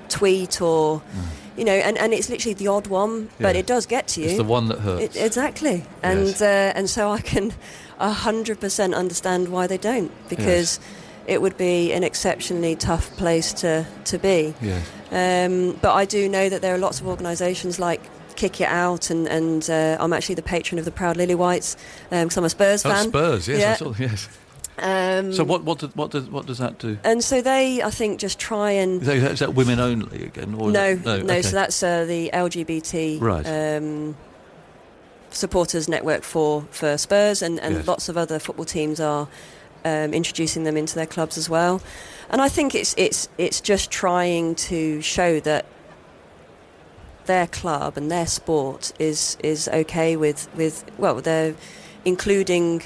tweet 0.08 0.60
or, 0.60 1.02
you 1.56 1.64
know, 1.64 1.72
and, 1.72 1.96
and 1.98 2.12
it's 2.12 2.28
literally 2.28 2.54
the 2.54 2.66
odd 2.68 2.86
one, 2.88 3.30
but 3.38 3.54
Yeah. 3.54 3.60
it 3.60 3.66
does 3.66 3.86
get 3.86 4.08
to 4.08 4.20
you. 4.20 4.28
It's 4.28 4.36
the 4.38 4.44
one 4.44 4.68
that 4.68 4.80
hurts. 4.80 5.16
It, 5.16 5.22
exactly. 5.24 5.84
And 6.02 6.26
Yes. 6.26 6.40
uh, 6.42 6.72
and 6.74 6.88
so 6.90 7.10
I 7.10 7.20
can 7.20 7.52
hundred 7.98 8.60
percent 8.60 8.94
understand 8.94 9.48
why 9.48 9.66
they 9.66 9.76
don't 9.78 10.10
because 10.28 10.78
it 11.26 11.42
would 11.42 11.56
be 11.58 11.92
an 11.92 12.04
exceptionally 12.04 12.74
tough 12.76 13.14
place 13.16 13.52
to 13.54 13.86
to 14.04 14.18
be. 14.18 14.54
Yes. 14.62 14.86
Um, 15.10 15.78
but 15.82 15.94
I 15.94 16.04
do 16.04 16.28
know 16.28 16.48
that 16.48 16.60
there 16.62 16.74
are 16.74 16.78
lots 16.78 17.00
of 17.00 17.06
organisations 17.06 17.78
like 17.78 18.00
Kick 18.38 18.60
It 18.60 18.68
Out, 18.68 19.10
and, 19.10 19.26
and 19.28 19.68
uh, 19.68 19.96
I'm 20.00 20.12
actually 20.12 20.36
the 20.36 20.42
patron 20.54 20.78
of 20.78 20.84
the 20.84 20.90
Proud 20.92 21.16
Lily 21.16 21.34
Whites 21.34 21.76
because 22.08 22.36
I'm 22.38 22.44
a 22.44 22.48
Spurs 22.50 22.82
fan. 22.84 22.92
Oh, 22.92 22.94
fan. 22.94 23.08
Spurs, 23.10 23.48
yes, 23.48 23.58
Yeah. 23.60 23.74
Saw, 23.74 23.94
yes. 23.98 24.28
Um, 24.78 25.32
So 25.32 25.42
what, 25.42 25.64
what, 25.64 25.80
does, 25.80 25.94
what, 25.96 26.12
does, 26.12 26.30
what 26.30 26.46
does 26.46 26.58
that 26.58 26.78
do? 26.78 26.98
And 27.02 27.22
so 27.24 27.42
they, 27.42 27.82
I 27.82 27.90
think, 27.90 28.20
just 28.20 28.38
try 28.38 28.70
and 28.70 29.02
Is 29.02 29.08
that, 29.08 29.16
is 29.32 29.38
that 29.40 29.54
women 29.54 29.80
only 29.80 30.22
again? 30.24 30.54
Or 30.54 30.70
no, 30.70 30.94
no, 30.94 31.16
no. 31.18 31.24
okay. 31.24 31.42
So 31.42 31.50
that's 31.56 31.82
uh, 31.82 32.04
the 32.04 32.30
LGBT 32.32 33.20
Right. 33.20 33.44
um, 33.46 34.16
supporters 35.30 35.88
network 35.88 36.22
for 36.22 36.64
for 36.70 36.96
Spurs, 36.96 37.42
and, 37.42 37.58
and 37.60 37.74
Yes. 37.76 37.86
lots 37.86 38.08
of 38.08 38.16
other 38.16 38.38
football 38.38 38.64
teams 38.64 39.00
are 39.00 39.28
um, 39.84 40.14
introducing 40.14 40.64
them 40.64 40.76
into 40.76 40.94
their 40.94 41.06
clubs 41.06 41.36
as 41.36 41.48
well. 41.50 41.80
And 42.30 42.40
I 42.40 42.48
think 42.48 42.74
it's 42.74 42.94
it's 42.96 43.28
it's 43.36 43.60
just 43.60 43.90
trying 43.90 44.54
to 44.70 45.00
show 45.02 45.40
that 45.40 45.66
their 47.28 47.46
club 47.46 47.96
and 47.96 48.10
their 48.10 48.26
sport 48.26 48.92
is 48.98 49.36
is 49.42 49.68
okay 49.68 50.16
with 50.16 50.48
with 50.56 50.84
well 50.98 51.14
they're 51.20 51.54
including 52.04 52.82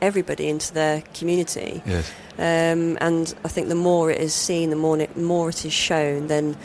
everybody 0.00 0.48
into 0.48 0.72
their 0.74 1.02
community. 1.14 1.82
Yes. 1.86 2.10
Um, 2.38 2.98
and 3.00 3.34
I 3.44 3.48
think 3.48 3.68
the 3.68 3.74
more 3.74 4.10
it 4.10 4.20
is 4.20 4.34
seen, 4.34 4.70
the 4.70 4.76
more 4.76 4.98
it, 4.98 5.16
more 5.16 5.48
it 5.48 5.64
is 5.64 5.72
shown, 5.72 6.26
then 6.26 6.56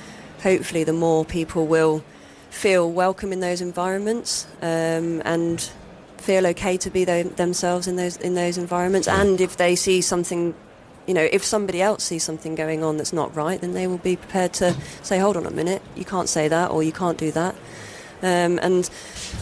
hopefully 0.44 0.84
the 0.84 0.94
more 0.94 1.24
people 1.24 1.66
will 1.66 2.04
feel 2.50 2.92
welcome 2.92 3.32
in 3.32 3.40
those 3.40 3.62
environments 3.62 4.48
um, 4.62 5.22
and 5.24 5.70
feel 6.18 6.46
okay 6.48 6.78
to 6.78 6.90
be 6.90 7.06
tho- 7.06 7.24
themselves 7.24 7.88
in 7.88 7.96
those 7.96 8.18
in 8.18 8.36
those 8.36 8.58
environments. 8.58 9.08
And 9.08 9.40
if 9.40 9.58
they 9.58 9.76
see 9.76 10.02
something, 10.02 10.54
you 11.08 11.14
know, 11.14 11.28
if 11.32 11.44
somebody 11.44 11.82
else 11.82 12.04
sees 12.04 12.24
something 12.24 12.56
going 12.56 12.84
on 12.84 12.98
that's 12.98 13.14
not 13.14 13.36
right, 13.36 13.60
then 13.60 13.74
they 13.74 13.88
will 13.88 13.98
be 13.98 14.16
prepared 14.16 14.54
to 14.54 14.76
say, 15.02 15.20
"Hold 15.20 15.36
on 15.38 15.46
a 15.46 15.52
minute, 15.52 15.82
you 15.96 16.06
can't 16.06 16.30
say 16.30 16.48
that, 16.48 16.72
or 16.72 16.84
you 16.84 16.92
can't 16.92 17.18
do 17.18 17.32
that." 17.32 17.56
Um, 18.24 18.60
and 18.62 18.90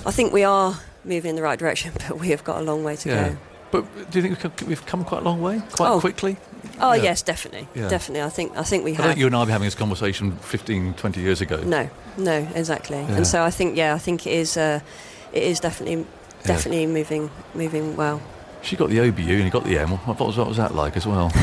I 0.05 0.11
think 0.11 0.31
we 0.33 0.43
are 0.43 0.79
moving 1.03 1.29
in 1.31 1.35
the 1.35 1.41
right 1.41 1.59
direction, 1.59 1.91
but 2.07 2.19
we 2.19 2.29
have 2.29 2.43
got 2.43 2.57
a 2.59 2.61
long 2.63 2.83
way 2.83 2.95
to 2.97 3.09
Yeah. 3.09 3.29
go. 3.29 3.37
But 3.71 4.09
do 4.09 4.19
you 4.19 4.35
think 4.35 4.67
we've 4.67 4.83
come- 4.85 5.03
quite 5.05 5.21
a 5.21 5.25
long 5.25 5.41
way? 5.41 5.61
Quite 5.73 5.89
Oh. 5.89 5.99
quickly? 5.99 6.37
Oh 6.81 6.93
Yeah. 6.93 7.03
yes, 7.03 7.21
definitely, 7.21 7.67
Yeah. 7.75 7.87
definitely. 7.87 8.23
I 8.25 8.29
think 8.29 8.53
I 8.57 8.63
think 8.63 8.83
we 8.83 8.91
I 8.93 8.95
have. 8.95 9.05
don't 9.05 9.17
you 9.17 9.27
and 9.27 9.35
I 9.35 9.43
were 9.43 9.51
having 9.51 9.67
this 9.67 9.75
conversation 9.75 10.37
15, 10.41 10.93
20 10.95 11.21
years 11.21 11.39
ago. 11.41 11.57
No, 11.63 11.89
no, 12.17 12.47
exactly. 12.55 12.97
Yeah. 12.97 13.15
And 13.17 13.27
so 13.27 13.43
I 13.43 13.51
think, 13.51 13.77
yeah, 13.77 13.93
I 13.93 13.99
think 13.99 14.25
it 14.25 14.33
is, 14.33 14.57
uh, 14.57 14.79
it 15.33 15.43
is 15.43 15.59
definitely, 15.59 16.05
definitely 16.45 16.87
moving, 16.87 17.29
moving 17.53 17.95
well. 17.95 18.21
She 18.61 18.75
got 18.75 18.89
the 18.89 18.99
OBE 18.99 19.19
and 19.19 19.43
he 19.43 19.49
got 19.49 19.63
the 19.63 19.77
M. 19.79 19.89
What 19.89 20.19
was, 20.19 20.37
what 20.37 20.47
was 20.47 20.57
that 20.57 20.75
like 20.75 20.97
as 20.97 21.07
well? 21.07 21.31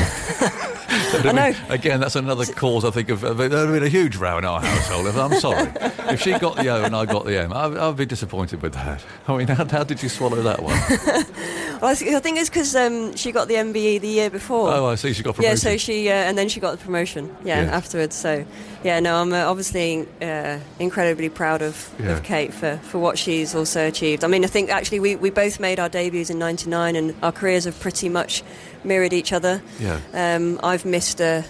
I 1.09 1.31
know. 1.31 1.53
Again, 1.69 1.99
that's 1.99 2.15
another 2.15 2.45
cause, 2.45 2.85
I 2.85 2.91
think, 2.91 3.09
of. 3.09 3.23
of 3.23 3.37
there'd 3.37 3.51
have 3.51 3.69
been 3.69 3.83
a 3.83 3.89
huge 3.89 4.17
row 4.17 4.37
in 4.37 4.45
our 4.45 4.61
household. 4.61 5.07
I'm 5.07 5.39
sorry. 5.39 5.71
if 6.11 6.21
she 6.21 6.37
got 6.37 6.57
the 6.57 6.69
O 6.69 6.83
and 6.83 6.95
I 6.95 7.05
got 7.05 7.25
the 7.25 7.41
M, 7.41 7.53
I, 7.53 7.65
I'd 7.65 7.97
be 7.97 8.05
disappointed 8.05 8.61
with 8.61 8.73
that. 8.73 9.03
I 9.27 9.37
mean, 9.37 9.47
how, 9.47 9.65
how 9.65 9.83
did 9.83 10.03
you 10.03 10.09
swallow 10.09 10.41
that 10.41 10.61
one? 10.61 10.77
Well, 11.81 11.91
I 11.91 11.95
thi- 11.95 12.15
I 12.15 12.19
think 12.19 12.37
it's 12.39 12.49
because 12.49 12.75
um, 12.75 13.15
she 13.15 13.31
got 13.31 13.47
the 13.47 13.55
MBE 13.55 14.01
the 14.01 14.07
year 14.07 14.29
before. 14.29 14.69
Oh, 14.73 14.85
I 14.87 14.95
see. 14.95 15.13
She 15.13 15.21
got 15.23 15.39
Yeah, 15.41 15.55
so 15.55 15.77
she, 15.77 16.09
uh, 16.09 16.13
and 16.13 16.37
then 16.37 16.49
she 16.49 16.59
got 16.59 16.71
the 16.71 16.83
promotion, 16.83 17.35
yeah, 17.43 17.63
Yeah. 17.63 17.75
afterwards. 17.77 18.15
So, 18.15 18.45
yeah, 18.83 18.99
no, 18.99 19.15
I'm 19.21 19.31
uh, 19.31 19.45
obviously 19.45 20.07
uh, 20.21 20.59
incredibly 20.79 21.29
proud 21.29 21.61
of, 21.61 21.89
Yeah. 21.99 22.17
of 22.17 22.23
Kate 22.23 22.53
for, 22.53 22.77
for 22.77 22.97
what 22.99 23.17
she's 23.17 23.53
also 23.53 23.87
achieved. 23.87 24.23
I 24.23 24.27
mean, 24.27 24.43
I 24.43 24.47
think 24.47 24.69
actually 24.71 24.99
we, 24.99 25.15
we 25.15 25.29
both 25.29 25.59
made 25.59 25.79
our 25.79 25.89
debuts 25.89 26.29
in 26.29 26.39
99 26.39 26.95
and 26.95 27.13
our 27.21 27.31
careers 27.31 27.65
have 27.65 27.79
pretty 27.79 28.09
much 28.09 28.43
mirrored 28.83 29.13
each 29.13 29.31
other. 29.31 29.61
Yeah. 29.79 29.99
Um, 30.13 30.59
I've 30.63 30.85
missed 30.85 31.19
a, 31.21 31.43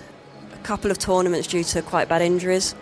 a 0.54 0.58
couple 0.64 0.92
of 0.92 0.98
tournaments 1.00 1.48
due 1.48 1.64
to 1.64 1.82
quite 1.82 2.10
bad 2.10 2.22
injuries. 2.22 2.76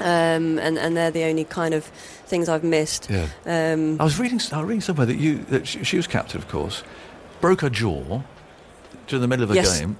Um, 0.00 0.58
and, 0.58 0.78
and 0.78 0.96
they're 0.96 1.10
the 1.10 1.24
only 1.24 1.44
kind 1.44 1.74
of 1.74 1.84
things 1.84 2.48
I've 2.48 2.64
missed. 2.64 3.10
Yeah. 3.10 3.26
Um, 3.44 4.00
I 4.00 4.04
was 4.04 4.18
reading. 4.18 4.40
I 4.52 4.58
was 4.58 4.66
reading 4.66 4.80
somewhere 4.80 5.06
that 5.06 5.16
you 5.18 5.38
that 5.50 5.66
she, 5.68 5.84
she 5.84 5.96
was 5.96 6.06
captain, 6.06 6.40
of 6.40 6.48
course, 6.48 6.82
broke 7.40 7.60
her 7.60 7.70
jaw 7.70 8.22
during 9.06 9.20
the 9.20 9.28
middle 9.28 9.44
of 9.44 9.50
a 9.50 9.54
Yes. 9.54 9.78
game, 9.80 9.96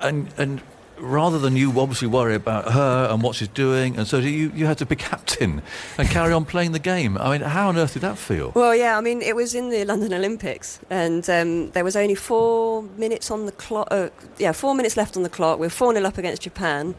and 0.00 0.28
and 0.38 0.62
rather 0.96 1.38
than 1.40 1.56
you 1.56 1.78
obviously 1.80 2.06
worry 2.06 2.34
about 2.36 2.70
her 2.72 3.08
and 3.10 3.22
what 3.22 3.34
she's 3.34 3.48
doing, 3.48 3.98
and 3.98 4.06
so 4.06 4.16
you 4.18 4.50
you 4.54 4.64
had 4.64 4.78
to 4.78 4.86
be 4.86 4.96
captain 5.10 5.60
and 5.98 6.08
carry 6.08 6.32
on 6.32 6.46
playing 6.46 6.72
the 6.72 6.78
game. 6.78 7.18
I 7.18 7.32
mean, 7.32 7.42
how 7.42 7.68
on 7.68 7.76
earth 7.76 7.92
did 7.92 8.02
that 8.02 8.16
feel? 8.16 8.52
Well, 8.54 8.74
yeah, 8.74 8.96
I 8.96 9.02
mean, 9.02 9.20
it 9.20 9.36
was 9.36 9.54
in 9.54 9.68
the 9.68 9.84
London 9.84 10.14
Olympics, 10.14 10.78
and 10.88 11.28
um, 11.28 11.70
there 11.72 11.84
was 11.84 11.96
only 11.96 12.14
four 12.14 12.82
minutes 12.96 13.30
on 13.30 13.44
the 13.44 13.52
clock. 13.52 13.88
Uh, 13.90 14.08
yeah, 14.38 14.52
four 14.52 14.74
minutes 14.74 14.96
left 14.96 15.16
on 15.18 15.22
the 15.22 15.28
clock. 15.28 15.58
We 15.58 15.66
were 15.66 15.70
4 15.70 15.92
0 15.94 16.06
up 16.06 16.16
against 16.16 16.40
Japan. 16.42 16.94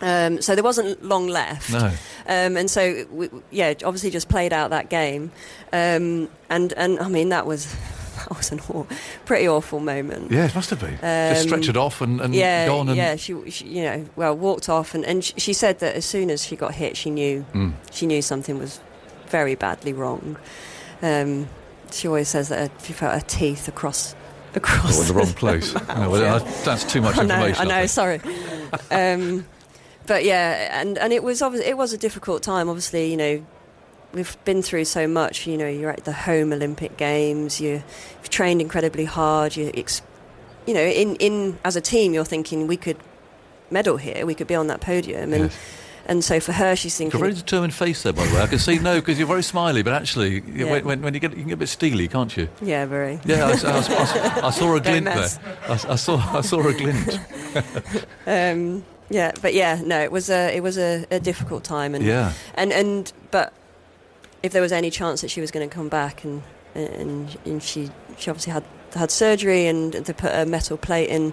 Um, 0.00 0.40
so 0.40 0.54
there 0.54 0.64
wasn't 0.64 1.02
long 1.04 1.26
left. 1.28 1.72
No. 1.72 1.86
Um, 2.26 2.56
and 2.56 2.70
so, 2.70 3.06
we, 3.10 3.28
yeah, 3.50 3.74
obviously 3.84 4.10
just 4.10 4.28
played 4.28 4.52
out 4.52 4.70
that 4.70 4.88
game. 4.90 5.32
Um, 5.72 6.28
and, 6.50 6.72
and 6.74 6.98
I 7.00 7.08
mean, 7.08 7.30
that 7.30 7.46
was, 7.46 7.74
that 8.18 8.36
was 8.36 8.52
a 8.52 8.56
aw- 8.72 8.86
pretty 9.24 9.48
awful 9.48 9.80
moment. 9.80 10.30
Yeah, 10.30 10.46
it 10.46 10.54
must 10.54 10.70
have 10.70 10.80
been. 10.80 10.98
Just 11.00 11.42
Um, 11.42 11.48
stretch 11.48 11.68
it 11.68 11.76
off 11.76 12.00
and, 12.00 12.20
and 12.20 12.34
yeah, 12.34 12.66
gone 12.66 12.88
and 12.88 12.96
yeah. 12.96 13.16
She, 13.16 13.50
she, 13.50 13.64
you 13.66 13.82
know, 13.82 14.06
well, 14.14 14.36
walked 14.36 14.68
off, 14.68 14.94
and, 14.94 15.04
and 15.04 15.24
sh- 15.24 15.32
she 15.36 15.52
said 15.52 15.80
that 15.80 15.94
as 15.96 16.04
soon 16.04 16.30
as 16.30 16.44
she 16.44 16.54
got 16.54 16.74
hit, 16.74 16.96
she 16.96 17.10
knew 17.10 17.44
Mm. 17.54 17.72
she 17.90 18.06
knew 18.06 18.22
something 18.22 18.58
was 18.58 18.80
very 19.28 19.54
badly 19.56 19.92
wrong. 19.92 20.36
Um, 21.02 21.48
she 21.90 22.06
always 22.08 22.28
says 22.28 22.48
that 22.50 22.70
she 22.84 22.92
felt 22.92 23.14
her 23.14 23.20
teeth 23.26 23.66
across 23.68 24.14
across 24.54 24.98
Oh, 24.98 25.02
in 25.02 25.08
the 25.08 25.14
wrong 25.14 25.32
place. 25.34 25.74
No, 25.74 26.10
well, 26.10 26.40
that's 26.64 26.84
too 26.84 27.00
much 27.00 27.16
I 27.18 27.24
know, 27.24 27.34
information. 27.46 27.70
I 27.70 27.80
know. 27.80 27.86
Sorry. 27.86 28.20
but 30.08 30.24
yeah, 30.24 30.80
and, 30.80 30.98
and 30.98 31.12
it 31.12 31.22
was 31.22 31.40
obvi- 31.40 31.60
it 31.64 31.76
was 31.76 31.92
a 31.92 31.98
difficult 31.98 32.42
time. 32.42 32.68
Obviously, 32.68 33.10
you 33.10 33.16
know, 33.16 33.44
we've 34.12 34.36
been 34.44 34.62
through 34.62 34.86
so 34.86 35.06
much. 35.06 35.46
You 35.46 35.56
know, 35.56 35.68
you're 35.68 35.90
at 35.90 36.04
the 36.04 36.12
home 36.12 36.52
Olympic 36.52 36.96
Games. 36.96 37.60
You, 37.60 37.82
you've 38.18 38.30
trained 38.30 38.60
incredibly 38.60 39.04
hard. 39.04 39.54
You, 39.56 39.70
ex- 39.74 40.02
you 40.66 40.74
know, 40.74 40.80
in, 40.82 41.14
in 41.16 41.58
as 41.64 41.76
a 41.76 41.80
team, 41.80 42.12
you're 42.14 42.24
thinking 42.24 42.66
we 42.66 42.76
could 42.76 42.96
medal 43.70 43.96
here. 43.98 44.26
We 44.26 44.34
could 44.34 44.46
be 44.48 44.54
on 44.54 44.66
that 44.68 44.80
podium. 44.80 45.32
And 45.32 45.44
Yes. 45.44 45.56
and 46.06 46.24
so 46.24 46.40
for 46.40 46.52
her, 46.52 46.74
she's 46.74 46.98
You've 46.98 47.12
got 47.12 47.18
thinking. 47.18 47.20
a 47.20 47.32
very 47.32 47.34
determined 47.34 47.74
face 47.74 48.02
there, 48.02 48.14
by 48.14 48.24
the 48.26 48.34
way. 48.34 48.40
I 48.40 48.46
can 48.46 48.58
see 48.58 48.78
no 48.78 48.94
because 49.00 49.18
you're 49.18 49.28
very 49.28 49.42
smiley, 49.42 49.82
but 49.82 49.92
actually, 49.92 50.42
Yeah. 50.54 50.70
when, 50.70 50.84
when, 50.86 51.02
when 51.02 51.12
you 51.14 51.20
get 51.20 51.32
you 51.32 51.38
can 51.40 51.48
get 51.48 51.54
a 51.54 51.58
bit 51.58 51.68
steely, 51.68 52.08
can't 52.08 52.34
you? 52.34 52.48
Yeah, 52.62 52.86
very. 52.86 53.20
Yeah, 53.26 53.44
I, 53.46 53.50
I, 53.50 54.40
I, 54.42 54.46
I 54.46 54.50
saw 54.50 54.74
a 54.74 54.80
Don't 54.80 55.04
glint 55.04 55.04
there. 55.04 55.28
I, 55.68 55.72
I 55.72 55.96
saw 55.96 56.16
I 56.38 56.40
saw 56.40 56.66
a 56.66 56.72
glint. 56.72 57.20
Um, 58.26 58.84
yeah, 59.10 59.32
but 59.42 59.54
yeah, 59.54 59.80
no, 59.84 60.00
it 60.00 60.12
was 60.12 60.28
a 60.30 60.54
it 60.56 60.62
was 60.62 60.78
a, 60.78 61.06
a 61.10 61.18
difficult 61.20 61.64
time, 61.64 61.94
and 61.94 62.04
Yeah. 62.04 62.32
and 62.54 62.72
and 62.72 63.12
but 63.30 63.52
if 64.42 64.52
there 64.52 64.62
was 64.62 64.72
any 64.72 64.90
chance 64.90 65.20
that 65.22 65.30
she 65.30 65.40
was 65.40 65.50
going 65.50 65.68
to 65.68 65.74
come 65.74 65.88
back, 65.88 66.24
and 66.24 66.42
and, 66.74 67.36
and 67.44 67.62
she 67.62 67.90
she 68.18 68.30
obviously 68.30 68.52
had 68.52 68.64
had 68.94 69.10
surgery 69.10 69.66
and 69.66 69.92
they 69.92 70.12
put 70.12 70.32
a 70.34 70.46
metal 70.46 70.76
plate 70.76 71.08
in 71.08 71.32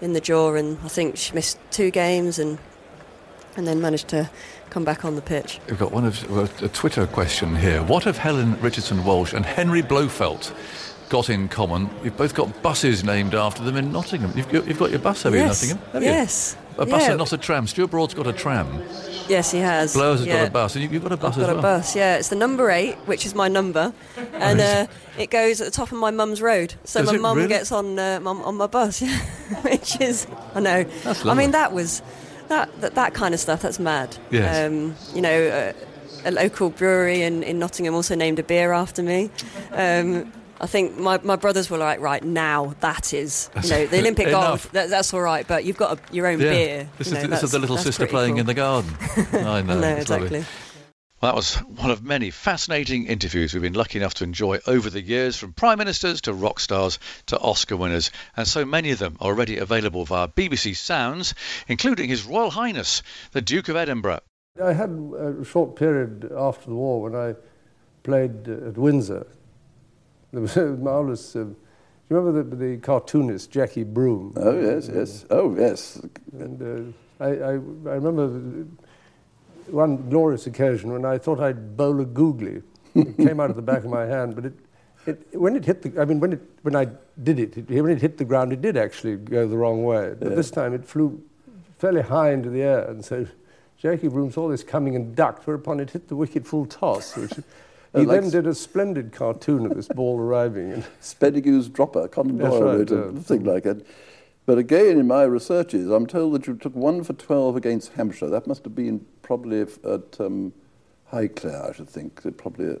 in 0.00 0.12
the 0.12 0.20
jaw, 0.20 0.54
and 0.54 0.78
I 0.84 0.88
think 0.88 1.16
she 1.16 1.32
missed 1.32 1.58
two 1.70 1.90
games, 1.90 2.38
and 2.38 2.58
and 3.56 3.66
then 3.66 3.80
managed 3.80 4.08
to 4.08 4.28
come 4.70 4.84
back 4.84 5.04
on 5.04 5.14
the 5.14 5.22
pitch. 5.22 5.58
We've 5.68 5.78
got 5.78 5.92
one 5.92 6.04
of 6.04 6.30
well, 6.30 6.48
a 6.62 6.68
Twitter 6.68 7.06
question 7.06 7.56
here. 7.56 7.82
What 7.82 8.04
have 8.04 8.18
Helen 8.18 8.60
Richardson 8.60 9.04
Walsh 9.04 9.32
and 9.32 9.46
Henry 9.46 9.80
Blofeld 9.82 10.52
got 11.08 11.30
in 11.30 11.48
common? 11.48 11.88
You've 12.04 12.16
both 12.16 12.34
got 12.34 12.62
buses 12.62 13.02
named 13.02 13.34
after 13.34 13.64
them 13.64 13.76
in 13.76 13.90
Nottingham. 13.92 14.32
You've 14.36 14.50
got, 14.50 14.66
you've 14.66 14.78
got 14.78 14.90
your 14.90 14.98
bus, 14.98 15.24
over 15.24 15.36
you, 15.36 15.42
in 15.42 15.48
Nottingham? 15.48 15.78
Have 15.92 16.02
Yes. 16.02 16.56
You? 16.60 16.65
A 16.78 16.86
bus 16.86 17.02
Yeah. 17.02 17.10
and 17.10 17.18
not 17.18 17.32
a 17.32 17.38
tram. 17.38 17.66
Stuart 17.66 17.90
Broad's 17.90 18.14
got 18.14 18.26
a 18.26 18.32
tram. 18.32 18.82
Yes, 19.28 19.50
he 19.50 19.58
has. 19.58 19.94
Blowers 19.94 20.20
has 20.20 20.26
yeah. 20.26 20.40
got 20.40 20.48
a 20.48 20.50
bus, 20.50 20.74
and 20.76 20.84
you, 20.84 20.90
you've 20.90 21.02
got 21.02 21.12
a 21.12 21.16
bus 21.16 21.34
I've 21.36 21.42
as 21.42 21.46
got 21.46 21.56
well. 21.56 21.58
a 21.58 21.78
bus, 21.78 21.96
yeah. 21.96 22.16
It's 22.16 22.28
the 22.28 22.36
number 22.36 22.70
eight, 22.70 22.94
which 23.06 23.26
is 23.26 23.34
my 23.34 23.48
number, 23.48 23.92
and 24.34 24.60
uh, 24.60 24.86
it 25.18 25.30
goes 25.30 25.60
at 25.60 25.64
the 25.64 25.70
top 25.70 25.90
of 25.90 25.98
my 25.98 26.10
mum's 26.10 26.40
road. 26.40 26.74
So 26.84 27.00
Does 27.00 27.12
my 27.12 27.18
mum 27.18 27.36
really? 27.38 27.48
gets 27.48 27.72
on 27.72 27.98
uh, 27.98 28.20
on 28.24 28.54
my 28.56 28.66
bus, 28.66 29.00
which 29.62 30.00
is 30.00 30.26
I 30.54 30.60
know. 30.60 30.84
That's 31.02 31.24
I 31.26 31.34
mean, 31.34 31.50
that 31.52 31.72
was 31.72 32.02
that, 32.48 32.80
that 32.80 32.94
that 32.94 33.14
kind 33.14 33.34
of 33.34 33.40
stuff. 33.40 33.62
That's 33.62 33.80
mad. 33.80 34.16
Yes. 34.30 34.68
Um, 34.68 34.94
you 35.14 35.22
know, 35.22 35.48
uh, 35.48 35.72
a 36.24 36.30
local 36.30 36.70
brewery 36.70 37.22
in, 37.22 37.42
in 37.42 37.58
Nottingham 37.58 37.94
also 37.94 38.14
named 38.14 38.38
a 38.38 38.42
beer 38.42 38.72
after 38.72 39.02
me. 39.02 39.30
Um, 39.72 40.32
I 40.60 40.66
think 40.66 40.96
my, 40.98 41.18
my 41.22 41.36
brothers 41.36 41.68
were 41.68 41.78
like, 41.78 42.00
right 42.00 42.22
now 42.22 42.74
that 42.80 43.12
is, 43.12 43.50
you 43.62 43.68
know, 43.70 43.86
the 43.86 43.98
Olympic 43.98 44.28
Enough. 44.28 44.42
golf. 44.42 44.72
That, 44.72 44.88
that's 44.90 45.12
all 45.12 45.20
right, 45.20 45.46
but 45.46 45.64
you've 45.64 45.76
got 45.76 45.98
a, 45.98 46.14
your 46.14 46.26
own 46.26 46.40
Yeah. 46.40 46.50
beer. 46.50 46.88
This, 46.98 47.10
you 47.10 47.16
is, 47.16 47.22
know, 47.24 47.28
this 47.30 47.42
is 47.42 47.50
the 47.52 47.58
little 47.58 47.76
sister 47.78 48.06
playing 48.06 48.32
cool. 48.34 48.40
in 48.40 48.46
the 48.46 48.54
garden. 48.54 48.90
I 49.16 49.22
know. 49.34 49.48
I 49.50 49.62
know 49.62 49.74
lovely. 49.74 50.00
exactly. 50.00 50.44
Well, 51.20 51.32
that 51.32 51.34
was 51.36 51.54
one 51.56 51.90
of 51.90 52.02
many 52.02 52.30
fascinating 52.30 53.06
interviews 53.06 53.54
we've 53.54 53.62
been 53.62 53.72
lucky 53.72 53.98
enough 53.98 54.14
to 54.14 54.24
enjoy 54.24 54.58
over 54.66 54.90
the 54.90 55.00
years, 55.00 55.36
from 55.36 55.52
prime 55.54 55.78
ministers 55.78 56.20
to 56.22 56.32
rock 56.34 56.60
stars 56.60 56.98
to 57.26 57.38
Oscar 57.38 57.76
winners, 57.76 58.10
and 58.36 58.46
so 58.46 58.64
many 58.66 58.90
of 58.90 58.98
them 58.98 59.16
are 59.20 59.28
already 59.28 59.56
available 59.58 60.04
via 60.04 60.28
BBC 60.28 60.76
Sounds, 60.76 61.34
including 61.68 62.10
His 62.10 62.24
Royal 62.24 62.50
Highness, 62.50 63.02
the 63.32 63.40
Duke 63.40 63.68
of 63.68 63.76
Edinburgh. 63.76 64.20
I 64.62 64.72
had 64.74 64.90
a 64.90 65.44
short 65.44 65.76
period 65.76 66.30
after 66.36 66.66
the 66.66 66.74
war 66.76 67.02
when 67.02 67.14
I 67.14 67.34
played 68.02 68.46
at 68.48 68.76
Windsor. 68.76 69.26
There 70.36 70.42
was 70.42 70.56
a 70.58 70.66
marvelous. 70.66 71.34
Uh, 71.34 71.44
do 71.44 71.56
you 72.10 72.16
remember 72.18 72.42
the, 72.42 72.56
the 72.56 72.76
cartoonist 72.76 73.50
Jackie 73.50 73.84
Broom? 73.84 74.34
Oh, 74.36 74.60
yes, 74.60 74.90
yes. 74.92 75.24
Oh, 75.30 75.56
yes. 75.56 75.98
And 76.34 76.92
uh, 77.20 77.24
I, 77.24 77.28
I, 77.28 77.50
I 77.52 77.96
remember 77.96 78.66
one 79.68 80.10
glorious 80.10 80.46
occasion 80.46 80.92
when 80.92 81.06
I 81.06 81.16
thought 81.16 81.40
I'd 81.40 81.74
bowl 81.74 82.02
a 82.02 82.04
googly. 82.04 82.62
It 82.94 83.16
came 83.16 83.40
out 83.40 83.48
of 83.48 83.56
the 83.56 83.62
back 83.62 83.78
of 83.78 83.88
my 83.90 84.04
hand, 84.04 84.34
but 84.34 84.44
it, 84.44 84.52
it, 85.06 85.38
when 85.40 85.56
it 85.56 85.64
hit 85.64 85.80
the, 85.80 85.98
I 86.00 86.04
mean, 86.04 86.20
when, 86.20 86.34
it, 86.34 86.42
when 86.60 86.76
I 86.76 86.88
did 87.22 87.38
it, 87.40 87.56
it, 87.56 87.70
when 87.82 87.90
it 87.90 88.02
hit 88.02 88.18
the 88.18 88.24
ground, 88.26 88.52
it 88.52 88.60
did 88.60 88.76
actually 88.76 89.16
go 89.16 89.48
the 89.48 89.56
wrong 89.56 89.84
way. 89.84 90.14
But 90.18 90.28
Yeah. 90.30 90.34
this 90.34 90.50
time 90.50 90.74
it 90.74 90.84
flew 90.84 91.22
fairly 91.78 92.02
high 92.02 92.32
into 92.32 92.50
the 92.50 92.60
air, 92.60 92.84
and 92.90 93.02
so 93.02 93.26
Jackie 93.78 94.08
Broom 94.08 94.30
saw 94.30 94.48
this 94.48 94.62
coming 94.62 94.96
and 94.96 95.16
ducked, 95.16 95.46
whereupon 95.46 95.80
it 95.80 95.90
hit 95.92 96.08
the 96.08 96.16
wicket 96.16 96.46
full 96.46 96.66
toss. 96.66 97.16
Which, 97.16 97.32
he 98.00 98.06
like 98.06 98.20
then 98.22 98.30
did 98.30 98.46
a 98.46 98.54
splendid 98.54 99.12
cartoon 99.12 99.66
of 99.66 99.74
this 99.74 99.88
ball 99.88 100.18
arriving. 100.18 100.72
And 100.72 100.84
Spedegue's 101.00 101.68
dropper, 101.68 102.02
That's 102.02 102.14
Doyle 102.16 102.78
right, 102.78 102.90
yeah. 102.90 103.20
thing 103.20 103.44
like 103.44 103.66
it. 103.66 103.86
But 104.46 104.58
again, 104.58 104.98
in 104.98 105.06
my 105.08 105.24
researches, 105.24 105.90
I'm 105.90 106.06
told 106.06 106.34
that 106.34 106.46
you 106.46 106.54
took 106.54 106.74
one 106.76 107.02
for 107.02 107.14
12 107.14 107.56
against 107.56 107.92
Hampshire. 107.94 108.28
That 108.28 108.46
must 108.46 108.62
have 108.64 108.74
been 108.76 109.04
probably 109.22 109.62
at 109.62 110.20
um, 110.20 110.52
Highclere, 111.12 111.70
I 111.70 111.72
should 111.72 111.88
think. 111.88 112.20
It 112.24 112.36
Probably, 112.38 112.76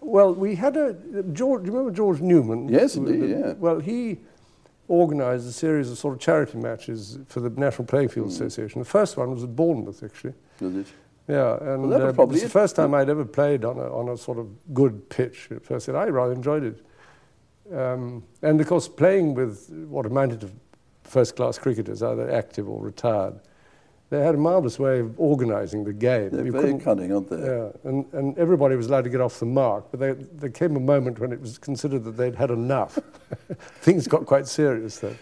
Well, 0.00 0.34
we 0.34 0.54
had 0.56 0.76
a 0.76 0.92
George. 1.32 1.62
Do 1.62 1.66
you 1.68 1.72
remember 1.78 1.90
George 1.96 2.20
Newman? 2.20 2.68
Yes, 2.68 2.96
indeed, 2.96 3.30
yeah. 3.30 3.52
Well, 3.54 3.78
he 3.80 4.18
organised 4.90 5.46
a 5.46 5.52
series 5.52 5.90
of 5.90 5.96
sort 5.96 6.12
of 6.14 6.20
charity 6.20 6.58
matches 6.58 7.18
for 7.28 7.40
the 7.40 7.48
National 7.48 7.86
Playing 7.86 8.08
Field 8.10 8.26
Hmm. 8.26 8.32
Association. 8.34 8.80
The 8.80 8.84
first 8.84 9.16
one 9.16 9.30
was 9.32 9.42
at 9.44 9.56
Bournemouth, 9.56 10.02
actually. 10.02 10.34
was 10.60 10.76
it? 10.76 10.86
Yeah, 11.26 11.56
and 11.60 11.88
was 11.88 12.00
uh, 12.00 12.12
probably 12.12 12.36
it's 12.36 12.44
the 12.44 12.50
first 12.50 12.76
time 12.76 12.92
I'd 12.94 13.08
ever 13.08 13.24
played 13.24 13.64
on 13.64 13.78
a 13.78 13.96
on 13.96 14.10
a 14.10 14.16
sort 14.16 14.38
of 14.38 14.48
good 14.74 15.08
pitch 15.08 15.48
at 15.50 15.64
first, 15.64 15.88
and 15.88 15.96
I 15.96 16.06
rather 16.06 16.32
enjoyed 16.32 16.64
it. 16.64 16.84
Um, 17.74 18.22
and 18.42 18.60
of 18.60 18.66
course, 18.66 18.88
playing 18.88 19.34
with 19.34 19.70
what 19.88 20.04
amounted 20.04 20.42
to 20.42 20.50
first-class 21.04 21.58
cricketers, 21.58 22.02
either 22.02 22.30
active 22.30 22.68
or 22.68 22.78
retired, 22.80 23.40
they 24.10 24.20
had 24.20 24.34
a 24.34 24.38
marvellous 24.38 24.78
way 24.78 25.00
of 25.00 25.18
organising 25.18 25.84
the 25.84 25.92
game. 25.92 26.30
They're 26.30 26.44
You 26.44 26.52
very 26.52 26.78
cunning, 26.78 27.12
aren't 27.12 27.30
they? 27.30 27.38
yeah, 27.38 27.70
and, 27.84 28.04
and 28.12 28.36
everybody 28.38 28.76
was 28.76 28.88
allowed 28.88 29.04
to 29.04 29.10
get 29.10 29.20
off 29.20 29.40
the 29.40 29.46
mark, 29.46 29.86
but 29.90 30.00
there, 30.00 30.14
there 30.14 30.50
came 30.50 30.76
a 30.76 30.80
moment 30.80 31.18
when 31.18 31.32
it 31.32 31.40
was 31.40 31.56
considered 31.56 32.04
that 32.04 32.16
they'd 32.18 32.34
had 32.34 32.50
enough. 32.50 32.98
Things 33.80 34.06
got 34.06 34.26
quite 34.26 34.46
serious 34.46 34.98
then. 34.98 35.18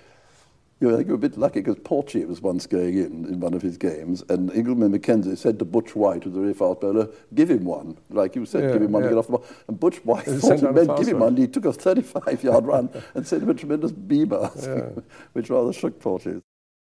You 0.83 0.89
know, 0.89 0.95
I 0.95 0.97
think 0.97 1.07
you 1.07 1.13
were 1.13 1.25
a 1.25 1.29
bit 1.29 1.39
lucky 1.39 1.61
because 1.61 1.77
Porchy 1.85 2.25
was 2.25 2.41
once 2.41 2.67
going 2.67 2.99
in 2.99 3.25
in 3.27 3.39
one 3.39 3.55
of 3.55 3.63
his 3.63 3.77
games, 3.79 4.25
and 4.29 4.53
Ingleby-Mackenzie 4.53 5.37
said 5.37 5.61
to 5.61 5.65
Butch 5.65 5.95
White, 5.95 6.25
who's 6.25 6.35
a 6.37 6.41
very 6.41 6.55
fast 6.55 6.81
bowler, 6.81 7.09
give 7.35 7.49
him 7.53 7.65
one. 7.65 7.97
Like 8.11 8.35
you 8.35 8.45
said, 8.45 8.65
Yeah, 8.65 8.73
give 8.73 8.83
him 8.83 8.91
one 8.91 9.05
yeah. 9.05 9.11
to 9.11 9.15
get 9.15 9.19
off 9.21 9.27
the 9.27 9.33
mark. 9.33 9.45
And 9.69 9.79
Butch 9.79 9.99
White 10.05 10.27
And 10.27 10.41
thought 10.41 10.59
sent 10.59 10.61
he 10.63 10.67
meant 10.67 10.99
give 10.99 11.07
him 11.07 11.21
one. 11.21 11.35
one. 11.35 11.37
He 11.37 11.47
took 11.47 11.67
a 11.67 11.73
35 11.73 12.43
yard 12.43 12.67
run 12.67 12.91
and 13.15 13.25
sent 13.25 13.45
him 13.45 13.51
a 13.51 13.55
tremendous 13.55 13.93
beamer, 13.93 14.49
which 15.35 15.51
rather 15.51 15.73
shook 15.73 16.01
Porchy. 16.01 16.43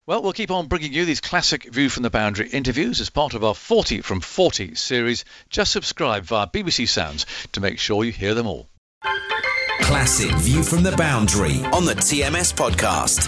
Well, 0.07 0.23
we'll 0.23 0.35
keep 0.35 0.51
on 0.51 0.67
bringing 0.67 0.93
you 0.93 1.07
these 1.07 1.23
classic 1.23 1.65
View 1.65 1.89
from 1.89 2.03
the 2.03 2.11
Boundary 2.11 2.51
interviews 2.51 3.01
as 3.01 3.09
part 3.09 3.33
of 3.33 3.43
our 3.45 3.55
40 3.55 4.03
from 4.03 4.21
40 4.21 4.75
series. 4.75 5.25
Just 5.49 5.73
subscribe 5.73 6.25
via 6.25 6.47
BBC 6.47 6.87
Sounds 6.87 7.25
to 7.53 7.61
make 7.63 7.79
sure 7.79 8.05
you 8.05 8.13
hear 8.13 8.35
them 8.35 8.47
all. 8.47 8.69
Classic 9.81 10.31
View 10.37 10.63
from 10.63 10.83
the 10.83 10.93
Boundary 10.97 11.63
on 11.73 11.87
the 11.87 11.95
TMS 11.95 12.53
podcast. 12.53 13.27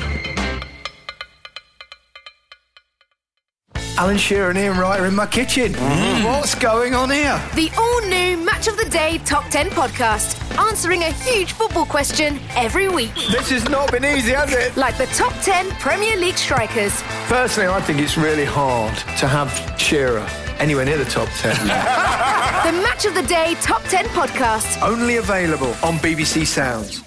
Alan 3.98 4.16
Shearer 4.16 4.50
and 4.50 4.58
Ian 4.60 4.78
Wright 4.78 5.00
are 5.00 5.06
in 5.06 5.14
my 5.16 5.26
kitchen. 5.26 5.72
Mm-hmm. 5.72 6.24
What's 6.24 6.54
going 6.54 6.94
on 6.94 7.10
here? 7.10 7.42
The 7.56 7.68
all 7.76 8.00
new 8.02 8.36
Match 8.44 8.68
of 8.68 8.76
the 8.76 8.88
Day 8.88 9.18
Top 9.24 9.44
10 9.50 9.70
podcast, 9.70 10.38
answering 10.56 11.02
a 11.02 11.10
huge 11.10 11.50
football 11.50 11.84
question 11.84 12.38
every 12.50 12.88
week. 12.88 13.12
This 13.16 13.50
has 13.50 13.68
not 13.68 13.90
been 13.90 14.04
easy, 14.04 14.30
has 14.34 14.52
it? 14.52 14.76
Like 14.76 14.96
the 14.98 15.06
top 15.06 15.32
10 15.42 15.70
Premier 15.80 16.16
League 16.16 16.36
strikers. 16.36 17.02
Personally, 17.26 17.68
I 17.68 17.80
think 17.80 17.98
it's 17.98 18.16
really 18.16 18.44
hard 18.44 18.96
to 19.18 19.26
have 19.26 19.50
Shearer 19.80 20.24
anywhere 20.60 20.84
near 20.84 20.98
the 20.98 21.04
top 21.04 21.28
10. 21.38 21.56
The 22.68 22.72
Match 22.82 23.04
of 23.04 23.14
the 23.14 23.22
Day 23.22 23.56
Top 23.62 23.82
10 23.84 24.04
podcast. 24.06 24.80
Only 24.80 25.16
available 25.16 25.70
on 25.82 25.94
BBC 25.98 26.46
Sounds. 26.46 27.02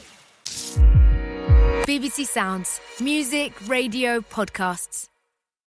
BBC 1.85 2.25
Sounds. 2.25 2.81
Music, 2.99 3.53
radio, 3.67 4.19
podcasts. 4.19 5.10